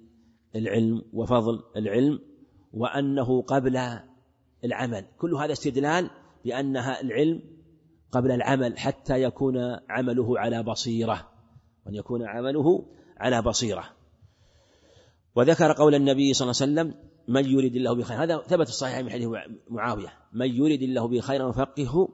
العلم 0.56 1.02
وفضل 1.12 1.62
العلم 1.76 2.20
وأنه 2.72 3.42
قبل 3.42 4.00
العمل. 4.64 5.04
كل 5.18 5.34
هذا 5.34 5.52
استدلال 5.52 6.10
بأنها 6.44 7.00
العلم 7.00 7.42
قبل 8.12 8.30
العمل 8.30 8.78
حتى 8.78 9.22
يكون 9.22 9.56
عمله 9.88 10.38
على 10.38 10.62
بصيرة 10.62 11.28
وأن 11.86 11.94
يكون 11.94 12.26
عمله 12.26 12.86
على 13.16 13.42
بصيرة. 13.42 13.84
وذكر 15.34 15.72
قول 15.72 15.94
النبي 15.94 16.34
صلى 16.34 16.50
الله 16.50 16.62
عليه 16.62 16.72
وسلم 16.72 17.12
من 17.28 17.44
يريد 17.44 17.76
الله 17.76 17.94
بخير 17.94 18.22
هذا 18.22 18.38
ثبت 18.38 18.68
الصحيح 18.68 18.98
من 18.98 19.10
حديث 19.10 19.28
معاوية 19.70 20.12
من 20.32 20.46
يريد 20.54 20.82
الله 20.82 21.08
بخير 21.08 21.48
يفقهه 21.48 22.08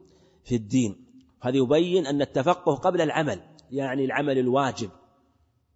في 0.45 0.55
الدين 0.55 1.07
هذا 1.43 1.57
يبين 1.57 2.07
أن 2.07 2.23
التفقه 2.23 2.75
قبل 2.75 3.01
العمل 3.01 3.41
يعني 3.71 4.05
العمل 4.05 4.39
الواجب 4.39 4.91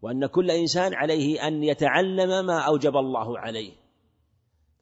وأن 0.03 0.27
كل 0.27 0.51
إنسان 0.51 0.95
عليه 0.95 1.49
أن 1.49 1.65
يتعلم 1.65 2.47
ما 2.47 2.59
أوجب 2.59 2.97
الله 2.97 3.39
عليه 3.39 3.73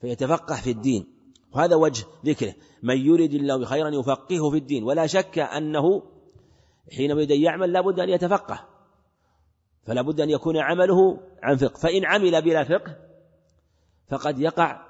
فيتفقه 0.01 0.55
في 0.55 0.71
الدين. 0.71 1.07
وهذا 1.53 1.77
وجه 1.77 2.05
ذكره. 2.25 2.55
من 2.83 2.97
يريد 2.97 3.35
الله 3.35 3.57
بخيرا 3.57 3.89
يفقهه 3.89 4.51
في 4.51 4.57
الدين 4.57 4.85
ولا 4.85 5.07
شك 5.07 5.39
أنه 5.39 6.03
يريد 6.99 7.33
أن 7.33 7.41
يعمل 7.41 7.73
لا 7.73 7.81
بد 7.81 8.01
أن 8.01 8.09
يتفقه. 8.09 8.69
فلا 9.87 10.03
بد 10.03 10.21
أن 10.21 10.31
يكون 10.31 10.57
عمله 10.57 11.21
عن 11.43 11.57
فقه. 11.57 11.79
فإن 11.79 12.05
عمل 12.05 12.43
بلا 12.43 12.65
فقه 12.65 12.97
فقد 14.09 14.39
يقع 14.39 14.87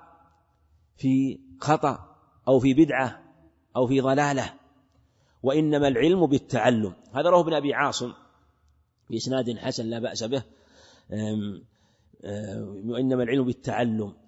في 0.97 1.41
خطأ 1.61 2.17
أو 2.49 2.59
في 2.59 2.75
بدعة 2.75 3.23
أو 3.77 3.87
في 3.87 4.01
ضلالة. 4.01 4.55
وإنما 5.43 5.89
العلم 5.89 6.27
بالتعلم. 6.27 6.95
هذا 7.13 7.31
رواه 7.31 7.41
ابن 7.41 7.55
أبي 7.55 7.75
عاصم 7.75 8.13
بإسناد 9.11 9.59
حسن 9.59 9.87
لا 9.87 9.99
بأس 9.99 10.25
به. 10.25 10.43
وإنما 12.85 13.23
العلم 13.23 13.45
بالتعلم. 13.45 14.20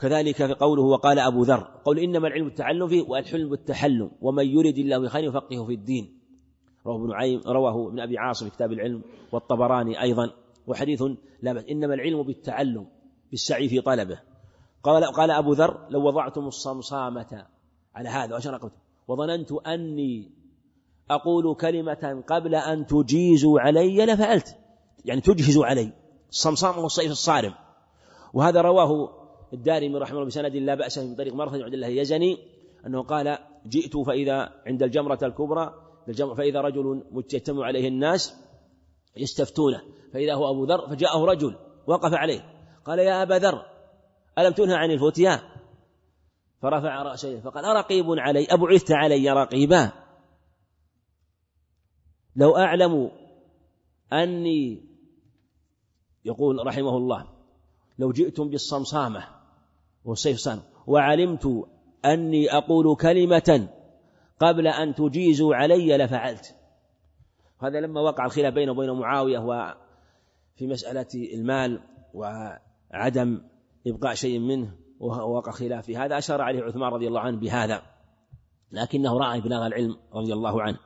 وكذلك 0.00 0.36
في 0.36 0.54
قوله 0.54 0.82
وقال 0.82 1.18
أبو 1.18 1.42
ذر 1.42 1.68
قول 1.84 1.98
إنما 1.98 2.28
العلم 2.28 2.44
بالتعلم 2.44 2.88
فيه 2.88 3.02
والحلم 3.08 3.50
بالتحلم 3.50 4.10
ومن 4.20 4.46
يرد 4.46 4.78
الله 4.78 4.98
بخير 4.98 5.24
يفقهه 5.24 5.64
في 5.64 5.74
الدين. 5.74 6.18
رواه 6.86 6.96
ابن 6.96 7.12
عيم 7.12 7.40
رواه 7.46 7.88
ابن 7.88 8.00
أبي 8.00 8.18
عاصم 8.18 8.48
في 8.48 8.52
كتاب 8.56 8.72
العلم 8.72 9.02
والطبراني 9.32 10.02
أيضا 10.02 10.30
وحديث 10.66 11.02
لا 11.42 11.64
إنما 11.70 11.94
العلم 11.94 12.22
بالتعلم 12.22 12.86
بالسعي 13.30 13.68
في 13.68 13.80
طلبه. 13.80 14.20
قال 14.82 15.04
قال 15.04 15.30
أبو 15.30 15.52
ذر 15.52 15.86
لو 15.90 16.06
وضعتم 16.06 16.46
الصمصامة 16.46 17.46
على 17.94 18.08
هذا 18.08 18.34
وأشرقت 18.34 18.72
وظننت 19.08 19.52
أني 19.52 20.30
أقول 21.10 21.54
كلمة 21.54 22.22
قبل 22.26 22.54
أن 22.54 22.86
تجيزوا 22.86 23.60
علي 23.60 24.06
لفعلت 24.06 24.56
يعني 25.04 25.20
تجهزوا 25.20 25.66
علي 25.66 25.92
الصمصام 26.30 26.74
هو 26.74 26.86
الصيف 26.86 27.10
الصارم. 27.10 27.54
وهذا 28.34 28.60
رواه 28.60 29.19
الدارمي 29.52 29.98
رحمه 29.98 30.16
الله 30.16 30.26
بسند 30.26 30.56
لا 30.56 30.74
بأس 30.74 30.98
من 30.98 31.14
طريق 31.14 31.34
مرثد 31.34 31.60
عبد 31.60 31.74
الله 31.74 31.86
يزني 31.86 32.38
أنه 32.86 33.02
قال 33.02 33.38
جئت 33.66 33.96
فإذا 33.96 34.52
عند 34.66 34.82
الجمرة 34.82 35.18
الكبرى 35.22 35.74
فإذا 36.36 36.60
رجل 36.60 37.04
مجتمع 37.10 37.64
عليه 37.64 37.88
الناس 37.88 38.36
يستفتونه 39.16 39.82
فإذا 40.12 40.34
هو 40.34 40.50
أبو 40.50 40.64
ذر 40.64 40.88
فجاءه 40.88 41.24
رجل 41.24 41.56
وقف 41.86 42.14
عليه 42.14 42.40
قال 42.84 42.98
يا 42.98 43.22
أبا 43.22 43.34
ذر 43.34 43.66
ألم 44.38 44.52
تنهى 44.52 44.74
عن 44.74 44.90
الفتيا 44.90 45.40
فرفع 46.62 47.02
رأسه 47.02 47.40
فقال 47.40 47.64
أرقيب 47.64 48.06
علي 48.08 48.46
أبعثت 48.50 48.92
علي 48.92 49.30
رقيبا. 49.30 49.92
لو 52.36 52.56
أعلم 52.56 53.10
أني 54.12 54.90
يقول 56.24 56.66
رحمه 56.66 56.96
الله 56.96 57.26
لو 57.98 58.12
جئتم 58.12 58.48
بالصمصامة 58.50 59.39
والسيف 60.04 60.38
صام. 60.38 60.60
وعلمت 60.86 61.66
أني 62.04 62.52
أقول 62.52 62.96
كلمة 62.96 63.68
قبل 64.40 64.66
أن 64.66 64.94
تجيزوا 64.94 65.54
علي 65.54 65.96
لفعلت. 65.96 66.54
هذا 67.62 67.80
لما 67.80 68.00
وقع 68.00 68.26
الخلاف 68.26 68.54
بينه 68.54 68.72
وبين 68.72 68.90
معاوية 68.90 69.38
وفي 69.38 70.66
مسألة 70.66 71.06
المال 71.34 71.80
وعدم 72.14 73.40
إبقاء 73.86 74.14
شيء 74.14 74.38
منه 74.38 74.72
ووقع 75.00 75.52
خلاف 75.52 75.84
في 75.84 75.96
هذا 75.96 76.18
أشار 76.18 76.40
عليه 76.40 76.62
عثمان 76.62 76.92
رضي 76.92 77.08
الله 77.08 77.20
عنه 77.20 77.38
بهذا 77.38 77.82
لكنه 78.72 79.18
رأى 79.18 79.40
بلاغ 79.40 79.66
العلم 79.66 79.96
رضي 80.14 80.32
الله 80.32 80.62
عنه. 80.62 80.78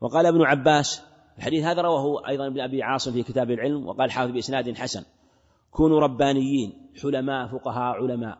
وقال 0.00 0.26
ابن 0.26 0.42
عباس 0.42 1.02
الحديث 1.38 1.64
هذا 1.64 1.82
رواه 1.82 2.28
أيضا 2.28 2.46
ابن 2.46 2.60
أبي 2.60 2.82
عاصم 2.82 3.12
في 3.12 3.22
كتاب 3.22 3.50
العلم 3.50 3.86
وقال 3.86 4.10
حافظ 4.10 4.32
بإسناد 4.32 4.76
حسن 4.76 5.04
كونوا 5.70 6.00
ربانيين 6.00 6.90
حلماء 7.02 7.48
فقهاء 7.48 8.02
علماء. 8.02 8.38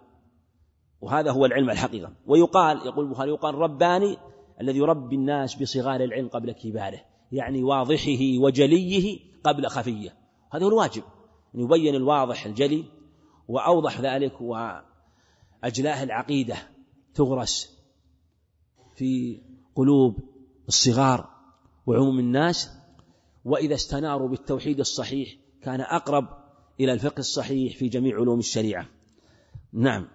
وهذا 1.01 1.31
هو 1.31 1.47
العلم 1.47 1.71
الحقيقة. 1.71 2.13
ويقال 2.27 2.87
يقول 2.87 3.05
البخاري 3.05 3.31
يقال 3.31 3.55
رباني 3.55 4.17
الذي 4.61 4.79
يربي 4.79 5.17
الناس 5.17 5.55
بصغار 5.55 6.01
العلم 6.01 6.29
قبل 6.29 6.53
كباره 6.53 7.01
يعني 7.33 7.63
واضحه 7.63 8.39
وجليه 8.39 9.21
قبل 9.45 9.67
خفيه. 9.67 10.17
هذا 10.53 10.65
هو 10.65 10.69
الواجب 10.69 11.03
أن 11.55 11.61
يبين 11.61 11.95
الواضح 11.95 12.47
الجلي 12.47 12.85
وأوضح 13.49 14.01
ذلك 14.01 14.41
وأجلاء 14.41 16.03
العقيدة 16.03 16.57
تغرس 17.15 17.79
في 18.97 19.41
قلوب 19.75 20.19
الصغار 20.69 21.31
وعموم 21.87 22.19
الناس. 22.19 22.71
وإذا 23.45 23.75
استناروا 23.75 24.29
بالتوحيد 24.29 24.81
الصحيح 24.81 25.37
كان 25.63 25.81
أقرب 25.81 26.29
إلى 26.81 26.93
الفقه 26.93 27.19
الصحيح 27.19 27.77
في 27.77 27.89
جميع 27.89 28.17
علوم 28.17 28.39
الشريعة. 28.39 28.87
نعم. 29.73 30.09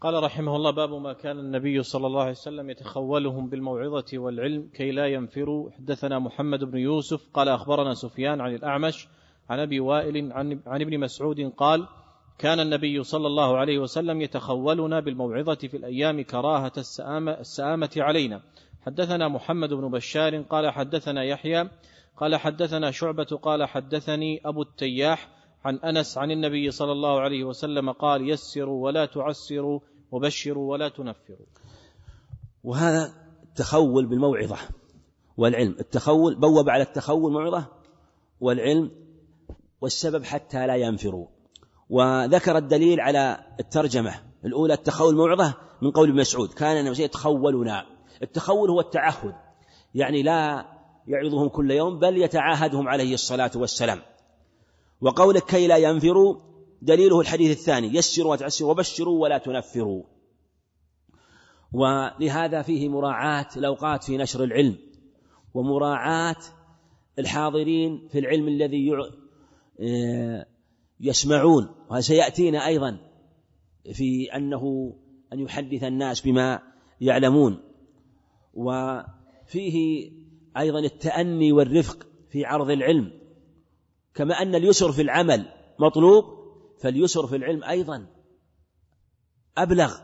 قال 0.00 0.22
رحمه 0.22 0.56
الله 0.56 0.70
باب 0.70 0.94
ما 0.94 1.12
كان 1.12 1.38
النبي 1.38 1.82
صلى 1.82 2.06
الله 2.06 2.20
عليه 2.20 2.30
وسلم 2.30 2.70
يتخولهم 2.70 3.48
بالموعظة 3.48 4.04
والعلم 4.14 4.68
كي 4.74 4.90
لا 4.90 5.06
ينفروا. 5.06 5.70
حدثنا 5.70 6.18
محمد 6.18 6.64
بن 6.64 6.78
يوسف 6.78 7.28
قال 7.34 7.48
أخبرنا 7.48 7.94
سفيان 7.94 8.40
عن 8.40 8.54
الأعمش 8.54 9.08
عن 9.50 9.58
أبي 9.58 9.80
وائل 9.80 10.32
عن, 10.32 10.60
عن 10.66 10.80
ابن 10.80 11.00
مسعود 11.00 11.40
قال 11.56 11.86
كان 12.38 12.60
النبي 12.60 13.02
صلى 13.02 13.26
الله 13.26 13.56
عليه 13.56 13.78
وسلم 13.78 14.20
يتخولنا 14.20 15.00
بالموعظة 15.00 15.54
في 15.54 15.76
الأيام 15.76 16.22
كراهة 16.22 16.72
السآمة, 16.78 17.32
السآمة 17.32 17.90
علينا. 17.96 18.40
حدثنا 18.86 19.28
محمد 19.28 19.74
بن 19.74 19.90
بشار 19.90 20.42
قال 20.42 20.70
حدثنا 20.70 21.24
يحيى 21.24 21.68
قال 22.16 22.36
حدثنا 22.36 22.90
شعبة 22.90 23.38
قال 23.42 23.64
حدثني 23.64 24.40
أبو 24.44 24.62
التياح 24.62 25.28
عن 25.64 25.76
أنس 25.76 26.18
عن 26.18 26.30
النبي 26.30 26.70
صلى 26.70 26.92
الله 26.92 27.20
عليه 27.20 27.44
وسلم 27.44 27.92
قال 27.92 28.30
يسروا 28.30 28.84
ولا 28.84 29.06
تعسروا 29.06 29.80
وبشروا 30.12 30.72
ولا 30.72 30.88
تنفروا. 30.88 31.46
وهذا 32.64 33.12
التخول 33.42 34.06
بالموعظة 34.06 34.56
والعلم. 35.36 35.76
التخول 35.80 36.34
بوب 36.34 36.68
على 36.70 36.82
التخول 36.82 37.32
موعظة 37.32 37.64
والعلم 38.40 38.90
والسبب 39.80 40.24
حتى 40.24 40.66
لا 40.66 40.76
ينفروا. 40.76 41.26
وذكر 41.90 42.56
الدليل 42.56 43.00
على 43.00 43.38
الترجمة. 43.60 44.14
الأولى 44.44 44.74
التخول 44.74 45.14
موعظة 45.16 45.54
من 45.82 45.90
قول 45.90 46.08
ابن 46.08 46.20
مسعود. 46.20 46.52
كان 46.52 46.86
النبي 46.86 47.02
يتخولنا. 47.02 47.86
التخول 48.22 48.70
هو 48.70 48.80
التعهد. 48.80 49.34
يعني 49.94 50.22
لا 50.22 50.66
يعظهم 51.06 51.48
كل 51.48 51.70
يوم 51.70 51.98
بل 51.98 52.16
يتعاهدهم 52.16 52.88
عليه 52.88 53.14
الصلاة 53.14 53.50
والسلام. 53.56 54.00
وقولك 55.00 55.44
كي 55.44 55.66
لا 55.66 55.76
ينفروا 55.76 56.36
دليله 56.82 57.20
الحديث 57.20 57.58
الثاني 57.58 57.96
يسروا 57.96 58.32
وتعسروا 58.32 58.70
وبشروا 58.70 59.22
ولا 59.22 59.38
تنفروا. 59.38 60.02
ولهذا 61.72 62.62
فيه 62.62 62.88
مراعاة 62.88 63.48
الأوقات 63.56 64.04
في 64.04 64.16
نشر 64.16 64.44
العلم 64.44 64.76
ومراعاة 65.54 66.36
الحاضرين 67.18 68.08
في 68.12 68.18
العلم 68.18 68.48
الذي 68.48 68.92
آه، 69.80 70.46
يسمعون. 71.00 71.68
وسيأتينا 71.90 72.66
أيضا 72.66 72.98
في 73.92 74.36
أنه 74.36 74.94
أن 75.32 75.40
يحدث 75.40 75.84
الناس 75.84 76.20
بما 76.20 76.62
يعلمون. 77.00 77.58
وفيه 78.54 80.10
أيضا 80.56 80.78
التأني 80.78 81.52
والرفق 81.52 82.06
في 82.30 82.44
عرض 82.44 82.70
العلم. 82.70 83.17
كما 84.18 84.42
أن 84.42 84.54
اليسر 84.54 84.92
في 84.92 85.02
العمل 85.02 85.48
مطلوب 85.78 86.24
فاليسر 86.80 87.26
في 87.26 87.36
العلم 87.36 87.64
أيضا 87.64 88.06
أبلغ 89.58 89.94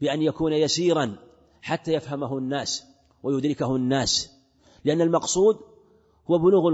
بأن 0.00 0.22
يكون 0.22 0.52
يسيرا 0.52 1.16
حتى 1.62 1.92
يفهمه 1.92 2.38
الناس 2.38 2.84
ويدركه 3.22 3.76
الناس 3.76 4.30
لأن 4.84 5.00
المقصود 5.00 5.56
هو 6.30 6.38
بلوغ 6.38 6.68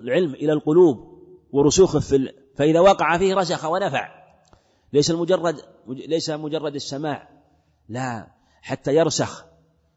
العلم 0.00 0.34
إلى 0.34 0.52
القلوب 0.52 1.18
ورسوخه 1.52 2.00
في 2.00 2.32
فإذا 2.56 2.80
وقع 2.80 3.18
فيه 3.18 3.34
رسخ 3.34 3.64
ونفع. 3.64 4.08
ليس 4.92 5.10
المجرد 5.10 5.56
ليس 5.86 6.30
مجرد 6.30 6.74
السماع 6.74 7.28
لا 7.88 8.30
حتى 8.62 8.94
يرسخ 8.94 9.44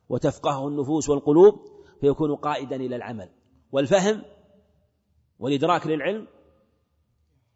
وتفقهه 0.09 0.67
النفوس 0.67 1.09
والقلوب 1.09 1.59
فيكون 2.01 2.35
قائدا 2.35 2.75
إلى 2.75 2.95
العمل. 2.95 3.29
والفهم 3.71 4.21
والإدراك 5.39 5.87
للعلم 5.87 6.27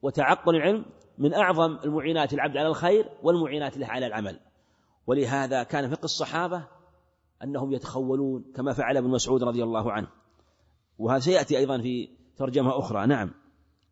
وتعقل 0.01 0.55
العلم 0.55 0.85
من 1.17 1.33
أعظم 1.33 1.77
المعينات 1.83 2.33
العبد 2.33 2.57
على 2.57 2.67
الخير 2.67 3.09
والمعينات 3.23 3.77
له 3.77 3.87
على 3.87 4.07
العمل. 4.07 4.39
ولهذا 5.07 5.63
كان 5.63 5.89
فقه 5.89 6.03
الصحابة 6.03 6.67
أنهم 7.43 7.71
يتخولون 7.73 8.51
كما 8.55 8.73
فعل 8.73 8.97
ابن 8.97 9.09
مسعود 9.09 9.43
رضي 9.43 9.63
الله 9.63 9.91
عنه. 9.91 10.07
وهذا 10.97 11.19
سيأتي 11.19 11.57
أيضا 11.57 11.81
في 11.81 12.09
ترجمة 12.37 12.79
أخرى. 12.79 13.07
نعم. 13.07 13.31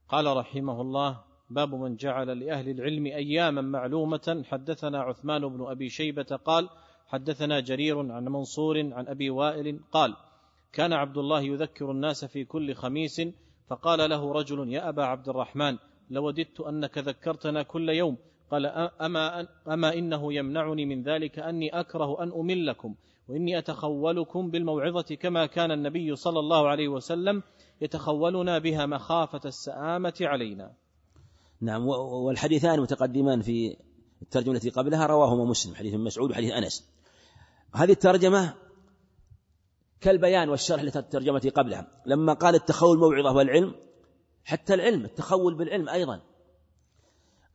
قال 0.09 0.37
رحمه 0.37 0.81
الله 0.81 1.19
باب 1.49 1.75
من 1.75 1.95
جعل 1.95 2.39
لأهل 2.39 2.69
العلم 2.69 3.05
أياما 3.05 3.61
معلومة. 3.61 4.43
حدثنا 4.45 5.01
عثمان 5.01 5.47
بن 5.47 5.65
أبي 5.71 5.89
شيبة 5.89 6.39
قال 6.45 6.69
حدثنا 7.07 7.59
جرير 7.59 8.11
عن 8.11 8.25
منصور 8.25 8.93
عن 8.93 9.07
أبي 9.07 9.29
وائل 9.29 9.79
قال 9.91 10.15
كان 10.73 10.93
عبد 10.93 11.17
الله 11.17 11.41
يذكر 11.41 11.91
الناس 11.91 12.25
في 12.25 12.45
كل 12.45 12.73
خميس 12.73 13.21
فقال 13.69 14.09
له 14.09 14.31
رجل 14.31 14.73
يا 14.73 14.89
أبا 14.89 15.03
عبد 15.03 15.29
الرحمن 15.29 15.77
لوددت 16.09 16.59
أنك 16.59 16.97
ذكرتنا 16.97 17.63
كل 17.63 17.89
يوم 17.89 18.17
قال 18.51 18.65
أما, 19.01 19.47
أما 19.67 19.93
إنه 19.93 20.33
يمنعني 20.33 20.85
من 20.85 21.03
ذلك 21.03 21.39
أني 21.39 21.79
أكره 21.79 22.23
أن 22.23 22.31
أملكم 22.31 22.95
وإني 23.27 23.57
أتخولكم 23.57 24.51
بالموعظة 24.51 25.15
كما 25.15 25.45
كان 25.45 25.71
النبي 25.71 26.15
صلى 26.15 26.39
الله 26.39 26.67
عليه 26.67 26.87
وسلم 26.87 27.43
يتخولنا 27.81 28.59
بها 28.59 28.85
مخافة 28.85 29.41
السآمة 29.45 30.13
علينا. 30.21 30.71
نعم 31.61 31.87
والحديثان 31.87 32.79
متقدمان 32.79 33.41
في 33.41 33.77
الترجمة 34.21 34.55
التي 34.55 34.69
قبلها 34.69 35.05
رواهما 35.05 35.45
مسلم 35.45 35.75
حديث 35.75 35.93
مسعود 35.93 36.31
وحديث 36.31 36.51
أنس. 36.51 36.89
هذه 37.75 37.91
الترجمة 37.91 38.53
كالبيان 40.01 40.49
والشرح 40.49 40.81
للترجمة 40.81 41.51
قبلها. 41.55 41.87
لما 42.05 42.33
قال 42.33 42.55
التخول 42.55 42.97
موعظة 42.97 43.35
والعلم 43.35 43.75
حتى 44.43 44.73
العلم 44.73 45.05
التخول 45.05 45.55
بالعلم 45.55 45.89
أيضا. 45.89 46.21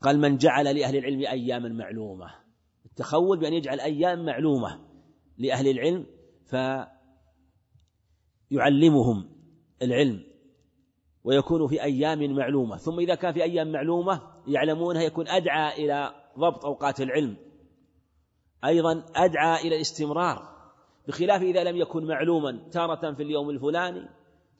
قال 0.02 0.20
من 0.20 0.36
جعل 0.36 0.76
لأهل 0.76 0.96
العلم 0.96 1.20
أياما 1.20 1.68
معلومة. 1.68 2.30
التخول 2.86 3.38
بأن 3.38 3.52
يجعل 3.52 3.80
أيام 3.80 4.24
معلومة 4.24 4.80
لأهل 5.38 5.68
العلم 5.68 6.06
فيعلمهم 8.50 9.30
العلم 9.82 10.24
ويكون 11.24 11.68
في 11.68 11.82
أيام 11.82 12.36
معلومة. 12.36 12.76
ثم 12.76 12.98
إذا 12.98 13.14
كان 13.14 13.32
في 13.32 13.42
أيام 13.42 13.72
معلومة 13.72 14.22
يعلمونها 14.46 15.02
يكون 15.02 15.28
أدعى 15.28 15.84
إلى 15.84 16.14
ضبط 16.38 16.64
أوقات 16.64 17.00
العلم. 17.00 17.36
أيضا 18.64 19.04
أدعى 19.14 19.60
إلى 19.60 19.76
الاستمرار. 19.76 20.53
بخلاف 21.08 21.42
إذا 21.42 21.64
لم 21.64 21.76
يكن 21.76 22.04
معلوما 22.04 22.68
تارة 22.72 23.12
في 23.14 23.22
اليوم 23.22 23.50
الفلاني 23.50 24.08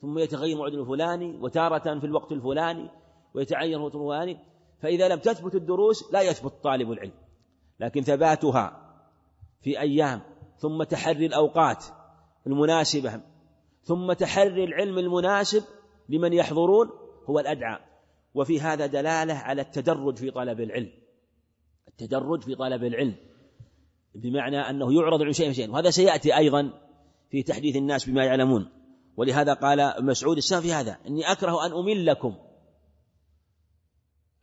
ثم 0.01 0.18
يتغير 0.18 0.57
موعد 0.57 0.74
الفلاني 0.74 1.38
وتارة 1.40 1.99
في 1.99 2.07
الوقت 2.07 2.32
الفلاني 2.32 2.90
ويتعين 3.34 3.74
الوقت 3.74 3.95
الفلاني 3.95 4.38
فإذا 4.80 5.09
لم 5.09 5.18
تثبت 5.18 5.55
الدروس 5.55 6.12
لا 6.12 6.20
يثبت 6.20 6.53
طالب 6.62 6.92
العلم. 6.92 7.12
لكن 7.80 8.03
ثباتها 8.03 8.95
في 9.61 9.80
أيام 9.80 10.20
ثم 10.57 10.82
تحري 10.82 11.26
الأوقات 11.26 11.84
المناسبة 12.47 13.20
ثم 13.82 14.12
تحري 14.12 14.64
العلم 14.64 14.99
المناسب 14.99 15.62
لمن 16.09 16.32
يحضرون 16.32 16.90
هو 17.26 17.38
الأدعى. 17.38 17.78
وفي 18.34 18.61
هذا 18.61 18.86
دلالة 18.86 19.34
على 19.34 19.62
التدرج 19.62 20.16
في 20.16 20.30
طلب 20.30 20.61
العلم. 20.61 20.92
التدرج 21.88 22.42
في 22.42 22.55
طلب 22.55 22.84
العلم. 22.84 23.14
بمعنى 24.14 24.56
أنه 24.56 24.94
يعرض 24.94 25.14
العلم 25.14 25.32
شيئا 25.32 25.52
شيئا 25.52 25.70
وهذا 25.70 25.90
سيأتي 25.90 26.36
أيضا 26.36 26.72
في 27.30 27.42
تحديث 27.42 27.76
الناس 27.76 28.10
بما 28.10 28.24
يعلمون. 28.24 28.68
ولهذا 29.16 29.54
قال 29.54 30.04
مسعود 30.04 30.36
السلام 30.36 30.62
في 30.62 30.72
هذا 30.72 30.98
إني 31.06 31.32
أكره 31.32 31.66
أن 31.66 31.72
أملكم 31.72 32.34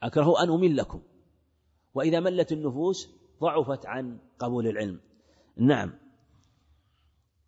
أكره 0.03 0.43
أن 0.43 0.49
أملكم 0.49 1.01
وإذا 1.93 2.19
ملت 2.19 2.51
النفوس 2.51 3.09
ضعفت 3.41 3.85
عن 3.85 4.19
قبول 4.39 4.67
العلم. 4.67 4.99
نعم. 5.57 5.93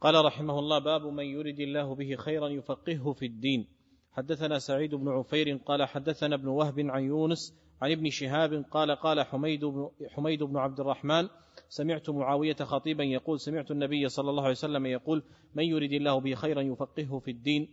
قال 0.01 0.25
رحمه 0.25 0.59
الله 0.59 0.79
باب 0.79 1.01
من 1.01 1.25
يرد 1.25 1.59
الله 1.59 1.95
به 1.95 2.15
خيرا 2.15 2.47
يفقهه 2.47 3.13
في 3.13 3.25
الدين. 3.25 3.67
حدثنا 4.11 4.59
سعيد 4.59 4.95
بن 4.95 5.09
عفير 5.09 5.57
قال 5.65 5.83
حدثنا 5.83 6.35
ابن 6.35 6.47
وهب 6.47 6.79
عن 6.79 7.03
يونس 7.03 7.53
عن 7.81 7.91
ابن 7.91 8.09
شهاب 8.09 8.65
قال 8.71 8.91
قال 8.91 9.21
حميد 9.21 9.65
بن, 9.65 9.89
حميد 10.09 10.43
بن 10.43 10.57
عبد 10.57 10.79
الرحمن 10.79 11.29
سمعت 11.73 12.09
معاوية 12.09 12.55
خطيبا 12.55 13.03
يقول 13.03 13.39
سمعت 13.39 13.71
النبي 13.71 14.09
صلى 14.09 14.29
الله 14.29 14.43
عليه 14.43 14.51
وسلم 14.51 14.85
يقول 14.85 15.23
من 15.55 15.63
يرد 15.63 15.91
الله 15.91 16.19
به 16.19 16.35
خيرا 16.35 16.61
يفقهه 16.61 17.19
في 17.19 17.31
الدين 17.31 17.67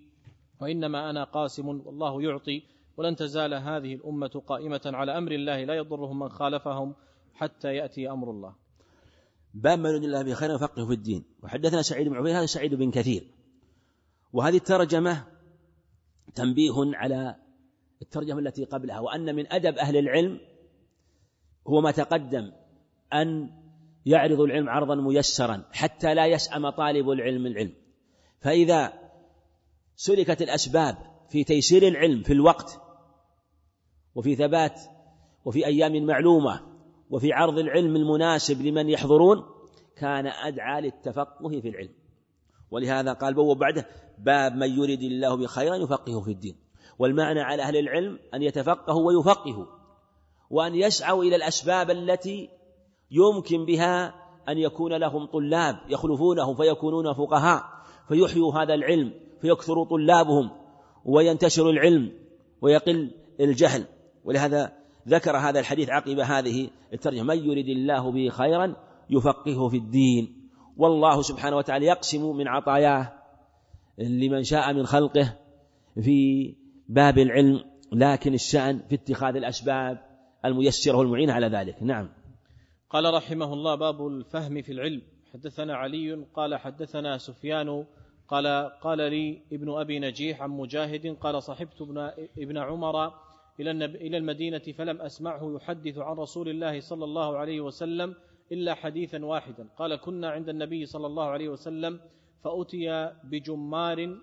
وإنما 0.61 1.11
أنا 1.11 1.24
قاسم 1.24 1.68
والله 1.68 2.22
يعطي 2.22 2.62
ولن 2.96 3.16
تزال 3.16 3.55
هذه 3.55 3.94
الأمة 3.94 4.42
قائمة 4.46 4.80
على 4.84 5.18
أمر 5.18 5.32
الله 5.32 5.64
لا 5.64 5.74
يضرهم 5.74 6.18
من 6.18 6.28
خالفهم 6.28 6.94
حتى 7.34 7.74
يأتي 7.74 8.11
أمر 8.11 8.30
الله. 8.30 8.55
باب 9.55 9.78
من 9.78 9.90
يرد 9.90 10.05
الله 10.05 10.22
به 10.22 10.34
خيرا 10.34 10.55
يفقهه 10.55 10.86
في 10.86 10.92
الدين. 10.92 11.24
وحدثنا 11.42 11.82
سعيد 11.82 12.09
بن 12.09 12.16
عبيد 12.16 12.34
هذا 12.34 12.46
سعيد 12.46 12.74
بن 12.74 12.90
كثير. 12.90 13.26
وهذه 14.32 14.57
الترجمة 14.57 15.24
تنبيه 16.34 16.72
على 16.76 17.36
الترجمة 18.03 18.38
التي 18.38 18.64
قبلها 18.64 19.01
وأن 19.01 19.34
من 19.34 19.53
أدب 19.53 19.78
أهل 19.78 19.96
العلم 19.96 20.40
هو 21.66 21.80
ما 21.80 21.90
تقدم 21.90 22.53
أن 23.12 23.60
يعرض 24.07 24.40
العلم 24.40 24.68
عرضا 24.68 24.94
ميسرا 24.94 25.64
حتى 25.72 26.14
لا 26.14 26.26
يسأم 26.26 26.70
طالب 26.70 27.11
العلم 27.11 27.46
العلم. 27.46 27.72
فإذا 28.40 28.92
سلكت 29.96 30.42
الأسباب 30.42 30.96
في 31.28 31.44
تيسير 31.44 31.88
العلم 31.88 32.22
في 32.22 32.32
الوقت 32.32 32.80
وفي 34.14 34.36
ثبات 34.36 34.80
وفي 35.44 35.66
أيام 35.66 36.07
معلومة 36.07 36.61
وفي 37.11 37.32
عرض 37.32 37.59
العلم 37.59 37.96
المناسب 37.96 38.62
لمن 38.62 38.88
يحضرون 38.88 39.44
كان 39.96 40.26
أدعى 40.26 40.80
للتفقه 40.80 41.61
في 41.61 41.68
العلم. 41.68 41.94
ولهذا 42.70 43.12
قال 43.12 43.34
بوب 43.34 43.59
بعده 43.59 43.86
باب 44.18 44.57
من 44.57 44.78
يريد 44.78 45.03
الله 45.03 45.36
بخيرا 45.36 45.76
يفقهه 45.76 46.20
في 46.20 46.30
الدين. 46.30 46.57
والمعنى 46.98 47.40
على 47.40 47.62
أهل 47.62 47.76
العلم 47.76 48.18
أن 48.34 48.42
يتفقهوا 48.42 49.07
ويفقهوا 49.07 49.66
وأن 50.51 50.74
يسعوا 50.74 51.24
إلى 51.24 51.36
الأسباب 51.36 51.90
التي 51.90 52.51
يمكن 53.11 53.65
بها 53.65 54.15
أن 54.49 54.59
يكون 54.59 54.93
لهم 54.93 55.27
طلاب 55.27 55.77
يخلفونهم 55.89 56.55
فيكونون 56.55 57.13
فقهاء 57.13 57.65
فيحيوا 58.09 58.55
هذا 58.55 58.75
العلم 58.75 59.13
فيكثر 59.41 59.85
طلابهم 59.85 60.51
وينتشر 61.05 61.71
العلم 61.71 62.13
ويقل 62.63 63.11
الجهل. 63.41 63.85
ولهذا 64.25 64.73
ذكر 65.09 65.37
هذا 65.37 65.61
الحديث 65.61 65.91
عقب 65.91 66.19
هذه 66.19 66.71
الترجمة 66.93 67.23
من 67.23 67.51
يريد 67.51 67.69
الله 67.69 68.13
به 68.13 68.29
خيرا 68.29 68.77
يفقهه 69.11 69.69
في 69.69 69.77
الدين. 69.77 70.51
والله 70.77 71.23
سبحانه 71.23 71.57
وتعالى 71.57 71.87
يقسم 71.87 72.37
من 72.37 72.49
عطاياه 72.49 73.13
لمن 73.99 74.43
شاء 74.43 74.73
من 74.73 74.87
خلقه 74.87 75.37
في 76.03 76.55
باب 76.89 77.19
العلم 77.19 77.65
لكن 77.93 78.35
الشأن 78.35 78.81
في 78.89 78.95
اتخاذ 78.95 79.37
الأسباب 79.37 79.99
الميسرة 80.45 80.97
والمعينة 80.97 81.33
على 81.33 81.47
ذلك. 81.47 81.83
نعم. 81.83 82.09
قال 82.91 83.14
رحمه 83.14 83.53
الله 83.53 83.74
باب 83.74 84.07
الفهم 84.07 84.62
في 84.62 84.72
العلم. 84.72 85.03
حدثنا 85.32 85.74
علي 85.74 86.24
قال 86.34 86.57
حدثنا 86.57 87.18
سفيان 87.18 87.86
قال 88.28 88.47
قال 88.80 88.99
لي 88.99 89.43
ابن 89.53 89.78
أبي 89.80 89.99
نجيح 89.99 90.43
عن 90.43 90.51
مجاهد 90.51 91.16
قال 91.16 91.43
صحبت 91.43 91.82
ابن 91.82 91.99
ابن 92.38 92.59
عمر 92.59 93.12
إلى 93.61 93.84
إلى 93.84 94.16
المدينة 94.16 94.59
فلم 94.59 95.03
أسمعه 95.03 95.55
يحدث 95.57 95.99
عن 95.99 96.16
رسول 96.16 96.49
الله 96.49 96.80
صلى 96.80 97.05
الله 97.05 97.38
عليه 97.38 97.61
وسلم 97.61 98.14
إلا 98.53 98.74
حديثا 98.74 99.24
واحدا. 99.24 99.68
قال 99.76 99.97
كنا 99.97 100.30
عند 100.30 100.49
النبي 100.49 100.86
صلى 100.86 101.07
الله 101.07 101.24
عليه 101.24 101.49
وسلم 101.49 102.01
فأتي 102.45 103.12
بجمار 103.24 104.18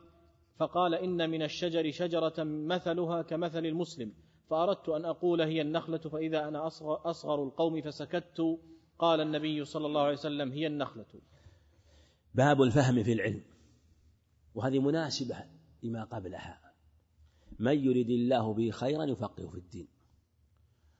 فقال 0.57 0.95
إن 0.95 1.29
من 1.29 1.41
الشجر 1.43 1.91
شجرة 1.91 2.43
مثلها 2.43 3.21
كمثل 3.21 3.65
المسلم 3.65 4.13
فأردت 4.49 4.89
أن 4.89 5.05
أقول 5.05 5.41
هي 5.41 5.61
النخلة 5.61 5.97
فإذا 5.97 6.47
أنا 6.47 6.67
أصغر, 6.67 7.43
القوم 7.43 7.81
فسكت 7.81 8.59
قال 8.99 9.21
النبي 9.21 9.65
صلى 9.65 9.85
الله 9.85 10.01
عليه 10.01 10.13
وسلم 10.13 10.51
هي 10.51 10.67
النخلة. 10.67 11.05
باب 12.35 12.61
الفهم 12.61 13.03
في 13.03 13.13
العلم. 13.13 13.43
وهذه 14.55 14.79
مناسبة 14.79 15.35
لما 15.83 16.03
قبلها. 16.03 16.61
من 17.59 17.85
يريد 17.85 18.09
الله 18.09 18.53
به 18.53 18.71
خيرا 18.71 19.03
يفقه 19.03 19.47
في 19.47 19.57
الدين. 19.57 19.87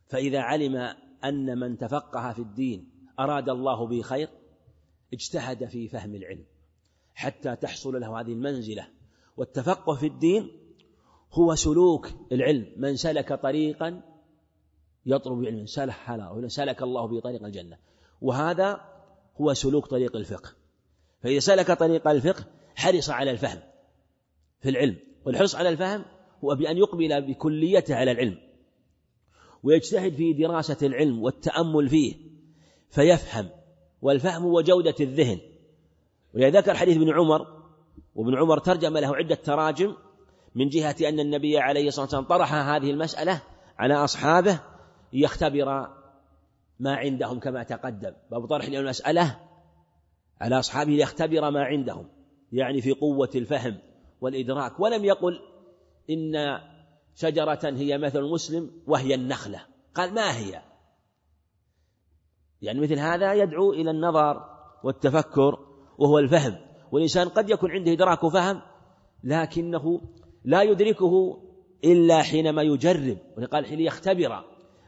فإذا 0.10 0.40
علم 0.40 0.76
أن 1.24 1.60
من 1.60 1.78
تفقه 1.78 2.34
في 2.34 2.40
الدين 2.42 2.90
أراد 3.20 3.50
الله 3.50 3.88
به 3.88 4.02
خير 4.02 4.30
اجتهد 5.14 5.66
في 5.66 5.88
فهم 5.88 6.16
العلم 6.16 6.46
حتى 7.14 7.56
تحصل 7.56 8.02
له 8.02 8.22
هذه 8.22 8.32
المنزلة. 8.32 8.88
والتفقه 9.38 9.96
في 9.96 10.06
الدين 10.06 10.67
هو 11.32 11.56
سلوك 11.56 12.10
العلم. 12.32 12.66
من 12.78 12.96
سلك 12.96 13.34
طريقا 13.34 14.02
يطلب 15.06 15.46
علما 15.46 15.66
سلك 15.66 15.90
حلا 15.90 16.48
سلك 16.48 16.82
الله 16.82 17.08
به 17.08 17.20
طريق 17.20 17.44
الجنة. 17.44 17.78
وهذا 18.22 18.82
هو 19.42 19.54
سلوك 19.54 19.88
طريق 19.88 20.16
الفقه. 20.16 20.50
فإذا 21.24 21.40
سلك 21.40 21.72
طريق 21.72 22.08
الفقه 22.08 22.46
حرص 22.76 23.10
على 23.10 23.32
الفهم 23.32 23.60
في 24.60 24.70
العلم. 24.70 24.98
والحرص 25.26 25.56
على 25.56 25.70
الفهم 25.70 26.06
هو 26.44 26.56
بأن 26.56 26.78
يقبل 26.78 27.22
بكليته 27.22 27.96
على 27.96 28.12
العلم 28.12 28.38
ويجتهد 29.64 30.16
في 30.16 30.34
دراسة 30.34 30.88
العلم 30.88 31.24
والتأمل 31.24 31.90
فيه 31.90 32.16
فيفهم. 32.90 33.50
والفهم 34.02 34.44
هو 34.44 34.62
جودة 34.62 34.96
الذهن. 35.00 35.40
ولذا 36.36 36.60
ذكر 36.60 36.74
حديث 36.74 36.98
ابن 36.98 37.14
عمر 37.14 37.48
وابن 38.16 38.38
عمر 38.38 38.60
ترجم 38.60 38.98
له 38.98 39.16
عدة 39.16 39.36
تراجم 39.36 39.96
من 40.58 40.70
جهة 40.70 40.96
أن 41.02 41.20
النبي 41.20 41.58
عليه 41.60 41.88
الصلاة 41.88 42.04
والسلام 42.04 42.24
طرح 42.24 42.54
هذه 42.54 42.92
المسألة 42.92 43.42
على 43.80 43.94
أصحابه 43.94 44.60
يختبر 45.14 45.90
ما 46.80 46.96
عندهم 46.96 47.40
كما 47.40 47.64
تقدم. 47.64 48.14
باب 48.32 48.46
طرح 48.46 48.66
المسألة 48.66 49.40
على 50.42 50.60
أصحابه 50.60 50.92
ليختبر 50.92 51.52
ما 51.52 51.64
عندهم 51.64 52.10
يعني 52.52 52.82
في 52.82 52.92
قوة 52.92 53.30
الفهم 53.36 53.78
والإدراك. 54.22 54.80
ولم 54.80 55.06
يقل 55.06 55.40
إن 56.10 56.60
شجرة 57.16 57.60
هي 57.64 57.98
مثل 57.98 58.20
المسلم 58.20 58.72
وهي 58.88 59.16
النخلة. 59.16 59.62
قال 59.96 60.14
ما 60.14 60.38
هي؟ 60.38 60.62
يعني 62.62 62.80
مثل 62.80 63.00
هذا 63.00 63.34
يدعو 63.34 63.74
إلى 63.74 63.92
النظر 63.92 64.50
والتفكر 64.84 65.60
وهو 65.98 66.20
الفهم. 66.20 66.56
والإنسان 66.92 67.30
قد 67.30 67.50
يكون 67.50 67.72
عنده 67.72 67.92
إدراك 67.92 68.24
وفهم 68.24 68.62
لكنه 69.24 70.02
لا 70.48 70.62
يدركه 70.62 71.44
إلا 71.84 72.22
حينما 72.22 72.62
يجرب. 72.62 73.18
وقال 73.38 73.66
حين 73.66 73.80
يختبر 73.80 74.44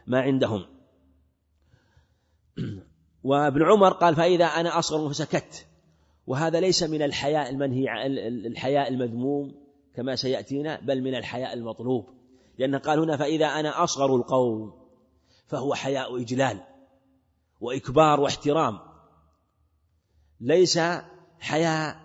ما 0.06 0.20
عندهم. 0.20 0.66
وابن 3.24 3.62
عمر 3.62 3.92
قال 3.92 4.14
فإذا 4.16 4.44
أنا 4.44 4.78
أصغر 4.78 5.08
فسكت. 5.08 5.66
وهذا 6.26 6.60
ليس 6.60 6.82
من 6.82 7.02
الحياء 7.02 7.50
المنهي 7.50 8.06
الحياء 8.46 8.88
المذموم 8.88 9.54
كما 9.94 10.16
سيأتينا 10.16 10.80
بل 10.80 11.02
من 11.02 11.14
الحياء 11.14 11.54
المطلوب. 11.54 12.06
لأنه 12.58 12.78
قال 12.78 12.98
هنا 12.98 13.16
فإذا 13.16 13.46
أنا 13.46 13.84
أصغر 13.84 14.16
القوم 14.16 14.72
فهو 15.46 15.74
حياء 15.74 16.22
إجلال 16.22 16.60
وإكبار 17.60 18.20
واحترام. 18.20 18.78
ليس 20.40 20.78
حياء 21.40 21.96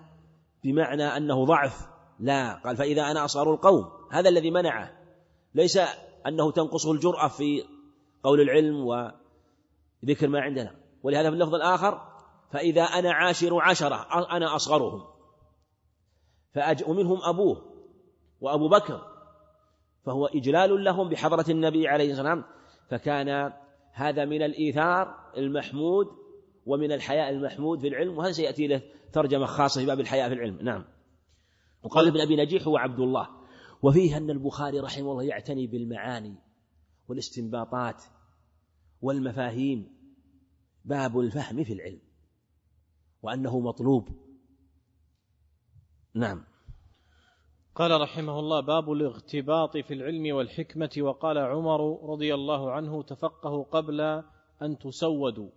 بمعنى 0.63 1.03
أنه 1.03 1.45
ضعف. 1.45 1.94
لا 2.19 2.53
قال 2.53 2.77
فإذا 2.77 3.11
أنا 3.11 3.25
أصغر 3.25 3.53
القوم. 3.53 3.89
هذا 4.11 4.29
الذي 4.29 4.51
منعه. 4.51 4.91
ليس 5.55 5.79
أنه 6.27 6.51
تنقصه 6.51 6.91
الجرأة 6.91 7.27
في 7.27 7.63
قول 8.23 8.41
العلم 8.41 8.85
وذكر 8.85 10.27
ما 10.27 10.41
عندنا. 10.41 10.75
ولهذا 11.03 11.29
في 11.29 11.35
اللفظ 11.35 11.55
الآخر 11.55 12.01
فإذا 12.51 12.83
أنا 12.83 13.13
عاشر 13.13 13.61
عشرة 13.61 14.07
أنا 14.31 14.55
أصغرهم. 14.55 15.03
فأج 16.53 16.83
ومنهم 16.87 17.19
أبوه 17.23 17.61
وأبو 18.41 18.69
بكر 18.69 19.01
فهو 20.05 20.25
إجلال 20.25 20.83
لهم 20.83 21.09
بحضرة 21.09 21.45
النبي 21.49 21.87
عليه 21.87 22.11
الصلاة 22.11 22.33
والسلام. 22.33 22.55
فكان 22.89 23.53
هذا 23.91 24.25
من 24.25 24.41
الإيثار 24.41 25.15
المحمود 25.37 26.07
ومن 26.65 26.91
الحياء 26.91 27.29
المحمود 27.29 27.79
في 27.79 27.87
العلم 27.87 28.17
وهذا 28.17 28.31
سيأتي 28.31 28.67
له 28.67 28.81
ترجمة 29.13 29.45
خاصة 29.45 29.81
في 29.81 29.87
باب 29.87 29.99
الحياء 29.99 30.29
في 30.29 30.33
العلم. 30.35 30.57
نعم. 30.61 30.85
وقال 31.85 32.07
ابن 32.07 32.19
أبي 32.19 32.35
نجيح 32.35 32.67
هو 32.67 32.77
عبد 32.77 32.99
الله. 32.99 33.27
وفيه 33.81 34.17
أن 34.17 34.29
البخاري 34.29 34.79
رحمه 34.79 35.11
الله 35.11 35.23
يعتني 35.23 35.67
بالمعاني 35.67 36.35
والاستنباطات 37.07 38.03
والمفاهيم. 39.01 39.95
باب 40.85 41.19
الفهم 41.19 41.63
في 41.63 41.73
العلم 41.73 42.01
وأنه 43.21 43.59
مطلوب. 43.59 44.09
نعم. 46.13 46.43
قال 47.75 48.01
رحمه 48.01 48.39
الله 48.39 48.59
باب 48.59 48.91
الاغتباط 48.91 49.77
في 49.77 49.93
العلم 49.93 50.35
والحكمة. 50.35 50.91
وقال 50.99 51.37
عمر 51.37 52.11
رضي 52.11 52.33
الله 52.33 52.71
عنه 52.71 53.03
تفقهوا 53.03 53.63
قبل 53.63 54.01
أن 54.61 54.77
تسودوا. 54.77 55.49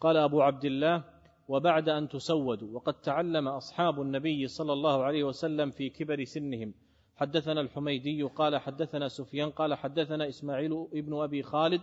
قال 0.00 0.16
أبو 0.16 0.42
عبد 0.42 0.64
الله 0.64 1.11
وبعد 1.52 1.88
أن 1.88 2.08
تسودوا 2.08 2.74
وقد 2.74 2.94
تعلم 3.00 3.48
أصحاب 3.48 4.00
النبي 4.00 4.46
صلى 4.46 4.72
الله 4.72 5.02
عليه 5.04 5.24
وسلم 5.24 5.70
في 5.70 5.90
كبر 5.90 6.24
سنهم. 6.24 6.74
حدثنا 7.16 7.60
الحميدي 7.60 8.22
قال 8.22 8.56
حدثنا 8.56 9.08
سفيان 9.08 9.50
قال 9.50 9.74
حدثنا 9.74 10.28
إسماعيل 10.28 10.86
ابن 10.94 11.22
أبي 11.22 11.42
خالد 11.42 11.80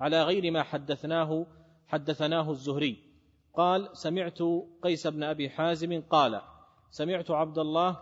على 0.00 0.22
غير 0.22 0.50
ما 0.50 0.62
حدثناه 0.62 1.46
حدثناه 1.86 2.50
الزهري. 2.50 2.96
قال 3.54 3.88
سمعت 3.92 4.38
قيس 4.82 5.06
بن 5.06 5.22
أبي 5.22 5.50
حازم 5.50 6.02
قال 6.10 6.40
سمعت 6.90 7.30
عبد 7.30 7.58
الله 7.58 7.96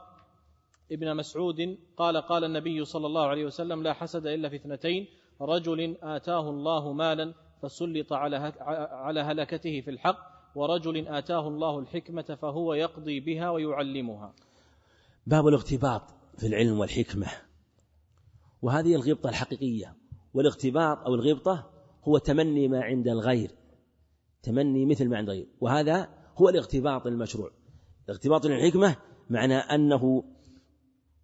ابن 0.93 1.17
مسعود 1.17 1.79
قال 1.97 2.17
قال 2.17 2.45
النبي 2.45 2.85
صلى 2.85 3.07
الله 3.07 3.27
عليه 3.27 3.45
وسلم 3.45 3.83
لا 3.83 3.93
حسد 3.93 4.27
إلا 4.27 4.49
في 4.49 4.57
اثنتين 4.57 5.07
رجل 5.41 5.97
آتاه 6.03 6.51
الله 6.51 6.93
مالا 6.93 7.35
فسلط 7.63 8.13
على 8.13 9.21
هلكته 9.21 9.81
في 9.81 9.91
الحق 9.91 10.34
ورجل 10.55 11.09
آتاه 11.09 11.49
الله 11.49 11.79
الحكمة 11.79 12.39
فهو 12.43 12.75
يقضي 12.75 13.21
بها 13.21 13.51
ويعلمها. 13.51 14.35
باب 15.27 15.49
الاغتباط 15.49 16.03
في 16.39 16.47
العلم 16.47 16.79
والحكمة. 16.79 17.27
وهذه 18.63 18.95
الغبطة 18.95 19.29
الحقيقية. 19.29 19.97
والاغتباط 20.35 20.99
أو 20.99 21.15
الغبطة 21.15 21.71
هو 22.05 22.19
تمني 22.19 22.69
ما 22.69 22.83
عند 22.83 23.09
الغير. 23.09 23.51
تمني 24.43 24.87
مثل 24.87 25.09
ما 25.09 25.17
عند 25.17 25.29
الغير. 25.29 25.47
وهذا 25.61 26.09
هو 26.37 26.49
الاغتباط 26.49 27.07
المشروع. 27.07 27.51
الاغتباط 28.09 28.47
الحكمة 28.47 28.97
معنى 29.31 29.55
أنه 29.55 30.25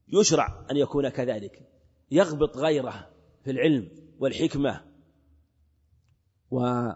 يشرع 0.09 0.67
أن 0.71 0.77
يكون 0.77 1.09
كذلك. 1.09 1.69
يغبط 2.11 2.57
غيره 2.57 3.11
في 3.45 3.51
العلم 3.51 3.89
والحكمة. 4.19 4.81
و 6.51 6.91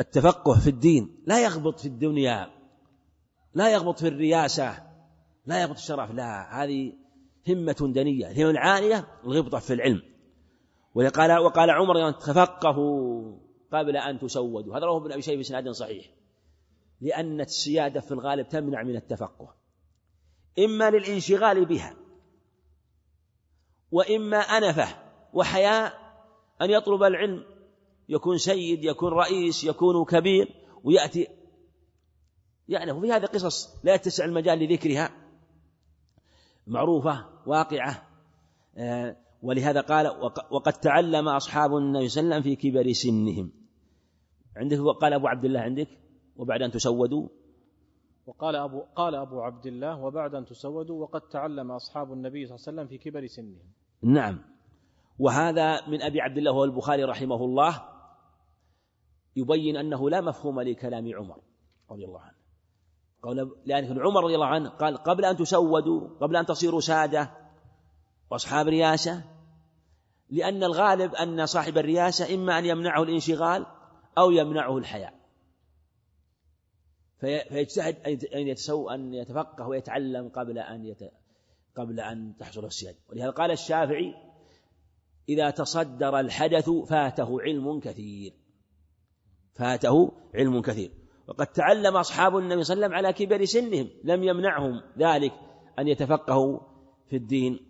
التفقه 0.00 0.60
في 0.60 0.70
الدين 0.70 1.22
لا 1.26 1.44
يغبط 1.44 1.80
في 1.80 1.88
الدنيا 1.88 2.50
لا 3.54 3.72
يغبط 3.72 3.98
في 3.98 4.08
الرياسة 4.08 4.88
لا 5.46 5.62
يغبط 5.62 5.76
في 5.76 5.82
الشرف 5.82 6.10
لا 6.10 6.62
هذه 6.64 6.92
همة 7.48 7.92
دنية 7.94 8.30
الهمة 8.30 8.50
العالية 8.50 9.08
الغبطة 9.24 9.58
في 9.58 9.72
العلم. 9.72 10.02
وقال 10.94 11.38
وقال 11.38 11.70
عمر 11.70 12.10
تفقهوا 12.10 13.38
قبل 13.72 13.96
أن 13.96 14.18
تسودوا 14.18 14.76
هذا 14.76 14.86
رواه 14.86 14.96
ابن 14.96 15.12
أبي 15.12 15.22
شيبة 15.22 15.36
بإسناد 15.36 15.68
صحيح 15.68 16.06
لأن 17.00 17.40
السيادة 17.40 18.00
في 18.00 18.12
الغالب 18.12 18.48
تمنع 18.48 18.82
من 18.82 18.96
التفقه. 18.96 19.54
إما 20.58 20.90
للانشغال 20.90 21.64
بها 21.64 21.96
وإما 23.92 24.38
أنفة 24.38 24.88
وحياء 25.32 25.92
أن 26.62 26.70
يطلب 26.70 27.02
العلم 27.02 27.44
يكون 28.08 28.38
سيد 28.38 28.84
يكون 28.84 29.12
رئيس 29.12 29.64
يكون 29.64 30.04
كبير 30.04 30.54
ويأتي. 30.84 31.26
يعني 32.68 32.92
وفي 32.92 33.12
هذه 33.12 33.24
قصص 33.24 33.84
لا 33.84 33.94
يتسع 33.94 34.24
المجال 34.24 34.58
لذكرها. 34.58 35.10
معروفة 36.66 37.26
واقعة. 37.46 38.08
آه، 38.76 39.16
ولهذا 39.42 39.80
قال 39.80 40.06
وقد 40.50 40.72
تعلم 40.72 41.28
أصحاب 41.28 41.76
النبي 41.76 42.08
صلى 42.08 42.20
الله 42.20 42.34
عليه 42.34 42.46
وسلم 42.46 42.56
في 42.56 42.70
كبر 42.70 42.92
سنهم. 42.92 43.52
عندك 44.56 44.78
قال 45.00 45.12
أبو 45.12 45.26
عبد 45.26 45.44
الله 45.44 45.60
عندك؟ 45.60 45.88
وبعد 46.36 46.62
أن 46.62 46.70
تسودوا؟ 46.70 47.28
وقال 48.26 48.56
أبو 48.56 48.82
قال 48.96 49.14
أبو 49.14 49.40
عبد 49.40 49.66
الله 49.66 50.04
وبعد 50.04 50.34
أن 50.34 50.44
تسودوا 50.44 51.02
وقد 51.02 51.20
تعلم 51.20 51.70
أصحاب 51.70 52.12
النبي 52.12 52.46
صلى 52.46 52.56
الله 52.56 52.66
عليه 52.66 52.76
وسلم 52.76 52.86
في 52.86 53.10
كبر 53.10 53.26
سنهم. 53.26 53.72
نعم. 54.02 54.38
وهذا 55.18 55.88
من 55.88 56.02
أبي 56.02 56.20
عبد 56.20 56.38
الله 56.38 56.52
وهو 56.52 56.64
البخاري 56.64 57.04
رحمه 57.04 57.44
الله. 57.44 57.82
يبين 59.38 59.76
أنه 59.76 60.10
لا 60.10 60.20
مفهوم 60.20 60.60
لكلام 60.60 61.16
عمر 61.16 61.40
رضي 61.90 62.04
الله 62.04 62.20
عنه. 62.20 62.38
قول 63.22 63.56
لأن 63.66 64.00
عمر 64.00 64.24
رضي 64.24 64.34
الله 64.34 64.46
عنه 64.46 64.68
قال 64.68 64.96
قبل 64.96 65.24
أن 65.24 65.36
تسودوا 65.36 66.08
قبل 66.20 66.36
أن 66.36 66.46
تصيروا 66.46 66.80
سادة 66.80 67.30
وأصحاب 68.30 68.68
رياسة 68.68 69.24
لأن 70.30 70.64
الغالب 70.64 71.14
أن 71.14 71.46
صاحب 71.46 71.78
الرياسة 71.78 72.34
إما 72.34 72.58
أن 72.58 72.64
يمنعه 72.64 73.02
الانشغال 73.02 73.66
أو 74.18 74.30
يمنعه 74.30 74.78
الحياء. 74.78 75.18
فيجتهد 77.20 78.24
أن 78.24 78.48
يتسو 78.48 78.90
أن 78.90 79.14
يتفقه 79.14 79.68
ويتعلم 79.68 80.28
قبل 80.28 80.58
أن 80.58 80.84
يت... 80.84 80.98
قبل 81.76 82.00
أن 82.00 82.36
تحصل 82.38 82.64
السيادة 82.64 82.98
ولهذا 83.10 83.30
قال 83.30 83.50
الشافعي 83.50 84.14
إذا 85.28 85.50
تصدر 85.50 86.20
الحدث 86.20 86.70
فاته 86.70 87.40
علم 87.40 87.80
كثير. 87.80 88.32
فاته 89.58 90.12
علم 90.34 90.62
كثير. 90.62 90.90
وقد 91.28 91.46
تعلم 91.46 91.96
أصحاب 91.96 92.36
النبي 92.36 92.62
صلى 92.64 92.74
الله 92.74 92.86
عليه 92.86 92.96
وسلم 92.96 93.06
على 93.06 93.12
كبر 93.12 93.44
سنهم 93.44 93.88
لم 94.04 94.24
يمنعهم 94.24 94.82
ذلك 94.98 95.32
أن 95.78 95.88
يتفقهوا 95.88 96.60
في 97.10 97.16
الدين 97.16 97.60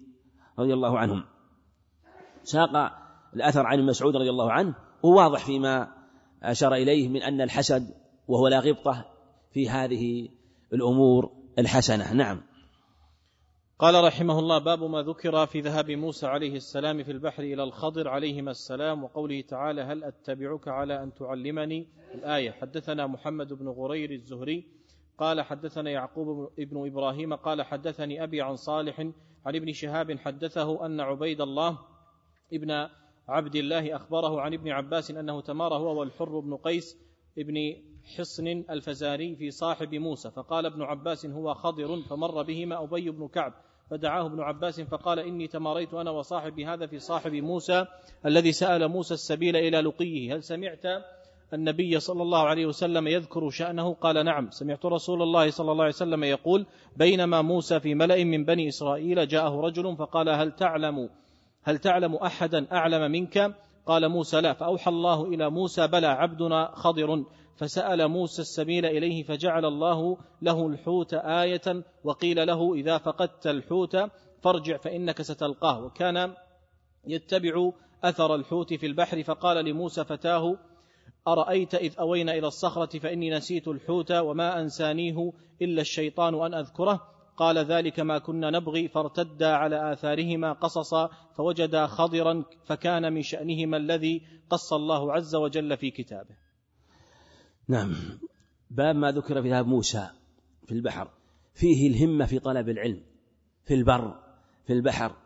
رضي 0.59 0.75
الله 0.75 0.99
عنهم. 0.99 1.25
ساق 2.43 2.93
الأثر 3.37 3.67
عن 3.67 3.87
مسعود 3.87 4.17
رضي 4.17 4.31
الله 4.31 4.53
عنه 4.53 4.75
وواضح 5.03 5.45
فيما 5.45 5.89
أشار 6.43 6.75
إليه 6.75 7.09
من 7.09 7.23
أن 7.23 7.41
الحسد 7.41 7.95
وهو 8.29 8.49
لا 8.49 8.61
غبطة 8.61 9.05
في 9.53 9.69
هذه 9.69 10.29
الأمور 10.73 11.33
الحسنة. 11.59 12.13
نعم. 12.13 12.48
قال 13.79 14.05
رحمه 14.05 14.39
الله 14.39 14.59
باب 14.59 14.83
ما 14.85 15.03
ذكر 15.03 15.47
في 15.47 15.61
ذهاب 15.61 15.91
موسى 15.91 16.27
عليه 16.27 16.57
السلام 16.57 17.03
في 17.03 17.13
البحر 17.13 17.43
إلى 17.43 17.63
الخضر 17.63 18.09
عليهما 18.09 18.51
السلام 18.51 19.05
وقوله 19.05 19.41
تعالى 19.41 19.83
هل 19.83 20.05
أتبعك 20.05 20.69
على 20.69 21.03
أن 21.03 21.15
تعلمني؟ 21.15 21.89
الآية 22.15 22.51
حدثنا 22.51 23.07
محمد 23.07 23.53
بن 23.53 23.69
غرير 23.69 24.11
الزهري 24.11 24.65
قال 25.19 25.43
حدثنا 25.43 25.91
يعقوب 25.91 26.51
بن 26.59 26.87
إبراهيم 26.87 27.35
قال 27.35 27.63
حدثني 27.63 28.23
أبي 28.23 28.43
عن 28.43 28.57
صالح 28.57 29.01
عن 29.47 29.57
ابن 29.57 29.73
شهاب 29.73 30.19
حدثه 30.19 30.87
أن 30.87 31.01
عبيد 31.01 31.41
الله 31.41 31.79
ابن 32.53 32.89
عبد 33.29 33.57
الله 33.57 33.97
أخبره 33.97 34.41
عن 34.41 34.55
ابن 34.55 34.71
عباس 34.71 35.11
أنه 35.11 35.41
تمار 35.41 35.75
هو 35.75 36.01
والحر 36.01 36.39
بن 36.41 36.57
قيس 36.57 36.99
ابن 37.39 37.77
حصن 38.17 38.47
الفزاري 38.47 39.37
في 39.37 39.51
صاحب 39.51 39.95
موسى 39.95 40.31
فقال 40.31 40.67
ابن 40.67 40.83
عباس 40.83 41.27
هو 41.27 41.55
خضر. 41.55 42.03
فمر 42.03 42.43
بهما 42.43 42.85
أبي 42.85 43.11
بن 43.11 43.29
كعب 43.29 43.68
فدعاه 43.91 44.27
ابن 44.27 44.41
عباس 44.41 44.81
فقال 44.81 45.19
إني 45.19 45.47
تماريت 45.47 45.95
أنا 45.95 46.11
وصاحبي 46.11 46.67
هذا 46.67 46.87
في 46.87 46.99
صاحب 46.99 47.33
موسى 47.33 47.87
الذي 48.27 48.53
سأل 48.53 48.89
موسى 48.89 49.15
السبيل 49.15 49.57
إلى 49.57 49.81
لقيه. 49.81 50.35
هل 50.35 50.43
سمعت 50.43 50.85
النبي 51.55 52.01
صلى 52.01 52.23
الله 52.23 52.43
عليه 52.43 52.67
وسلم 52.67 53.09
يذكر 53.09 53.51
شأنه؟ 53.51 53.95
قال 53.95 54.25
نعم. 54.25 54.51
سمعت 54.51 54.87
رسول 54.87 55.23
الله 55.23 55.51
صلى 55.51 55.73
الله 55.73 55.85
عليه 55.85 55.95
وسلم 55.95 56.25
يقول 56.25 56.67
بينما 56.97 57.43
موسى 57.43 57.81
في 57.81 57.95
ملأ 57.95 58.25
من 58.25 58.45
بني 58.45 58.69
إسرائيل 58.69 59.29
جاءه 59.29 59.61
رجل 59.61 59.97
فقال 59.97 60.29
هل 60.29 60.53
تعلم 60.53 61.09
هل 61.63 61.79
تعلم 61.79 62.15
أحدا 62.15 62.67
أعلم 62.73 63.13
منك؟ 63.13 63.55
قال 63.87 64.09
موسى 64.09 64.41
لا. 64.41 64.53
فأوحى 64.53 64.91
الله 64.91 65.25
إلى 65.25 65.51
موسى 65.51 65.87
بلى 65.87 66.07
عبدنا 66.07 66.71
خضر. 66.75 67.25
فسأل 67.59 68.09
موسى 68.09 68.43
السبيل 68.43 68.87
إليه 68.87 69.23
فجعل 69.23 69.65
الله 69.65 70.19
له 70.43 70.67
الحوت 70.67 71.15
آية 71.15 71.85
وقيل 72.05 72.47
له 72.47 72.75
إذا 72.75 72.99
فقدت 72.99 73.47
الحوت 73.47 73.97
فارجع 74.43 74.77
فإنك 74.77 75.23
ستلقاه. 75.23 75.85
وكان 75.85 76.35
يتبع 77.07 77.71
أثر 78.05 78.35
الحوت 78.35 78.75
في 78.75 78.87
البحر 78.87 79.23
فقال 79.23 79.65
لموسى 79.65 80.05
فتاه 80.05 80.59
أرأيت 81.29 81.75
إذ 81.75 81.95
أوينا 81.99 82.33
إلى 82.33 82.47
الصخرة 82.47 82.99
فإني 82.99 83.31
نسيت 83.31 83.69
الحوت 83.69 84.13
وما 84.13 84.61
أنسانيه 84.61 85.33
إلا 85.63 85.81
الشيطان 85.81 86.35
أن 86.35 86.55
أذكره. 86.55 87.01
قال 87.37 87.59
ذلك 87.59 88.01
ما 88.01 88.19
كنا 88.19 88.51
نبغي 88.51 88.89
فارتدا 88.89 89.49
على 89.49 89.93
آثارهما 89.93 90.53
قصصا 90.53 91.11
فوجدا 91.37 91.87
خضرا 91.87 92.45
فكان 92.65 93.13
من 93.13 93.23
شأنهما 93.23 93.77
الذي 93.77 94.23
قص 94.51 94.73
الله 94.73 95.13
عز 95.13 95.35
وجل 95.35 95.77
في 95.77 95.91
كتابه. 95.91 96.48
نعم. 97.69 97.95
باب 98.71 98.97
ما 98.97 99.13
ذكر 99.13 99.43
في 99.43 99.51
ذهب 99.51 99.67
موسى 99.67 100.09
في 100.67 100.73
البحر. 100.73 101.11
فيه 101.55 101.91
الهمة 101.91 102.27
في 102.27 102.39
طلب 102.39 102.69
العلم 102.69 103.03
في 103.65 103.75
البر 103.75 104.21
في 104.67 104.73
البحر 104.73 105.17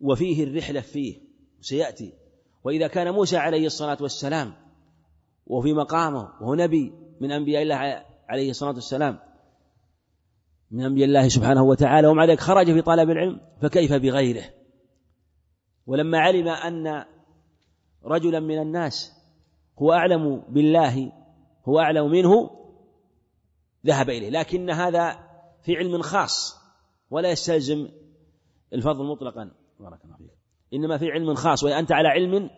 وفيه 0.00 0.44
الرحلة 0.44 0.80
فيه 0.80 1.20
سيأتي. 1.60 2.12
وإذا 2.64 2.86
كان 2.86 3.14
موسى 3.14 3.36
عليه 3.36 3.66
الصلاة 3.66 3.98
والسلام 4.00 4.52
وفي 5.46 5.72
مقامه 5.72 6.32
وهو 6.40 6.54
نبي 6.54 6.92
من 7.20 7.32
أنبياء 7.32 7.62
الله 7.62 8.04
عليه 8.28 8.50
الصلاة 8.50 8.74
والسلام 8.74 9.18
من 10.70 10.84
أنبياء 10.84 11.08
الله 11.08 11.28
سبحانه 11.28 11.62
وتعالى 11.62 12.06
ومع 12.06 12.24
ذلك 12.24 12.40
خرج 12.40 12.66
في 12.66 12.82
طلب 12.82 13.10
العلم 13.10 13.40
فكيف 13.62 13.92
بغيره؟ 13.92 14.44
ولما 15.86 16.18
علم 16.18 16.48
أن 16.48 17.04
رجلا 18.04 18.40
من 18.40 18.62
الناس 18.62 19.12
هو 19.78 19.92
أعلم 19.92 20.42
بالله 20.48 21.12
هو 21.68 21.78
أعلم 21.78 22.10
منه 22.10 22.50
ذهب 23.86 24.10
إليه. 24.10 24.30
لكن 24.30 24.70
هذا 24.70 25.18
في 25.62 25.76
علم 25.76 26.02
خاص 26.02 26.56
ولا 27.10 27.30
يستلزم 27.30 27.88
الفضل 28.72 29.04
مطلقا. 29.04 29.50
بارك 29.80 30.04
الله 30.04 30.16
فيك. 30.16 30.30
إنما 30.74 30.98
في 30.98 31.10
علم 31.10 31.34
خاص 31.34 31.64
وأنت 31.64 31.92
على 31.92 32.08
علم 32.08 32.50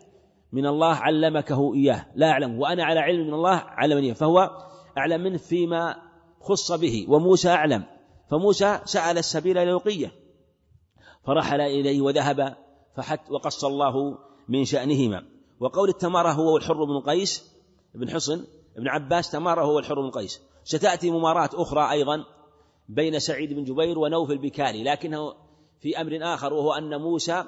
من 0.52 0.66
الله 0.66 0.94
علمكه 0.94 1.74
إياه. 1.74 2.06
لا 2.14 2.30
أعلم. 2.30 2.58
وأنا 2.58 2.84
على 2.84 3.00
علم 3.00 3.26
من 3.26 3.34
الله 3.34 3.56
علمني 3.56 4.14
فهو 4.14 4.50
أعلم 4.98 5.22
منه 5.22 5.38
فيما 5.38 5.96
خص 6.40 6.72
به. 6.72 7.06
وموسى 7.08 7.48
أعلم. 7.48 7.84
فموسى 8.30 8.80
سأل 8.84 9.18
السبيل 9.18 9.58
إلى 9.58 9.72
لقية 9.72 10.12
فرحل 11.26 11.60
إليه 11.60 12.00
وذهب 12.00 12.56
فحت 12.96 13.30
وقص 13.30 13.64
الله 13.64 14.18
من 14.48 14.64
شأنهما. 14.64 15.22
وقول 15.60 15.88
التمارة 15.88 16.32
هو 16.32 16.56
الحر 16.56 16.84
بن 16.84 17.00
قيس 17.00 17.54
بن 17.94 18.10
حصن 18.10 18.46
ابن 18.76 18.88
عباس 18.88 19.30
تمارة 19.30 19.62
هو 19.62 19.78
الحر 19.78 20.00
بن 20.00 20.10
قيس. 20.10 20.40
ستأتي 20.64 21.10
ممارات 21.10 21.54
أخرى 21.54 21.90
أيضا 21.90 22.24
بين 22.88 23.18
سعيد 23.18 23.52
بن 23.52 23.64
جبير 23.64 23.98
ونوف 23.98 24.30
البكالي 24.30 24.84
لكنه 24.84 25.34
في 25.80 26.00
أمر 26.00 26.18
آخر 26.22 26.52
وهو 26.52 26.72
أن 26.72 27.00
موسى 27.00 27.44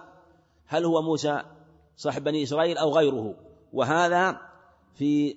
هل 0.67 0.85
هو 0.85 1.03
موسى 1.03 1.43
صاحب 1.97 2.25
بني 2.25 2.43
إسرائيل 2.43 2.79
أو 2.79 2.91
غيره؟ 2.97 3.35
وهذا 3.73 4.41
في 4.95 5.37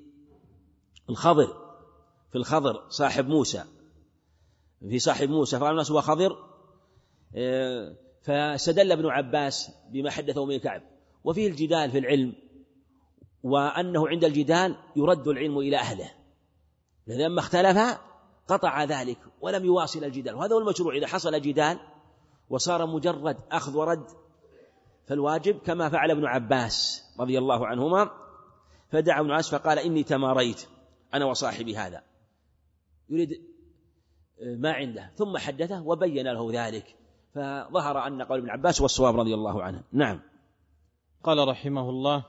الخضر 1.10 1.48
في 2.32 2.38
الخضر 2.38 2.84
صاحب 2.90 3.28
موسى 3.28 3.64
في 4.90 5.00
صاحب 5.00 5.30
موسى 5.30 5.60
فقال 5.60 5.72
الناس 5.72 5.92
هو 5.92 6.02
خضر. 6.02 6.38
آه، 7.36 7.96
فاستدل 8.22 8.92
ابن 8.92 9.06
عباس 9.06 9.72
بما 9.92 10.12
حدثه 10.12 10.46
من 10.46 10.58
كعب 10.58 10.82
وفيه 11.24 11.48
الجدال 11.48 11.92
في 11.92 11.98
العلم 11.98 12.34
وأنه 13.44 14.08
عند 14.08 14.24
الجدال 14.24 14.76
يرد 14.96 15.28
العلم 15.28 15.58
إلى 15.58 15.78
أهله. 15.78 16.12
لما 17.08 17.40
اختلف 17.40 18.00
قطع 18.48 18.84
ذلك 18.84 19.18
ولم 19.42 19.66
يواصل 19.66 20.04
الجدال. 20.04 20.36
وهذا 20.36 20.56
هو 20.56 20.60
المشروع. 20.60 20.96
إذا 20.96 21.08
حصل 21.08 21.42
جدال 21.42 21.80
وصار 22.50 22.86
مجرد 22.86 23.38
أخذ 23.52 23.78
ورد 23.78 24.08
فالواجب 25.08 25.58
كما 25.58 25.90
فعل 25.90 26.12
ابن 26.12 26.26
عباس 26.26 27.06
رضي 27.20 27.38
الله 27.38 27.68
عنهما 27.68 28.12
فدعا 28.92 29.20
ابن 29.20 29.32
عباس 29.32 29.56
فقال 29.56 29.80
إني 29.80 30.04
تماريت 30.04 30.68
أنا 31.14 31.26
وصاحبي 31.26 31.78
هذا. 31.78 32.04
يريد 33.10 33.30
ما 34.42 34.72
عنده. 34.72 35.12
ثم 35.16 35.38
حدثه 35.38 35.82
وبين 35.82 36.28
له 36.28 36.50
ذلك. 36.52 36.96
فظهر 37.36 38.08
أن 38.08 38.22
قول 38.22 38.40
ابن 38.40 38.50
عباس 38.50 38.82
والصواب 38.82 39.20
رضي 39.20 39.34
الله 39.34 39.64
عنه. 39.64 39.84
نعم. 39.92 40.22
قال 41.24 41.48
رحمه 41.48 41.90
الله 41.90 42.26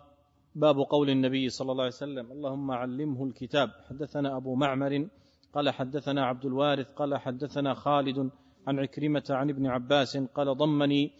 باب 0.54 0.78
قول 0.78 1.10
النبي 1.10 1.48
صلى 1.48 1.72
الله 1.72 1.84
عليه 1.84 1.94
وسلم 1.94 2.32
اللهم 2.32 2.70
علمه 2.70 3.24
الكتاب. 3.24 3.70
حدثنا 3.88 4.36
أبو 4.36 4.54
معمر 4.54 5.08
قال 5.54 5.70
حدثنا 5.70 6.26
عبد 6.26 6.44
الوارث 6.44 6.92
قال 6.92 7.16
حدثنا 7.16 7.74
خالد 7.74 8.30
عن 8.66 8.78
عكرمة 8.78 9.24
عن 9.30 9.50
ابن 9.50 9.66
عباس 9.66 10.16
قال 10.16 10.56
ضمني 10.56 11.12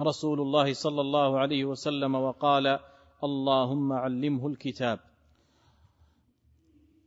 رسول 0.00 0.40
الله 0.40 0.72
صلى 0.72 1.00
الله 1.00 1.38
عليه 1.38 1.64
وسلم 1.64 2.14
وقال 2.14 2.78
اللهم 3.24 3.92
علمه 3.92 4.46
الكتاب. 4.46 5.00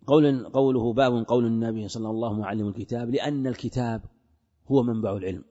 قول 0.08 0.48
قوله 0.48 0.94
باب 0.94 1.26
قول 1.28 1.46
النبي 1.46 1.88
صلى 1.88 2.10
الله 2.10 2.46
عليه 2.46 2.64
وسلم 2.64 2.68
الكتاب 2.68 3.10
لأن 3.10 3.48
الكتاب 3.48 4.02
هو 4.72 4.84
منبع 4.84 5.18
العلم 5.18 5.44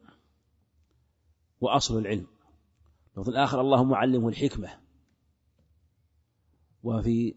وأصل 1.60 1.98
العلم. 1.98 2.26
اللفظ 3.16 3.30
الآخر 3.30 3.60
اللهم 3.60 3.94
علمه 3.94 4.28
الحكمة. 4.28 4.87
وفي 6.82 7.34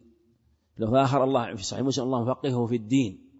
لفظ 0.78 0.96
آخر 0.96 1.24
الله 1.24 1.56
في 1.56 1.64
صحيح 1.64 1.84
مسلم 1.84 2.06
اللهم 2.06 2.26
فقهه 2.26 2.66
في 2.66 2.76
الدين 2.76 3.32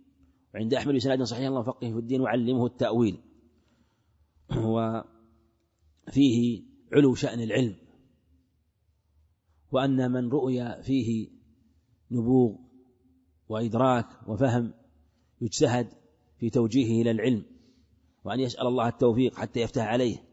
وعند 0.54 0.74
أحمد 0.74 0.96
بسناد 0.96 1.24
صحيح 1.24 1.48
اللهم 1.48 1.64
فقهه 1.64 1.92
في 1.92 2.00
الدين 2.00 2.22
وعلمه 2.22 2.66
التأويل. 2.66 3.18
وفيه 6.08 6.64
علو 6.94 7.16
شأن 7.16 7.42
العلم 7.42 7.76
وأن 9.72 10.12
من 10.12 10.30
رؤي 10.30 10.84
فيه 10.84 11.30
نبوغ 12.12 12.56
وإدراك 13.50 14.28
وفهم 14.28 14.74
يجتهد 15.42 15.88
في 16.38 16.50
توجيهه 16.50 17.02
إلى 17.02 17.12
العلم 17.12 17.46
وأن 18.24 18.40
يسأل 18.40 18.68
الله 18.68 18.88
التوفيق 18.88 19.36
حتى 19.36 19.60
يفتح 19.60 19.84
عليه. 19.84 20.24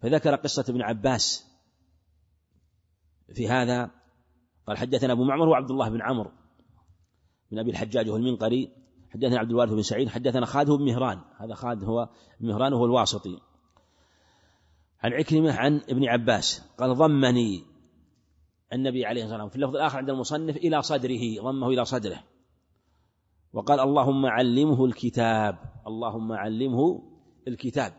فذكر 0.00 0.34
قصة 0.34 0.64
ابن 0.68 0.82
عباس 0.82 1.46
في 3.34 3.48
هذا 3.48 3.99
قال 4.70 4.78
حدثنا 4.78 5.12
أبو 5.12 5.24
معمر 5.24 5.48
وعبد 5.48 5.70
الله 5.70 5.88
بن 5.88 6.02
عمرو 6.02 6.30
من 7.50 7.58
أبي 7.58 7.70
الحجاج 7.70 8.08
وهو 8.08 8.16
المنقري 8.16 8.70
حدثنا 9.10 9.38
عبد 9.38 9.50
الوارث 9.50 9.72
بن 9.72 9.82
سعيد 9.82 10.08
حدثنا 10.08 10.46
خالد 10.46 10.70
بن 10.70 10.84
مهران 10.84 11.20
هذا 11.38 11.54
خالد 11.54 11.84
هو 11.84 12.08
مهران 12.40 12.72
وهو 12.72 12.84
الواسطي. 12.84 13.38
عن 15.02 15.12
عكرمة 15.12 15.52
عن 15.52 15.80
ابن 15.88 16.08
عباس 16.08 16.62
قال 16.78 16.94
ضمني 16.94 17.62
النبي 18.72 19.06
عليه 19.06 19.24
الصلاة 19.24 19.44
والسلام 19.44 19.48
في 19.48 19.56
اللفظ 19.56 19.76
الآخر 19.76 19.98
عند 19.98 20.10
المصنف 20.10 20.56
إلى 20.56 20.82
صدره 20.82 21.42
ضمه 21.42 21.68
إلى 21.68 21.84
صدره. 21.84 22.22
وقال 23.52 23.80
اللهم 23.80 24.26
علمه 24.26 24.84
الكتاب 24.84 25.58
اللهم 25.86 26.32
علمه 26.32 27.02
الكتاب. 27.48 27.92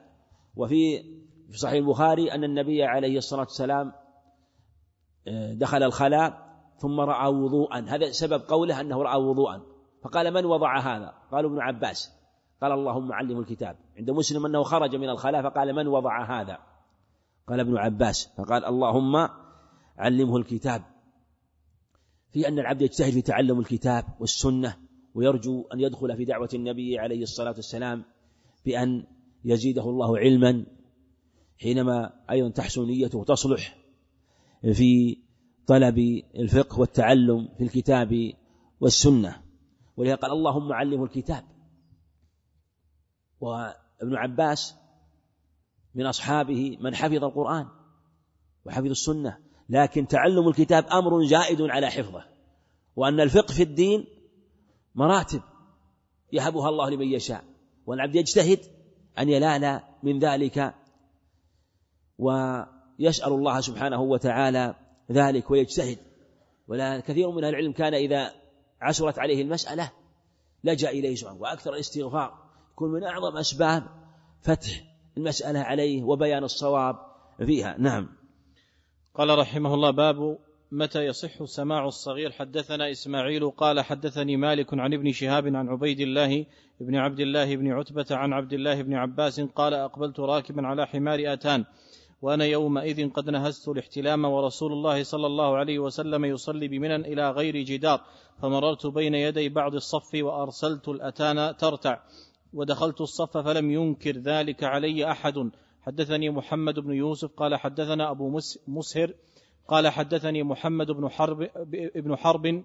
وفي 0.55 1.03
في 1.49 1.57
صحيح 1.57 1.75
البخاري 1.75 2.31
أن 2.31 2.43
النبي 2.43 2.83
عليه 2.83 3.17
الصلاة 3.17 3.41
والسلام 3.41 3.93
آه، 5.27 5.53
دخل 5.53 5.83
الخلاء 5.83 6.50
ثم 6.81 6.99
رأى 6.99 7.27
وضوءا. 7.27 7.79
هذا 7.87 8.11
سبب 8.11 8.41
قوله 8.47 8.81
أنه 8.81 9.03
رأى 9.03 9.21
وضوءا. 9.21 9.61
فقال 10.03 10.33
من 10.33 10.45
وضع 10.45 10.79
هذا؟ 10.79 11.13
قالوا 11.31 11.49
ابن 11.49 11.59
عباس. 11.59 12.11
قال 12.61 12.71
اللهم 12.71 13.13
علمه 13.13 13.39
الكتاب. 13.39 13.75
عند 13.97 14.11
مسلم 14.11 14.45
أنه 14.45 14.63
خرج 14.63 14.95
من 14.95 15.09
الخلاء 15.09 15.41
فقال 15.41 15.73
من 15.73 15.87
وضع 15.87 16.41
هذا؟ 16.41 16.57
قال 17.47 17.59
ابن 17.59 17.77
عباس. 17.77 18.29
فقال 18.37 18.65
اللهم 18.65 19.29
علمه 19.97 20.37
الكتاب. 20.37 20.83
في 22.31 22.47
أن 22.47 22.59
العبد 22.59 22.81
يجتهد 22.81 23.13
في 23.13 23.21
تعلم 23.21 23.59
الكتاب 23.59 24.05
والسنة 24.19 24.77
ويرجو 25.15 25.67
أن 25.73 25.79
يدخل 25.79 26.17
في 26.17 26.25
دعوة 26.25 26.49
النبي 26.53 26.99
عليه 26.99 27.23
الصلاة 27.23 27.53
والسلام 27.55 28.03
بأن 28.65 29.03
يزيده 29.45 29.83
الله 29.83 30.17
علما 30.17 30.65
حينما 31.61 32.13
أيضا 32.31 32.49
تحسن 32.49 32.85
نيته 32.85 33.23
تصلح 33.23 33.77
في 34.61 35.17
طلب 35.67 36.23
الفقه 36.35 36.79
والتعلم 36.79 37.49
في 37.57 37.63
الكتاب 37.63 38.33
والسنة. 38.81 39.43
ولهذا 39.97 40.15
قال 40.15 40.31
اللهم 40.31 40.73
علمه 40.73 41.03
الكتاب. 41.03 41.43
وابن 43.39 44.15
عباس 44.15 44.75
من 45.95 46.05
أصحابه 46.05 46.77
من 46.81 46.95
حفظ 46.95 47.23
القرآن 47.23 47.67
وحفظ 48.65 48.85
السنة. 48.85 49.37
لكن 49.69 50.07
تعلم 50.07 50.47
الكتاب 50.47 50.85
أمر 50.85 51.25
زائد 51.25 51.61
على 51.61 51.87
حفظه. 51.87 52.23
وأن 52.95 53.19
الفقه 53.19 53.53
في 53.53 53.63
الدين 53.63 54.05
مراتب 54.95 55.41
يهبها 56.33 56.69
الله 56.69 56.89
لمن 56.89 57.07
يشاء. 57.07 57.43
والعبد 57.85 58.15
يجتهد 58.15 58.59
أن 59.19 59.29
ينال 59.29 59.81
من 60.03 60.19
ذلك 60.19 60.75
ويسأل 62.17 63.33
الله 63.33 63.61
سبحانه 63.61 64.01
وتعالى 64.01 64.75
ذلك 65.11 65.51
ويجتهد. 65.51 65.97
ولا 66.67 66.99
كثير 66.99 67.31
من 67.31 67.45
العلم 67.45 67.71
كان 67.71 67.93
إذا 67.93 68.31
عسرت 68.81 69.19
عليه 69.19 69.41
المسألة 69.41 69.91
لجأ 70.63 70.89
إليه 70.89 71.15
سبحانه 71.15 71.41
وأكثر 71.41 71.73
الاستغفار. 71.73 72.33
يكون 72.73 72.91
من 72.91 73.03
أعظم 73.03 73.37
أسباب 73.37 73.83
فتح 74.41 74.83
المسألة 75.17 75.59
عليه 75.59 76.03
وبيان 76.03 76.43
الصواب 76.43 76.95
فيها. 77.45 77.75
نعم. 77.79 78.09
قال 79.13 79.39
رحمه 79.39 79.73
الله 79.73 79.91
باب 79.91 80.37
متى 80.71 81.05
يصح 81.05 81.43
سماع 81.43 81.85
الصغير. 81.85 82.31
حدثنا 82.31 82.91
إسماعيل 82.91 83.49
قال 83.49 83.81
حدثني 83.81 84.37
مالك 84.37 84.73
عن 84.73 84.93
ابن 84.93 85.11
شهاب 85.11 85.47
عن 85.47 85.69
عبيد 85.69 85.99
الله 85.99 86.45
بن 86.79 86.95
عبد 86.95 87.19
الله 87.19 87.55
بن 87.55 87.71
عتبة 87.71 88.05
عن 88.11 88.33
عبد 88.33 88.53
الله 88.53 88.81
بن 88.81 88.93
عباس 88.93 89.41
قال 89.41 89.73
أقبلت 89.73 90.19
راكبا 90.19 90.67
على 90.67 90.87
حمار 90.87 91.33
آتان. 91.33 91.65
وأنا 92.21 92.45
يومئذ 92.45 93.09
قد 93.09 93.29
نهزت 93.29 93.69
الاحتلام 93.69 94.25
ورسول 94.25 94.71
الله 94.71 95.03
صلى 95.03 95.27
الله 95.27 95.57
عليه 95.57 95.79
وسلم 95.79 96.25
يصلي 96.25 96.67
بمنى 96.67 96.95
إلى 96.95 97.31
غير 97.31 97.57
جدار 97.57 98.01
فمررت 98.41 98.87
بين 98.87 99.15
يدي 99.15 99.49
بعض 99.49 99.75
الصف 99.75 100.13
وأرسلت 100.13 100.89
الأتان 100.89 101.57
ترتع 101.57 101.99
ودخلت 102.53 103.01
الصف 103.01 103.37
فلم 103.37 103.71
ينكر 103.71 104.17
ذلك 104.17 104.63
علي 104.63 105.11
أحد. 105.11 105.51
حدثني 105.81 106.29
محمد 106.29 106.79
بن 106.79 106.93
يوسف 106.93 107.31
قال 107.37 107.55
حدثنا 107.55 108.11
أبو 108.11 108.39
مسهر 108.67 109.13
قال 109.67 109.87
حدثني 109.89 110.43
محمد 110.43 110.91
بن 110.91 111.09
حرب 111.09 111.49
ابن 111.95 112.15
حرب 112.15 112.63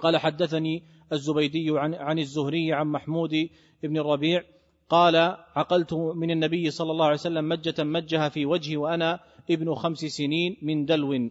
قال 0.00 0.16
حدثني 0.16 0.84
الزبيدي 1.12 1.78
عن 1.78 1.94
عن 1.94 2.18
الزهري 2.18 2.72
عن 2.72 2.86
محمود 2.86 3.48
بن 3.82 3.96
الربيع 3.98 4.44
قال 4.88 5.16
عقلت 5.56 5.94
من 5.94 6.30
النبي 6.30 6.70
صلى 6.70 6.90
الله 6.90 7.04
عليه 7.04 7.14
وسلم 7.14 7.48
مجة 7.48 7.84
مجها 7.84 8.28
في 8.28 8.46
وجهي 8.46 8.76
وأنا 8.76 9.20
ابن 9.50 9.74
خمس 9.74 9.98
سنين 9.98 10.56
من 10.62 10.84
دلو. 10.84 11.30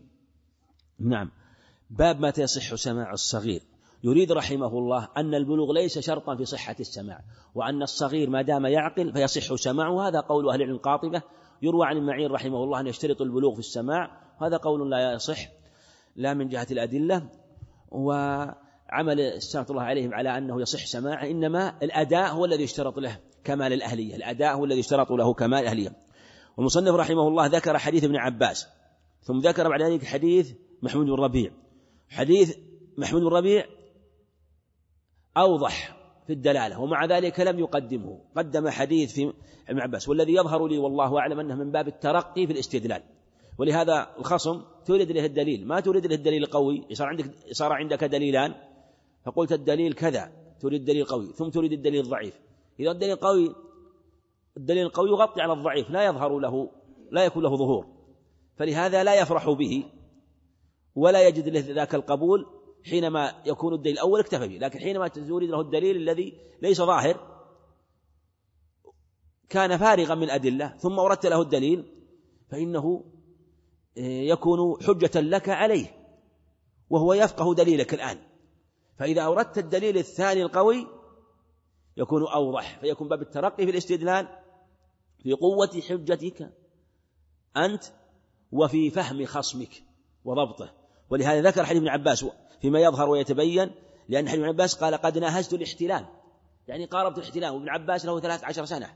نعم. 1.00 1.32
باب 1.90 2.22
متى 2.22 2.42
يصح 2.42 2.76
سماع 2.76 3.14
الصغير. 3.14 3.62
يريد 4.04 4.32
رحمه 4.32 4.78
الله 4.78 5.08
أن 5.18 5.36
البلوغ 5.36 5.74
ليس 5.74 6.00
شرطا 6.00 6.36
في 6.36 6.46
صحة 6.46 6.76
السماع 6.80 7.20
وأن 7.56 7.84
الصغير 7.84 8.30
ما 8.30 8.42
دام 8.42 8.66
يعقل 8.66 9.14
فيصح 9.14 9.56
سماعه. 9.56 10.08
هذا 10.08 10.20
قول 10.20 10.50
أهل 10.50 10.62
العلم 10.62 10.78
قاطبة 10.78 11.22
يروى 11.62 11.88
عن 11.88 11.98
المعين 11.98 12.32
رحمه 12.32 12.64
الله 12.64 12.80
أن 12.80 12.88
يشترط 12.88 13.22
البلوغ 13.22 13.54
في 13.54 13.60
السماع. 13.60 14.22
هذا 14.42 14.58
قول 14.58 14.92
لا 14.92 15.14
يصح 15.14 15.40
لا 16.16 16.34
من 16.34 16.50
جهة 16.50 16.68
الأدلة. 16.72 17.30
وعمل 17.92 19.20
السلام 19.20 19.66
الله 19.70 19.84
عليهم 19.84 20.14
على 20.14 20.38
أنه 20.38 20.62
يصح 20.62 20.86
سماعه 20.86 21.26
إنما 21.26 21.74
الأداء 21.84 22.34
هو 22.34 22.46
الذي 22.46 22.64
يشترط 22.64 23.00
له. 23.00 23.20
كمال 23.48 23.74
الأهلية 23.74 24.16
الأداء 24.16 24.56
هو 24.56 24.66
الذي 24.66 24.80
يشترط 24.80 25.12
له 25.12 25.34
كمال 25.34 25.60
الأهلية. 25.60 25.96
والمصنف 26.58 26.96
رحمه 26.96 27.28
الله 27.28 27.46
ذكر 27.46 27.78
حديث 27.78 28.04
ابن 28.04 28.16
عباس 28.16 28.68
ثم 29.22 29.38
ذكر 29.40 29.70
بعد 29.70 29.82
ذلك 29.82 30.06
حديث 30.06 30.54
محمود 30.82 31.06
بن 31.06 31.14
ربيع. 31.14 31.52
حديث 32.10 32.58
محمود 32.98 33.22
بن 33.22 33.28
ربيع 33.28 33.66
أوضح 35.38 35.98
في 36.28 36.34
الدلالة 36.34 36.80
ومع 36.80 37.06
ذلك 37.06 37.40
لم 37.40 37.60
يقدمه. 37.60 38.22
قدم 38.36 38.70
حديث 38.70 39.14
في 39.14 39.34
ابن 39.70 39.80
عباس 39.80 40.10
والذي 40.10 40.34
يظهر 40.34 40.68
لي 40.68 40.78
والله 40.78 41.20
أعلم 41.20 41.40
أنه 41.40 41.56
من 41.56 41.72
باب 41.72 41.88
الترقي 41.88 42.48
في 42.48 42.54
الاستدلال. 42.54 43.04
ولهذا 43.58 44.08
الخصم 44.20 44.62
تورد 44.86 45.12
له 45.12 45.26
الدليل. 45.26 45.68
ما 45.68 45.80
تورد 45.80 46.08
له 46.08 46.16
الدليل 46.16 46.44
القوي؟ 46.44 46.86
صار 46.94 47.08
عندك 47.08 47.26
صار 47.52 47.74
عندك 47.74 48.04
دليلان؟ 48.04 48.54
فقلت 49.24 49.52
الدليل 49.52 49.94
كذا 49.94 50.32
تريد 50.60 50.80
الدليل 50.80 51.02
القوي 51.02 51.34
ثم 51.34 51.50
تريد 51.50 51.72
الدليل 51.72 52.02
الضعيف 52.02 52.47
إذا 52.80 52.92
الدليل 52.92 53.12
القوي 53.12 53.56
الدليل 54.58 54.86
القوي 54.86 55.10
يغطي 55.10 55.42
على 55.42 55.54
الضعيف 55.54 55.90
لا 55.90 56.06
يظهر 56.06 56.40
له 56.40 56.72
لا 57.12 57.26
يكون 57.26 57.44
له 57.44 57.56
ظهور. 57.56 57.88
فلهذا 58.58 59.04
لا 59.04 59.22
يفرح 59.22 59.50
به 59.50 59.86
ولا 60.96 61.28
يجد 61.28 61.48
له 61.48 61.60
ذاك 61.60 61.96
القبول 61.96 62.46
حينما 62.86 63.44
يكون 63.46 63.74
الدليل 63.74 63.94
الأول 63.94 64.20
اكتفى 64.20 64.48
به. 64.48 64.58
لكن 64.58 64.80
حينما 64.80 65.08
تريد 65.08 65.50
له 65.50 65.62
الدليل 65.62 65.96
الذي 65.96 66.38
ليس 66.62 66.78
ظاهر 66.82 67.38
كان 69.50 69.78
فارغا 69.78 70.16
من 70.16 70.24
الأدلة 70.24 70.78
ثم 70.78 71.00
أردت 71.00 71.26
له 71.26 71.42
الدليل 71.42 71.86
فإنه 72.52 73.04
آه، 73.98 74.02
يكون 74.02 74.84
حجة 74.84 75.22
لك 75.22 75.50
عليه 75.50 75.88
وهو 76.90 77.14
يفقه 77.14 77.54
دليلك 77.54 77.94
الآن. 77.94 78.18
فإذا 79.00 79.26
أردت 79.26 79.58
الدليل 79.58 79.98
الثاني 79.98 80.44
القوي 80.44 80.97
يكون 81.98 82.28
أوضح 82.28 82.80
فيكون 82.80 83.08
باب 83.08 83.22
الترقي 83.22 83.66
في 83.66 83.72
الاستدلال 83.72 84.28
في 85.24 85.34
قوة 85.34 85.82
حجتك 85.90 86.50
أنت 87.58 87.84
وفي 88.52 88.90
فهم 88.90 89.26
خصمك 89.26 89.84
وضبطه. 90.26 90.74
ولهذا 91.10 91.42
ذكر 91.42 91.66
حديث 91.66 91.82
ابن 91.82 91.90
عباس 91.90 92.26
فيما 92.62 92.80
يظهر 92.80 93.10
ويتبين 93.10 93.72
لأن 94.10 94.30
حديث 94.30 94.40
ابن 94.40 94.50
عباس 94.50 94.76
قال 94.76 94.96
قد 94.96 95.18
ناهزت 95.18 95.54
الاحتلال. 95.54 96.06
يعني 96.68 96.86
قاربت 96.86 97.18
الاحتلال 97.18 97.50
وابن 97.50 97.70
عباس 97.70 98.06
له 98.06 98.20
ثلاث 98.20 98.44
عشر 98.44 98.66
سنة. 98.66 98.90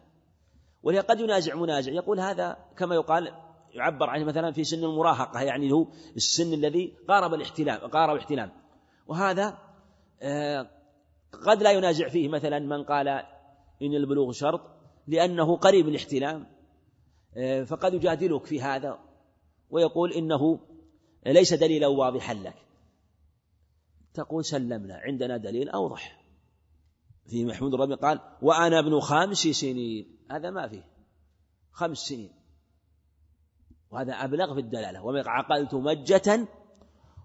ولهذا 0.84 1.07
قد 1.07 1.19
ينازع 1.19 1.56
منازع. 1.56 1.91
يقول 1.91 2.19
هذا 2.19 2.57
كما 2.78 2.95
يقال 2.95 3.34
يعبر 3.73 4.10
عنه 4.10 4.26
مثلا 4.26 4.52
في 4.52 4.64
سن 4.64 4.84
المراهقة 4.84 5.41
يعني 5.41 5.72
هو 5.72 5.88
السن 6.15 6.53
الذي 6.53 6.94
قارب 7.07 7.34
الاحتلام 7.34 7.78
قارب 7.78 8.15
الاحتلام 8.15 8.52
وهذا 9.07 9.57
آه، 10.22 10.80
قد 11.31 11.63
لا 11.63 11.71
ينازع 11.71 12.09
فيه 12.09 12.27
مثلا 12.27 12.59
من 12.59 12.83
قال 12.83 13.07
إن 13.81 13.93
البلوغ 13.95 14.31
شرط 14.31 14.61
لأنه 15.07 15.57
قريب 15.57 15.87
الاحتلام 15.87 16.47
آه، 17.37 17.63
فقد 17.63 17.93
يجادلك 17.93 18.45
في 18.45 18.61
هذا 18.61 18.99
ويقول 19.69 20.13
إنه 20.13 20.59
ليس 21.25 21.53
دليلا 21.53 21.87
واضحا 21.87 22.33
لك. 22.33 22.55
تقول 24.13 24.45
سلمنا 24.45 24.95
عندنا 24.95 25.37
دليل 25.37 25.69
أوضح. 25.69 26.25
في 27.27 27.45
محمود 27.45 27.73
الربيع 27.73 27.95
قال 27.95 28.19
وأنا 28.41 28.79
ابن 28.79 28.99
خمس 28.99 29.37
سنين. 29.37 30.17
هذا 30.31 30.49
ما 30.49 30.67
فيه. 30.67 30.83
خمس 31.71 31.97
سنين. 31.97 32.31
وهذا 33.91 34.13
أبلغ 34.13 34.53
في 34.53 34.59
الدلالة. 34.59 35.05
ومن 35.05 35.27
عقلت 35.27 35.73
مجة 35.73 36.47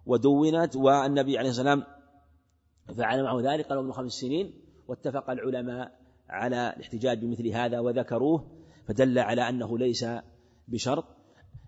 ودونت 0.07 0.77
والنبي 0.77 1.39
عليه 1.39 1.51
السلام 1.51 1.96
فعل 2.95 3.23
معه 3.23 3.55
ذلك 3.55 3.67
قال 3.67 3.79
ابن 3.79 3.93
خمس 3.93 4.13
سنين 4.13 4.53
واتفق 4.89 5.31
العلماء 5.31 5.93
على 6.29 6.75
الاحتجاج 6.77 7.19
بمثل 7.19 7.49
هذا 7.49 7.81
وذكروه 7.81 8.45
فدل 8.89 9.19
على 9.19 9.49
أنه 9.49 9.79
ليس 9.79 10.07
بشرط 10.69 11.05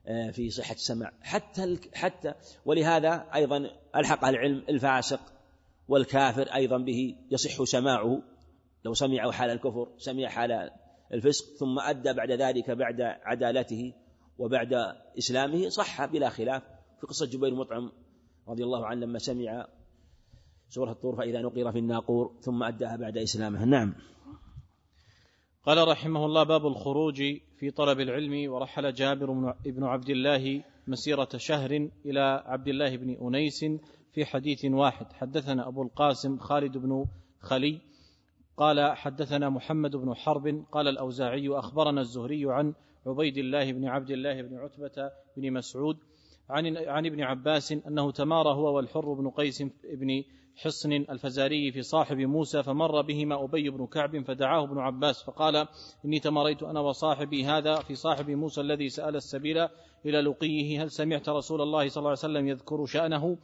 آه، 0.06 0.30
في 0.30 0.50
صحة 0.50 0.74
السمع. 0.74 1.12
حتى 1.22 1.78
حتى 1.94 2.34
ولهذا 2.64 3.26
أيضا 3.34 3.70
ألحق 3.96 4.24
العلم 4.24 4.62
الفاسق 4.68 5.20
والكافر 5.88 6.42
أيضا 6.54 6.78
به 6.78 7.16
يصح 7.30 7.64
سماعه. 7.64 8.22
لو 8.84 8.94
سمعه 8.94 9.30
حال 9.30 9.50
الكفر 9.50 9.88
سمع 9.98 10.28
حال 10.28 10.70
الفسق 11.12 11.56
ثم 11.56 11.78
أدى 11.78 12.12
بعد 12.12 12.30
ذلك 12.30 12.70
بعد 12.70 13.00
عدالته 13.00 13.92
وبعد 14.38 14.74
إسلامه 15.18 15.68
صح 15.68 16.04
بلا 16.04 16.28
خلاف. 16.28 16.62
في 17.00 17.06
قصة 17.06 17.26
جبير 17.26 17.54
مطعم 17.54 17.92
رضي 18.48 18.64
الله 18.64 18.86
عنه 18.86 19.06
لما 19.06 19.18
سمع 19.18 19.66
سورة 20.68 20.90
الطور 20.90 21.16
فإذا 21.16 21.42
نقر 21.42 21.72
في 21.72 21.78
الناقور 21.78 22.32
ثم 22.40 22.62
أداها 22.62 22.96
بعد 22.96 23.18
إسلامه 23.18 23.64
نعم. 23.64 23.94
قال 25.66 25.88
رحمه 25.88 26.26
الله 26.26 26.42
باب 26.42 26.66
الخروج 26.66 27.22
في 27.58 27.70
طلب 27.70 28.00
العلم 28.00 28.52
ورحل 28.52 28.92
جابر 28.92 29.54
بن 29.64 29.84
عبد 29.84 30.10
الله 30.10 30.62
مسيرة 30.86 31.28
شهر 31.36 31.88
إلى 32.06 32.42
عبد 32.46 32.68
الله 32.68 32.96
بن 32.96 33.16
أنيس 33.26 33.64
في 34.12 34.24
حديث 34.24 34.64
واحد. 34.64 35.12
حدثنا 35.12 35.68
أبو 35.68 35.82
القاسم 35.82 36.38
خالد 36.38 36.78
بن 36.78 37.06
خلي 37.40 37.80
قال 38.56 38.96
حدثنا 38.96 39.48
محمد 39.48 39.96
بن 39.96 40.14
حرب 40.14 40.64
قال 40.72 40.88
الأوزاعي 40.88 41.48
أخبرنا 41.48 42.00
الزهري 42.00 42.52
عن 42.52 42.74
عبيد 43.06 43.38
الله 43.38 43.72
بن 43.72 43.84
عبد 43.84 44.10
الله 44.10 44.42
بن 44.42 44.56
عتبة 44.56 45.10
بن 45.36 45.52
مسعود 45.52 45.96
عن 46.50 46.76
عن 46.76 47.06
ابن 47.06 47.20
عباس 47.20 47.72
أنه 47.72 48.10
تمارى 48.10 48.48
هو 48.48 48.76
والحر 48.76 49.12
بن 49.12 49.30
قيس 49.30 49.62
بن 49.94 50.24
حصن 50.58 50.92
الفزاري 50.92 51.72
في 51.72 51.82
صاحب 51.82 52.16
موسى 52.16 52.62
فمر 52.62 53.02
بهما 53.02 53.44
أبي 53.44 53.70
بن 53.70 53.86
كعب 53.86 54.24
فدعاه 54.24 54.64
ابن 54.64 54.78
عباس 54.78 55.22
فقال 55.22 55.66
إني 56.04 56.20
تماريت 56.20 56.62
أنا 56.62 56.80
وصاحبي 56.80 57.44
هذا 57.44 57.76
في 57.76 57.94
صاحب 57.94 58.30
موسى 58.30 58.60
الذي 58.60 58.88
سأل 58.88 59.16
السبيل 59.16 59.68
إلى 60.06 60.20
لقيه 60.20 60.82
هل 60.82 60.90
سمعت 60.90 61.28
رسول 61.28 61.60
الله 61.60 61.88
صلى 61.88 62.00
الله 62.00 62.10
عليه 62.10 62.18
وسلم 62.18 62.48
يذكر 62.48 62.86
شأنه؟ 62.86 63.38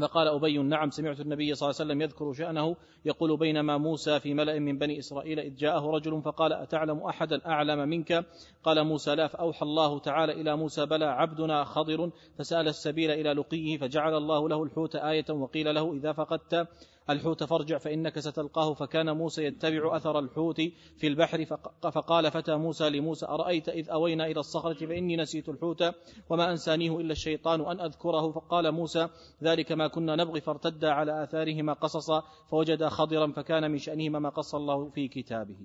فقال 0.00 0.28
أبي 0.28 0.58
نعم 0.58 0.90
سمعت 0.90 1.20
النبي 1.20 1.54
صلى 1.54 1.70
الله 1.70 1.80
عليه 1.80 1.90
وسلم 1.90 2.02
يذكر 2.02 2.32
شأنه 2.32 2.76
يقول 3.04 3.36
بينما 3.36 3.78
موسى 3.78 4.20
في 4.20 4.34
ملأ 4.34 4.58
من 4.58 4.78
بني 4.78 4.98
إسرائيل 4.98 5.40
إذ 5.40 5.54
جاءه 5.54 5.90
رجل 5.90 6.22
فقال 6.22 6.52
أتعلم 6.52 6.98
أحدا 6.98 7.46
أعلم 7.46 7.88
منك؟ 7.88 8.24
قال 8.64 8.84
موسى 8.84 9.14
لا 9.14 9.26
فأوحى 9.26 9.62
الله 9.62 9.98
تعالى 9.98 10.32
إلى 10.32 10.56
موسى 10.56 10.86
بلى 10.86 11.04
عبدنا 11.04 11.64
خضر 11.64 12.10
فسأل 12.38 12.68
السبيل 12.68 13.10
إلى 13.10 13.32
لقيه 13.32 13.78
فجعل 13.78 14.14
الله 14.14 14.48
له 14.48 14.62
الحوت 14.62 14.96
آية 14.96 15.24
وقيل 15.30 15.74
له 15.74 15.92
إذا 15.92 16.12
فقدت 16.12 16.68
الحوت 17.10 17.44
فارجع 17.44 17.78
فإنك 17.78 18.18
ستلقاه. 18.18 18.74
فكان 18.74 19.16
موسى 19.16 19.44
يتبع 19.44 19.96
أثر 19.96 20.18
الحوت 20.18 20.60
في 20.96 21.06
البحر 21.06 21.44
فقال 21.82 22.30
فتى 22.30 22.56
موسى 22.56 22.90
لموسى 22.90 23.26
أرأيت 23.26 23.68
إذ 23.68 23.90
أوينا 23.90 24.26
إلى 24.26 24.40
الصخرة 24.40 24.86
فإني 24.86 25.16
نسيت 25.16 25.48
الحوت 25.48 25.84
وما 26.30 26.50
أنسانيه 26.50 27.00
إلا 27.00 27.12
الشيطان 27.12 27.60
أن 27.60 27.80
أذكره. 27.80 28.32
فقال 28.32 28.72
موسى 28.72 29.08
ذلك 29.42 29.72
ما 29.72 29.88
كنا 29.88 30.16
نبغي. 30.16 30.40
فارتدا 30.40 30.90
على 30.90 31.22
آثارهما 31.22 31.72
قصصا 31.72 32.22
فوجدا 32.50 32.88
خضرا 32.88 33.32
فكان 33.32 33.70
من 33.70 33.78
شأنهما 33.78 34.18
ما 34.18 34.28
قص 34.28 34.54
الله 34.54 34.90
في 34.90 35.08
كتابه. 35.08 35.56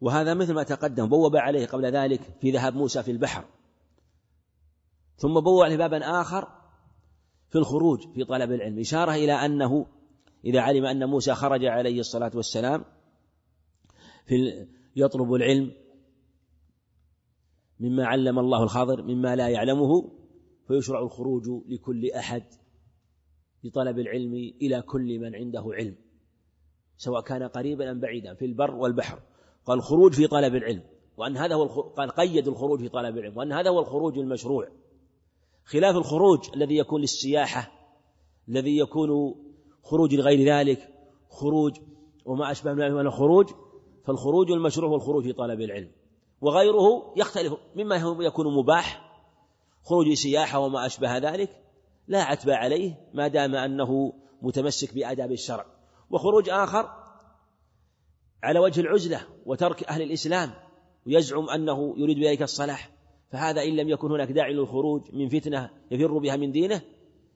وهذا 0.00 0.34
مثل 0.34 0.54
ما 0.54 0.62
تقدم 0.62 1.08
بوب 1.08 1.36
عليه 1.36 1.66
قبل 1.66 1.86
ذلك 1.86 2.20
في 2.40 2.50
ذهاب 2.50 2.76
موسى 2.76 3.02
في 3.02 3.10
البحر. 3.10 3.44
ثم 5.16 5.40
بوب 5.40 5.62
عليه 5.62 5.76
بابا 5.76 6.20
آخر 6.20 6.48
في 7.50 7.58
الخروج 7.58 8.00
في 8.14 8.24
طلب 8.24 8.52
العلم. 8.52 8.78
إشارة 8.78 9.14
إلى 9.14 9.32
أنه 9.32 9.86
إذا 10.44 10.60
علم 10.60 10.84
أن 10.84 11.04
موسى 11.08 11.34
خرج 11.34 11.64
عليه 11.64 12.00
الصلاة 12.00 12.30
والسلام 12.34 12.84
في 14.26 14.66
يطلب 14.96 15.34
العلم 15.34 15.72
مما 17.80 18.06
علم 18.06 18.38
الله 18.38 18.62
الخضر 18.62 19.02
مما 19.02 19.36
لا 19.36 19.48
يعلمه 19.48 20.10
فيشرع 20.68 21.02
الخروج 21.02 21.48
لكل 21.68 22.10
أحد 22.10 22.44
لطلب 23.64 23.98
العلم 23.98 24.34
إلى 24.62 24.82
كل 24.82 25.18
من 25.18 25.34
عنده 25.34 25.64
علم 25.72 25.96
سواء 26.96 27.22
كان 27.22 27.42
قريبا 27.42 27.90
أم 27.90 28.00
بعيدا 28.00 28.34
في 28.34 28.44
البر 28.44 28.74
والبحر. 28.74 29.22
قال 29.64 29.78
الخروج 29.78 30.12
في 30.12 30.26
طلب 30.26 30.54
العلم 30.54 30.82
وأن 31.16 31.36
هذا 31.36 31.54
هو 31.54 31.66
قال 31.66 32.10
قيد 32.10 32.48
الخروج 32.48 32.80
في 32.80 32.88
طلب 32.88 33.18
العلم 33.18 33.36
وأن 33.36 33.52
هذا 33.52 33.70
هو 33.70 33.80
الخروج 33.80 34.18
المشروع. 34.18 34.68
خلاف 35.64 35.96
الخروج 35.96 36.50
الذي 36.54 36.76
يكون 36.76 37.00
للسياحة 37.00 37.72
الذي 38.48 38.78
يكون 38.78 39.34
خروج 39.82 40.14
لغير 40.14 40.54
ذلك 40.54 40.88
خروج 41.30 41.76
وما 42.24 42.50
أشبه 42.50 42.72
من 42.72 43.06
الخروج 43.06 43.50
فالخروج 44.04 44.50
المشروع 44.50 44.90
هو 44.90 44.96
الخروج 44.96 45.24
في 45.24 45.32
طلب 45.32 45.60
العلم. 45.60 45.90
وغيره 46.40 47.14
يختلف 47.16 47.54
مما 47.76 47.96
يكون 48.20 48.54
مباح 48.54 49.12
خروج 49.82 50.12
سياحة 50.12 50.58
وما 50.58 50.86
أشبه 50.86 51.18
ذلك 51.18 51.62
لا 52.08 52.22
عتب 52.22 52.50
عليه 52.50 52.94
ما 53.14 53.28
دام 53.28 53.54
أنه 53.54 54.12
متمسك 54.42 54.94
بآداب 54.94 55.32
الشرع. 55.32 55.66
وخروج 56.10 56.48
آخر 56.48 57.02
على 58.42 58.58
وجه 58.58 58.80
العزلة 58.80 59.26
وترك 59.46 59.84
أهل 59.84 60.02
الإسلام 60.02 60.50
ويزعم 61.06 61.50
أنه 61.50 61.94
يريد 61.96 62.18
بذلك 62.18 62.42
الصلاح 62.42 62.90
فهذا 63.30 63.62
إن 63.62 63.76
لم 63.76 63.88
يكن 63.88 64.12
هناك 64.12 64.32
داعي 64.32 64.52
للخروج 64.52 65.02
من 65.12 65.28
فتنة 65.28 65.70
يفر 65.90 66.18
بها 66.18 66.36
من 66.36 66.52
دينه 66.52 66.82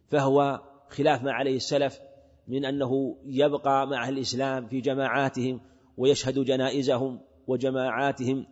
فهو 0.09 0.63
خلاف 0.89 1.23
ما 1.23 1.33
عليه 1.33 1.57
السلف 1.57 2.01
من 2.49 2.65
أنه 2.65 3.17
يبقى 3.27 3.87
مع 3.87 4.05
أهل 4.05 4.15
الإسلام 4.15 4.67
في 4.67 4.81
جماعاتهم 4.81 5.61
ويشهد 5.97 6.39
جنائزهم 6.39 7.21
وجماعاتهم 7.47 8.47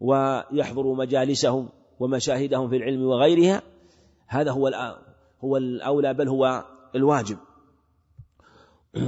ويحضر 0.00 0.94
مجالسهم 0.94 1.68
ومشاهدهم 2.00 2.68
في 2.68 2.76
العلم 2.76 3.02
وغيرها 3.02 3.62
هذا 4.26 4.50
هو 4.50 4.96
هو 5.44 5.56
الأولى 5.56 6.14
بل 6.14 6.28
هو 6.28 6.64
الواجب. 6.94 7.38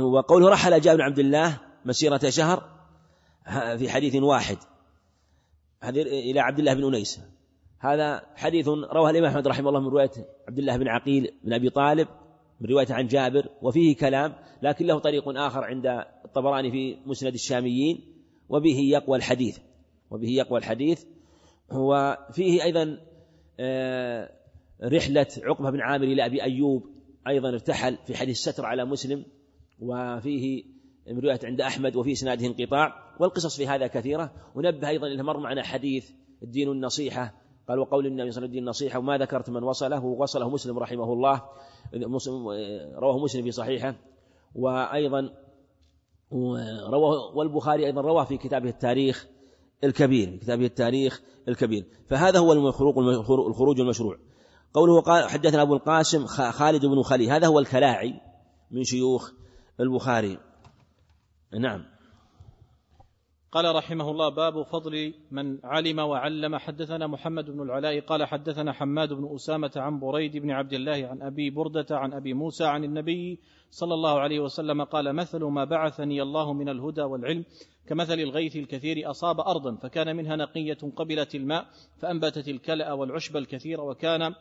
وقوله 0.01 0.49
رحل 0.49 0.81
جابر 0.81 0.97
بن 0.97 1.03
عبد 1.03 1.19
الله 1.19 1.61
مسيرة 1.85 2.31
شهر 2.31 2.63
في 3.79 3.91
حديث 3.91 4.15
واحد 4.15 4.57
إلى 5.85 6.41
عبد 6.41 6.59
الله 6.59 6.75
بن 6.75 6.85
أنيس. 6.85 7.21
هذا 7.79 8.23
حديث 8.35 8.69
رواه 8.69 9.11
الإمام 9.11 9.31
أحمد 9.31 9.49
رحمه 9.49 9.69
الله 9.69 9.81
من 9.81 9.89
رواية 9.89 10.11
عبد 10.49 10.59
الله 10.59 10.77
بن 10.77 10.89
عقيل 10.89 11.35
بن 11.45 11.53
أبي 11.53 11.71
طالب. 11.71 12.09
من 12.63 12.69
رواية 12.71 12.87
عن 12.91 13.07
جابر 13.07 13.49
وفيه 13.63 13.97
كلام 13.97 14.35
لكن 14.63 14.87
له 14.87 14.99
طريق 14.99 15.29
آخر 15.29 15.65
عند 15.65 15.87
الطبراني 16.25 16.71
في 16.71 16.97
مسند 17.07 17.35
الشاميين 17.35 18.01
وبه 18.49 18.79
يقوى 18.79 19.17
الحديث. 19.17 19.59
وبه 20.11 20.29
يقوى 20.29 20.59
الحديث. 20.59 21.05
وفيه 21.71 22.63
أيضا 22.63 22.99
آه، 23.61 24.31
رحلة 24.83 25.27
عقبة 25.43 25.71
بن 25.71 25.81
عامر 25.81 26.05
إلى 26.05 26.27
أبي 26.27 26.43
أيوب 26.43 26.87
أيضا 27.29 27.49
ارتحل 27.49 27.99
في 28.07 28.17
حديث 28.17 28.37
ستر 28.37 28.67
على 28.67 28.85
مسلم. 28.85 29.25
وفيه 29.81 30.65
من 31.07 31.19
رواية 31.19 31.41
عند 31.45 31.61
أحمد 31.61 31.97
وفي 31.97 32.15
سناده 32.15 32.47
انقطاع. 32.47 33.17
والقصص 33.21 33.57
في 33.57 33.67
هذا 33.67 33.87
كثيرة. 33.87 34.33
ونبه 34.55 34.89
أيضا 34.89 35.07
إلى 35.07 35.23
مر 35.23 35.39
معنا 35.39 35.63
حديث 35.63 36.11
الدين 36.43 36.69
النصيحة. 36.69 37.42
قال 37.69 37.79
وقول 37.79 38.07
النبي 38.07 38.31
صلى 38.31 38.39
الله 38.39 38.49
عليه 38.49 38.59
وسلم 38.59 38.59
النصيحة 38.59 38.99
وما 38.99 39.19
ذكرت 39.19 39.51
من 39.51 39.63
وصله؟ 39.63 40.05
وصله 40.05 40.51
مسلم 40.51 40.79
رحمه 40.79 41.13
الله 41.13 41.43
مسلم 41.95 42.49
رواه 42.97 43.19
مسلم 43.19 43.43
في 43.43 43.51
صحيحه. 43.51 43.95
وأيضا 44.55 45.35
رواه 46.93 47.37
والبخاري 47.37 47.87
أيضا 47.87 48.01
رواه 48.01 48.25
في 48.25 48.37
كتابه 48.37 48.69
التاريخ 48.69 49.29
الكبير 49.85 50.31
في 50.31 50.39
كتابه 50.39 50.67
التاريخ 50.67 51.23
الكبير. 51.49 51.85
فهذا 52.09 52.39
هو 52.39 52.53
الخروج 52.53 53.81
المشروع. 53.81 54.19
قوله 54.75 55.01
قال 55.01 55.29
حدثنا 55.29 55.63
أبو 55.63 55.75
القاسم 55.75 56.27
خالد 56.27 56.87
بن 56.87 57.03
خلي 57.03 57.31
هذا 57.31 57.47
هو 57.47 57.59
الكلاعي 57.59 58.21
من 58.71 58.85
شيوخ 58.85 59.33
البخاري. 59.81 60.39
نعم. 61.61 61.92
قال 63.53 63.75
رحمه 63.75 64.11
الله 64.11 64.29
باب 64.29 64.63
فضل 64.63 65.15
من 65.31 65.59
علم 65.65 65.99
وعلم. 65.99 66.57
حدثنا 66.57 67.07
محمد 67.07 67.51
بن 67.51 67.63
العلاء 67.63 68.01
قال 68.01 68.25
حدثنا 68.25 68.73
حماد 68.73 69.13
بن 69.13 69.35
أسامة 69.35 69.71
عن 69.77 70.01
بريد 70.01 70.37
بن 70.37 70.51
عبد 70.51 70.73
الله 70.73 71.07
عن 71.07 71.23
أبي 71.23 71.51
بردة 71.51 71.87
عن 71.91 72.13
أبي 72.13 72.35
موسى 72.35 72.65
عن 72.65 72.85
النبي 72.85 73.41
صلى 73.71 73.95
الله 73.95 74.21
عليه 74.21 74.41
وسلم 74.41 74.85
قال 74.85 75.13
مثل 75.13 75.45
ما 75.45 75.65
بعثني 75.65 76.23
الله 76.23 76.53
من 76.53 76.69
الهدى 76.69 77.03
والعلم 77.03 77.45
كمثل 77.87 78.21
الغيث 78.21 78.57
الكثير 78.57 79.11
أصاب 79.11 79.41
أرضا 79.41 79.77
فكان 79.77 80.17
منها 80.17 80.37
نقية 80.37 80.79
قبلت 80.97 81.35
الماء 81.35 81.67
فأنبتت 81.99 82.49
الكلأ 82.49 82.93
والعشب 82.93 83.37
الكثير 83.37 83.81
وكان 83.81 84.35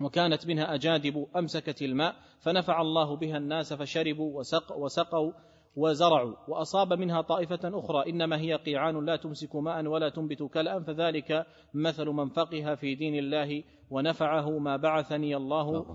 وكانت 0.00 0.46
منها 0.46 0.74
أجادب 0.74 1.26
أمسكت 1.36 1.82
الماء 1.82 2.16
فنفع 2.40 2.80
الله 2.80 3.16
بها 3.16 3.36
الناس 3.36 3.72
فشربوا 3.72 4.38
وسق 4.38 4.76
وسقوا 4.76 5.32
وزرعوا 5.76 6.34
وأصاب 6.48 6.92
منها 6.92 7.20
طائفة 7.20 7.60
أخرى. 7.64 8.10
إنما 8.10 8.40
هي 8.40 8.54
قيعان 8.54 9.04
لا 9.04 9.16
تمسك 9.16 9.56
ماء 9.56 9.86
ولا 9.86 10.08
تنبت 10.08 10.42
كلأ 10.42 10.80
فذلك 10.80 11.46
مثل 11.74 12.06
من 12.06 12.28
فقه 12.28 12.74
في 12.74 12.94
دين 12.94 13.14
الله 13.14 13.62
ونفعه 13.90 14.58
ما 14.58 14.76
بعثني 14.76 15.36
الله 15.36 15.86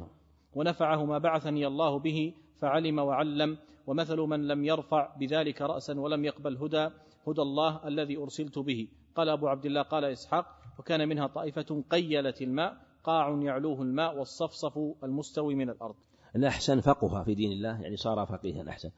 ونفعه 0.53 1.05
ما 1.05 1.17
بعثني 1.17 1.67
الله 1.67 1.99
به 1.99 2.33
فعلم 2.61 2.99
وعلم. 2.99 3.57
ومثل 3.87 4.17
من 4.17 4.47
لم 4.47 4.65
يرفع 4.65 5.15
بذلك 5.19 5.61
رأسا 5.61 5.99
ولم 5.99 6.25
يقبل 6.25 6.57
هدى 6.57 6.89
هدى 7.27 7.41
الله 7.41 7.87
الذي 7.87 8.17
أرسلت 8.17 8.59
به. 8.59 8.87
قال 9.15 9.29
أبو 9.29 9.47
عبد 9.47 9.65
الله 9.65 9.81
قال 9.81 10.05
إسحاق 10.05 10.45
وكان 10.79 11.09
منها 11.09 11.27
طائفة 11.27 11.83
قيلت 11.89 12.41
الماء 12.41 12.77
قاع 13.03 13.39
يعلوه 13.41 13.81
الماء 13.81 14.17
والصفصف 14.17 14.77
المستوي 15.03 15.55
من 15.55 15.69
الأرض. 15.69 15.95
الأحسن 16.35 16.79
فقه 16.79 17.23
في 17.23 17.35
دين 17.35 17.51
الله 17.51 17.81
يعني 17.81 17.95
صار 17.95 18.25
فقيها 18.25 18.69
أحسن 18.69 18.89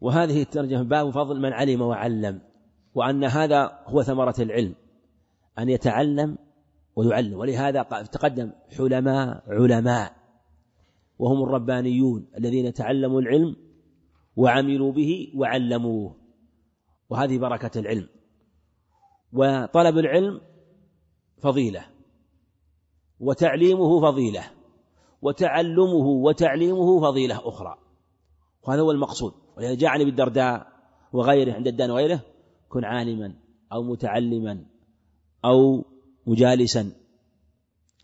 وهذه 0.00 0.42
الترجمة 0.42 0.82
باب 0.82 1.10
فضل 1.10 1.40
من 1.40 1.52
علم 1.52 1.82
وعلم 1.82 2.40
وأن 2.94 3.24
هذا 3.24 3.78
هو 3.84 4.02
ثمرة 4.02 4.34
العلم 4.38 4.74
أن 5.58 5.68
يتعلم 5.68 6.38
ويعلم. 6.96 7.38
ولهذا 7.38 7.82
تقدم 7.82 8.52
حلماء 8.76 9.42
علماء 9.46 10.16
وهم 11.18 11.42
الربانيون 11.42 12.26
الذين 12.38 12.72
تعلموا 12.72 13.20
العلم 13.20 13.56
وعملوا 14.36 14.92
به 14.92 15.32
وعلموه 15.36 16.16
وهذه 17.10 17.38
بركة 17.38 17.80
العلم. 17.80 18.08
وطلب 19.32 19.98
العلم 19.98 20.40
فضيلة 21.42 21.86
وتعليمه 23.20 24.00
فضيلة 24.00 24.44
وتعلمه 25.22 26.06
وتعليمه 26.06 27.00
فضيلة 27.00 27.48
أخرى 27.48 27.78
وهذا 28.62 28.82
هو 28.82 28.90
المقصود. 28.90 29.32
ولهذا 29.58 29.74
جاء 29.74 29.90
عن 29.90 30.00
ابي 30.00 30.10
الدرداء 30.10 30.72
وغيره 31.12 31.52
عند 31.52 31.66
الدان 31.66 31.90
وغيره 31.90 32.24
كن 32.68 32.84
عالما 32.84 33.34
أو 33.72 33.82
متعلما 33.82 34.64
أو 35.44 35.84
مجالسا 36.26 36.92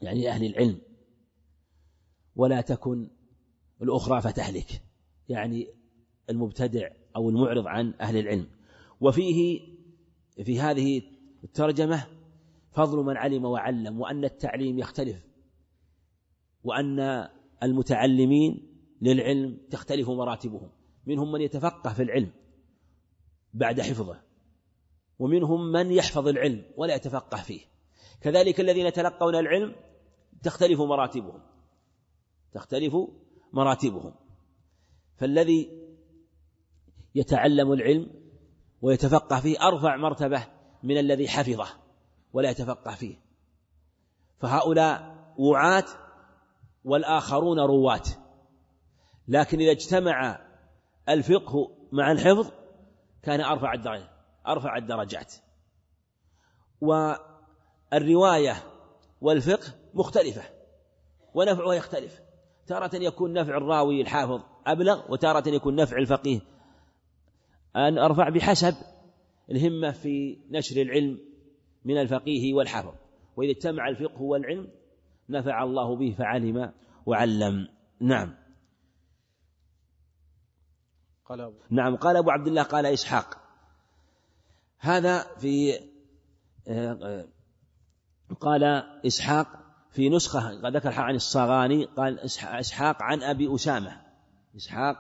يعني 0.03 0.29
أهل 0.29 0.47
العلم. 0.47 0.79
ولا 2.37 2.61
تكن 2.61 3.11
الأخرى 3.83 4.21
فتهلك 4.21 4.83
يعني 5.29 5.67
المبتدع 6.31 6.89
أو 7.17 7.29
المعرض 7.29 7.67
عن 7.67 7.95
أهل 8.01 8.17
العلم. 8.17 8.47
وفيه 9.01 9.61
في 10.45 10.61
هذه 10.61 11.03
الترجمة 11.45 12.07
فضل 12.73 12.99
من 12.99 13.17
علم 13.17 13.45
وعلم 13.45 14.01
وأن 14.01 14.25
التعليم 14.25 14.79
يختلف 14.79 15.25
وأن 16.65 17.29
المتعلمين 17.63 18.77
للعلم 19.03 19.59
تختلف 19.71 20.09
مراتبهم. 20.09 20.71
منهم 21.07 21.33
من 21.33 21.41
يتفقه 21.41 21.93
في 21.93 22.03
العلم 22.03 22.33
بعد 23.55 23.81
حفظه 23.81 24.21
ومنهم 25.19 25.73
من 25.73 25.93
يحفظ 25.93 26.29
العلم 26.29 26.65
ولا 26.77 26.95
يتفقه 26.95 27.37
فيه. 27.37 27.61
كذلك 28.21 28.61
الذين 28.61 28.87
يتلقون 28.87 29.35
العلم 29.35 29.77
تختلف 30.43 30.81
مراتبهم 30.81 31.43
تختلف 32.53 32.97
مراتبهم. 33.53 34.15
فالذي 35.17 35.71
يتعلم 37.15 37.73
العلم 37.73 38.11
ويتفقه 38.83 39.41
فيه 39.41 39.69
أرفع 39.69 39.97
مرتبة 39.97 40.47
من 40.83 40.99
الذي 40.99 41.29
حفظه 41.29 41.69
ولا 42.33 42.51
يتفقه 42.51 42.95
فيه. 42.95 43.17
فهؤلاء 44.39 45.15
وعاة 45.39 45.85
والآخرون 46.85 47.59
رواة 47.59 48.03
لكن 49.29 49.61
إذا 49.61 49.71
اجتمع 49.71 50.41
الفقه 51.09 51.71
مع 51.93 52.13
الحفظ 52.13 52.51
كان 53.23 53.41
أرفع 53.41 53.73
الدرجات 53.73 54.15
أرفع 54.47 54.77
الدرجات. 54.77 55.35
والرواية 56.81 58.57
والفقه 59.21 59.75
مختلفة 59.95 60.43
ونفعها 61.35 61.75
يختلف. 61.75 62.21
تارة 62.67 62.97
يكون 62.97 63.33
نفع 63.33 63.57
الراوي 63.57 64.01
الحافظ 64.01 64.41
أبلغ 64.67 65.13
وتارة 65.13 65.49
يكون 65.49 65.75
نفع 65.75 65.97
الفقيه 65.97 66.41
أن 67.77 67.99
أرفع 67.99 68.29
بحسب 68.29 68.75
الهمة 69.51 69.91
في 69.91 70.39
نشر 70.51 70.83
العلم 70.83 71.19
من 71.85 71.99
الفقيه 71.99 72.55
والحافظ. 72.55 72.95
وإذا 73.37 73.51
اجتمع 73.51 73.89
الفقه 73.89 74.23
والعلم 74.23 74.69
نفع 75.29 75.63
الله 75.63 75.97
به 75.97 76.15
فعلم 76.19 76.73
وعلم. 77.07 77.69
نعم. 78.01 78.44
قال 81.27 81.41
أبو 81.41 81.55
نعم 81.71 81.97
قال 81.97 82.17
أبو 82.17 82.31
عبد 82.31 82.47
الله 82.47 82.63
قال 82.63 82.87
إسحاق. 82.87 83.39
هذا 84.79 85.23
في 85.39 85.81
آه، 86.69 87.25
قال 88.41 88.65
إسحاق 89.07 89.47
في 89.91 90.09
نسخة 90.09 90.53
ذكر 90.69 91.01
عن 91.01 91.15
الصغاني 91.15 91.85
قال 91.85 92.21
إسحاق 92.45 93.03
عن 93.03 93.23
أبي 93.23 93.55
أسامة. 93.55 94.01
إسحاق 94.57 94.97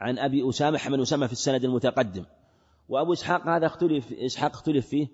عن 0.00 0.18
أبي 0.18 0.48
أسامة 0.48 0.78
حمل 0.78 1.02
أسامة 1.02 1.26
في 1.26 1.32
السند 1.32 1.64
المتقدم. 1.64 2.24
وأبو 2.88 3.12
إسحاق 3.12 3.46
هذا 3.46 3.66
اختلف 3.66 4.12
إسحاق 4.12 4.50
اختلف 4.50 4.86
فيه 4.86 5.08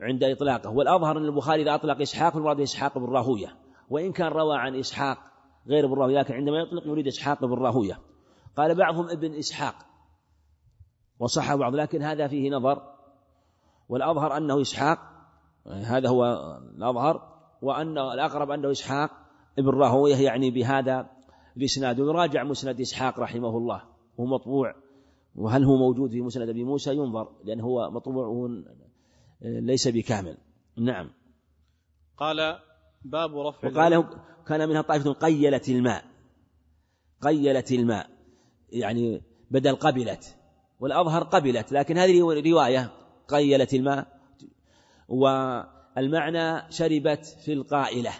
عند 0.00 0.24
إطلاقه. 0.24 0.70
والأظهر 0.70 1.18
أن 1.18 1.24
البخاري 1.24 1.62
إذا 1.62 1.74
أطلق 1.74 2.00
إسحاق 2.00 2.32
فالمراد 2.32 2.60
إسحاق 2.60 2.98
بن 2.98 3.04
راهوية. 3.04 3.56
وإن 3.90 4.12
كان 4.12 4.28
روى 4.28 4.58
عن 4.58 4.74
إسحاق 4.74 5.18
غير 5.66 5.86
بن 5.86 5.94
راهوية 5.94 6.18
لكن 6.18 6.34
عندما 6.34 6.58
يطلق 6.58 6.86
يريد 6.86 7.06
إسحاق 7.06 7.44
بن 7.44 7.54
راهوية. 7.54 8.00
قال 8.56 8.74
بعضهم 8.74 9.10
ابن 9.10 9.34
إسحاق. 9.34 9.74
وصح 11.18 11.54
بعض 11.54 11.74
لكن 11.74 12.02
هذا 12.02 12.28
فيه 12.28 12.50
نظر. 12.50 12.82
والأظهر 13.88 14.36
أنه 14.36 14.60
إسحاق 14.60 14.98
هذا 15.66 16.08
هو 16.08 16.24
الأظهر 16.76 17.38
وأن 17.62 17.98
الأقرب 17.98 18.50
أنه 18.50 18.70
إسحاق 18.70 19.10
ابن 19.58 19.68
راهوية 19.68 20.16
يعني 20.16 20.50
بهذا 20.50 21.10
الإسناد. 21.56 22.00
ويراجع 22.00 22.44
مسند 22.44 22.80
إسحاق 22.80 23.20
رحمه 23.20 23.58
الله 23.58 23.82
هو 24.20 24.24
مطبوع. 24.24 24.74
وهل 25.34 25.64
هو 25.64 25.76
موجود 25.76 26.10
في 26.10 26.20
مسند 26.20 26.48
أبي 26.48 26.64
موسى؟ 26.64 26.94
ينظر 26.94 27.28
لأنه 27.44 27.64
هو 27.64 27.90
مطبوع 27.90 28.48
ليس 29.40 29.88
بكامل. 29.88 30.36
نعم. 30.76 31.10
قال 32.16 32.58
باب 33.04 33.38
رفع 33.38 33.68
وقال 33.68 34.04
كان 34.46 34.68
منها 34.68 34.82
طائفة 34.82 35.12
قيلت 35.12 35.68
الماء 35.68 36.04
قيلت 37.22 37.72
الماء 37.72 38.10
يعني 38.68 39.22
بدل 39.50 39.76
قبلت. 39.76 40.37
والأظهر 40.80 41.24
قبلت 41.24 41.72
لكن 41.72 41.98
هذه 41.98 42.20
رواية 42.20 42.92
قيلت 43.28 43.74
الماء 43.74 44.18
والمعنى 45.08 46.72
شربت 46.72 47.26
في 47.44 47.52
القائلة 47.52 48.12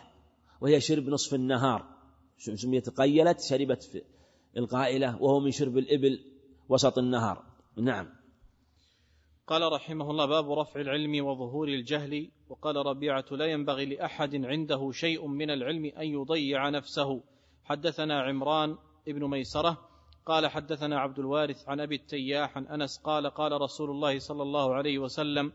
وهي 0.60 0.80
شرب 0.80 1.08
نصف 1.08 1.34
النهار. 1.34 1.84
سميت 2.38 2.90
قيلت 2.90 3.40
شربت 3.40 3.82
في 3.82 4.02
القائلة 4.56 5.22
وهو 5.22 5.40
من 5.40 5.50
شرب 5.50 5.78
الإبل 5.78 6.20
وسط 6.68 6.98
النهار. 6.98 7.44
نعم. 7.76 8.08
قال 9.46 9.72
رحمه 9.72 10.10
الله 10.10 10.26
باب 10.26 10.52
رفع 10.52 10.80
العلم 10.80 11.26
وظهور 11.26 11.68
الجهل 11.68 12.30
وقال 12.48 12.76
ربيعة 12.76 13.24
لا 13.30 13.46
ينبغي 13.46 13.86
لأحد 13.86 14.44
عنده 14.44 14.90
شيء 14.92 15.26
من 15.26 15.50
العلم 15.50 15.84
أن 15.84 16.06
يضيع 16.06 16.68
نفسه. 16.68 17.22
حدثنا 17.64 18.22
عمران 18.22 18.76
ابن 19.08 19.30
ميسرة 19.30 19.87
قال 20.28 20.46
حدثنا 20.46 21.00
عبد 21.00 21.18
الوارث 21.18 21.68
عن 21.68 21.80
أبي 21.80 21.94
التياح 21.94 22.56
عن 22.56 22.66
أنس 22.66 22.98
قال 22.98 23.26
قال 23.30 23.52
رسول 23.60 23.90
الله 23.90 24.18
صلى 24.18 24.42
الله 24.42 24.74
عليه 24.74 24.98
وسلم 24.98 25.52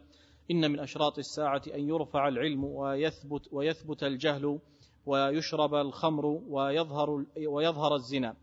إن 0.52 0.72
من 0.72 0.80
أشراط 0.80 1.18
الساعة 1.18 1.62
أن 1.76 1.90
يرفع 1.90 2.28
العلم 2.28 2.64
ويثبت 2.64 3.50
ويثبت 3.52 4.04
الجهل 4.04 4.60
ويشرب 5.06 5.76
الخمر 5.76 6.26
ويظهر 6.26 7.26
ويظهر 7.48 7.96
الزنا. 7.96 8.36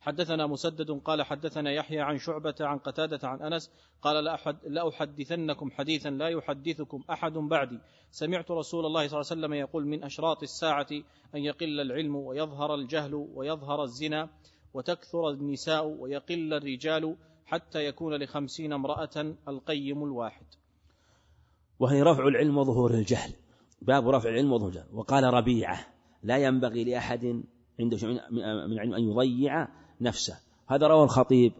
حدثنا 0.00 0.46
مسدد 0.46 0.90
قال 0.90 1.22
حدثنا 1.22 1.72
يحيى 1.72 2.00
عن 2.00 2.18
شعبة 2.18 2.54
عن 2.60 2.78
قتادة 2.78 3.28
عن 3.28 3.42
أنس 3.42 3.70
قال 4.02 4.24
لأحد 4.24 4.56
لأحدثنكم 4.66 5.70
حديثا 5.70 6.08
لا 6.10 6.28
يحدثكم 6.28 7.04
أحد 7.10 7.32
بعدي. 7.32 7.78
سمعت 8.10 8.50
رسول 8.50 8.86
الله 8.86 9.08
صلى 9.08 9.20
الله 9.20 9.30
عليه 9.30 9.40
وسلم 9.40 9.54
يقول 9.54 9.86
من 9.86 10.04
أشراط 10.04 10.42
الساعة 10.42 10.88
أن 11.34 11.40
يقل 11.44 11.80
العلم 11.80 12.16
ويظهر 12.16 12.74
الجهل 12.74 13.14
ويظهر 13.14 13.82
الزنا. 13.82 14.28
وتكثر 14.76 15.30
النساء 15.30 15.86
ويقل 15.86 16.54
الرجال 16.54 17.16
حتى 17.46 17.86
يكون 17.86 18.22
لخمسين 18.22 18.72
امرأة 18.72 19.34
القيم 19.48 20.04
الواحد. 20.04 20.46
وهي 21.78 22.02
رفع 22.02 22.28
العلم 22.28 22.58
وظهور 22.58 22.94
الجهل. 22.94 23.32
باب 23.82 24.08
رفع 24.08 24.28
العلم 24.28 24.52
وظهور 24.52 24.68
الجهل. 24.68 24.86
وقال 24.92 25.24
ربيعة 25.24 25.86
لا 26.22 26.36
ينبغي 26.36 26.84
لأحد 26.84 27.42
عنده 27.80 27.96
شيء 27.96 28.08
من 28.08 28.72
العلم 28.72 28.94
أن 28.94 29.02
يضيع 29.02 29.68
نفسه. 30.00 30.38
هذا 30.66 30.86
روى 30.86 31.04
الخطيب 31.04 31.52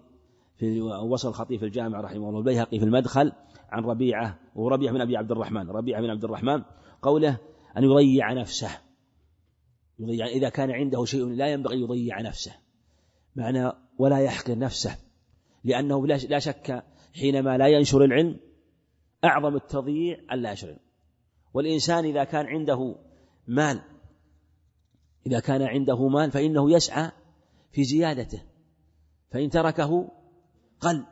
في 0.59 0.81
وصل 0.81 1.29
الخطيب 1.29 1.59
في 1.59 1.65
الجامع 1.65 2.01
رحمه 2.01 2.29
الله 2.29 2.39
البيهقي 2.39 2.79
في 2.79 2.85
المدخل 2.85 3.33
عن 3.71 3.85
ربيعة 3.85 4.39
وربيعة 4.55 4.95
بن 4.95 5.01
أبي 5.01 5.17
عبد 5.17 5.31
الرحمن. 5.31 5.71
ربيعة 5.71 6.01
بن 6.01 6.11
عبد 6.11 6.25
الرحمن 6.25 6.63
قوله 7.03 7.39
أن 7.77 7.85
يضيع 7.85 8.33
نفسه. 8.33 8.71
يضيع 9.99 10.27
إذا 10.27 10.49
كان 10.49 10.71
عنده 10.71 11.05
شيء 11.05 11.25
لا 11.25 11.53
ينبغي 11.53 11.81
يضيع 11.81 12.21
نفسه. 12.21 12.66
معنى 13.37 13.73
ولا 13.99 14.19
يحقر 14.19 14.59
نفسه 14.59 14.97
لأنه 15.65 16.07
لا 16.07 16.39
شك 16.39 16.85
حينما 17.15 17.59
لا 17.59 17.69
ينشر 17.69 18.05
العلم 18.05 18.41
أعظم 19.25 19.57
التضييع 19.57 20.19
أن 20.33 20.43
لا 20.43 20.51
ينشر 20.51 20.67
العلم 20.67 20.87
والإنسان 21.55 22.05
إذا 22.05 22.25
كان 22.25 22.47
عنده 22.47 22.97
مال 23.47 23.81
إذا 25.27 25.41
كان 25.41 25.63
عنده 25.63 26.09
مال 26.09 26.31
فإنه 26.31 26.73
يسعى 26.73 27.11
في 27.73 27.85
زيادته 27.85 28.43
فإن 29.31 29.51
تركه 29.51 30.09
قل. 30.81 31.07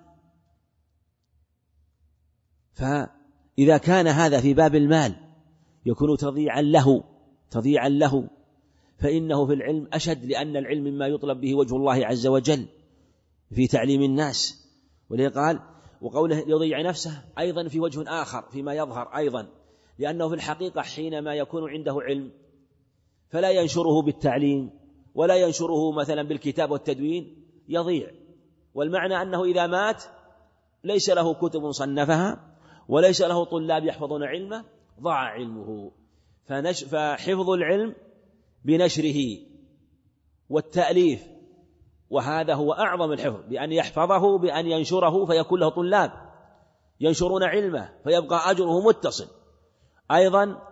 فإذا 2.72 3.78
كان 3.78 4.06
هذا 4.06 4.40
في 4.40 4.54
باب 4.54 4.74
المال 4.74 5.16
يكون 5.86 6.16
تضيعا 6.16 6.62
له 6.62 7.04
تضيعا 7.50 7.88
له. 7.88 8.30
فإنه 9.04 9.46
في 9.46 9.52
العلم 9.52 9.88
أشد 9.92 10.24
لأن 10.24 10.56
العلم 10.56 10.84
مما 10.84 11.06
يطلب 11.06 11.40
به 11.40 11.54
وجه 11.54 11.76
الله 11.76 12.06
عز 12.06 12.26
وجل 12.26 12.66
في 13.54 13.66
تعليم 13.66 14.02
الناس. 14.02 14.68
ولذلك 15.10 15.34
قال 15.34 15.60
وقوله 16.00 16.36
يضيع 16.36 16.82
نفسه 16.82 17.24
أيضا 17.38 17.68
في 17.68 17.80
وجه 17.80 18.22
آخر 18.22 18.42
فيما 18.42 18.74
يظهر 18.74 19.16
أيضا 19.16 19.46
لأنه 19.98 20.28
في 20.28 20.34
الحقيقة 20.34 20.82
حينما 20.82 21.34
يكون 21.34 21.70
عنده 21.70 21.96
علم 22.00 22.30
فلا 23.28 23.50
ينشره 23.50 24.02
بالتعليم 24.02 24.70
ولا 25.14 25.36
ينشره 25.36 25.92
مثلا 25.92 26.22
بالكتاب 26.22 26.70
والتدوين 26.70 27.44
يضيع. 27.68 28.10
والمعنى 28.74 29.22
أنه 29.22 29.44
إذا 29.44 29.66
مات 29.66 30.02
ليس 30.84 31.10
له 31.10 31.34
كتب 31.34 31.70
صنفها 31.70 32.56
وليس 32.88 33.22
له 33.22 33.44
طلاب 33.44 33.84
يحفظون 33.84 34.22
علمه 34.22 34.64
ضاع 35.00 35.16
علمه. 35.16 35.92
فنش 36.44 36.84
فحفظ 36.84 37.50
العلم 37.50 37.94
بنشره 38.64 39.38
والتأليف. 40.50 41.26
وهذا 42.10 42.54
هو 42.54 42.72
أعظم 42.72 43.12
الحفظ 43.12 43.40
بأن 43.48 43.72
يحفظه 43.72 44.38
بأن 44.38 44.66
ينشره 44.66 45.26
فيكون 45.26 45.60
له 45.60 45.68
طلاب 45.68 46.12
ينشرون 47.00 47.42
علمه 47.42 47.92
فيبقى 48.04 48.50
أجره 48.50 48.80
متصل. 48.86 49.26
أيضا 50.10 50.62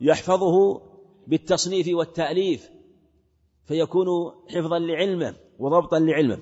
يحفظه 0.00 0.82
بالتصنيف 1.26 1.88
والتأليف 1.92 2.70
فيكون 3.66 4.06
حفظا 4.48 4.78
لعلمه 4.78 5.34
وضبطا 5.58 5.98
لعلمه. 5.98 6.38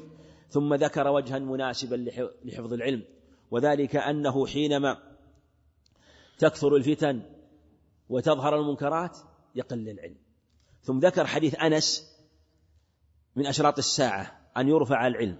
ثم 0.48 0.74
ذكر 0.74 1.08
وجها 1.08 1.38
مناسبا 1.38 2.10
لحفظ 2.44 2.72
العلم 2.72 3.02
وذلك 3.50 3.96
أنه 3.96 4.46
حينما 4.46 4.98
تكثر 6.38 6.76
الفتن 6.76 7.22
وتظهر 8.08 8.60
المنكرات 8.60 9.18
يقل 9.54 9.88
العلم. 9.88 10.25
ثم 10.86 10.98
ذكر 10.98 11.26
حديث 11.26 11.60
أنس 11.60 12.16
من 13.36 13.46
أشراط 13.46 13.78
الساعة 13.78 14.40
أن 14.56 14.68
يرفع 14.68 15.06
العلم 15.06 15.38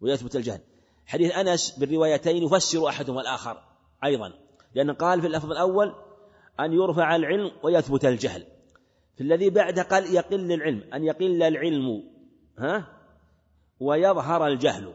ويثبت 0.00 0.36
الجهل. 0.36 0.60
حديث 1.06 1.36
أنس 1.36 1.78
بالروايتين 1.78 2.42
يفسر 2.42 2.88
أحدهما 2.88 3.20
الآخر 3.20 3.62
أيضا 4.04 4.32
لأن 4.74 4.90
قال 4.90 5.20
في 5.20 5.26
اللفظ 5.26 5.50
الأول 5.50 5.94
أن 6.60 6.72
يرفع 6.72 7.16
العلم 7.16 7.50
ويثبت 7.62 8.04
الجهل. 8.04 8.46
في 9.16 9.20
الذي 9.20 9.50
بعده 9.50 9.82
قال 9.82 10.14
يقل 10.14 10.52
العلم 10.52 10.92
أن 10.94 11.04
يقل 11.04 11.42
العلم 11.42 12.04
ها 12.58 12.86
ويظهر 13.80 14.46
الجهل. 14.46 14.94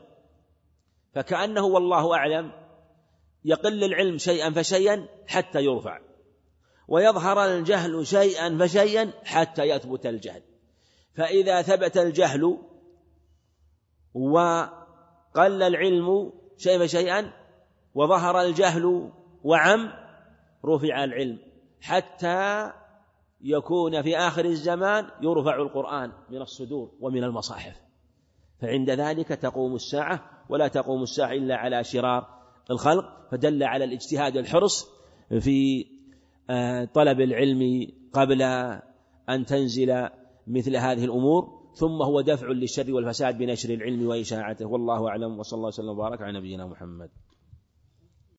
فكأنه 1.14 1.66
والله 1.66 2.16
أعلم 2.16 2.52
يقل 3.46 3.84
العلم 3.84 4.18
شيئا 4.18 4.52
فشيئا 4.52 5.08
حتى 5.28 5.64
يرفع. 5.64 6.00
ويظهر 6.88 7.46
الجهل 7.46 8.08
شيئا 8.08 8.58
فشيئا 8.58 9.12
حتى 9.26 9.64
يثبت 9.64 10.06
الجهل. 10.06 10.42
فإذا 11.16 11.62
ثبت 11.62 11.98
الجهل 11.98 12.58
وقل 14.14 15.64
العلم 15.64 16.34
شيئا 16.58 16.80
فشيئا 16.80 17.34
وظهر 17.96 18.42
الجهل 18.42 19.12
وعم 19.44 19.94
رفع 20.66 21.04
العلم. 21.04 21.40
حتى 21.82 22.72
يكون 23.42 24.02
في 24.02 24.18
آخر 24.18 24.46
الزمان 24.46 25.10
يرفع 25.22 25.56
القرآن 25.56 26.12
من 26.30 26.42
الصدور 26.42 26.92
ومن 27.00 27.24
المصاحف. 27.24 27.76
فعند 28.62 28.90
ذلك 28.90 29.28
تقوم 29.28 29.76
الساعة 29.76 30.34
ولا 30.50 30.68
تقوم 30.68 31.04
الساعة 31.04 31.32
إلا 31.32 31.56
على 31.56 31.84
شرار 31.84 32.28
الخلق 32.72 33.06
فدل 33.32 33.64
على 33.64 33.84
الاجتهاد 33.86 34.38
والحرص 34.38 34.90
في 35.40 35.86
طلب 36.94 37.22
العلم 37.22 37.88
قبل 38.14 38.42
أن 39.30 39.46
تنزل 39.46 40.10
مثل 40.48 40.76
هذه 40.76 41.06
الأمور 41.06 41.64
ثم 41.74 42.02
هو 42.02 42.22
دفع 42.22 42.48
للشر 42.48 42.94
والفساد 42.94 43.38
بنشر 43.38 43.74
العلم 43.74 44.08
وإشاعته. 44.08 44.66
والله 44.66 45.08
أعلم 45.08 45.40
وصلى 45.40 45.58
الله 45.58 45.68
وسلم 45.68 45.90
وبارك 45.90 46.22
على 46.22 46.40
نبينا 46.40 46.66
محمد. 46.68 47.10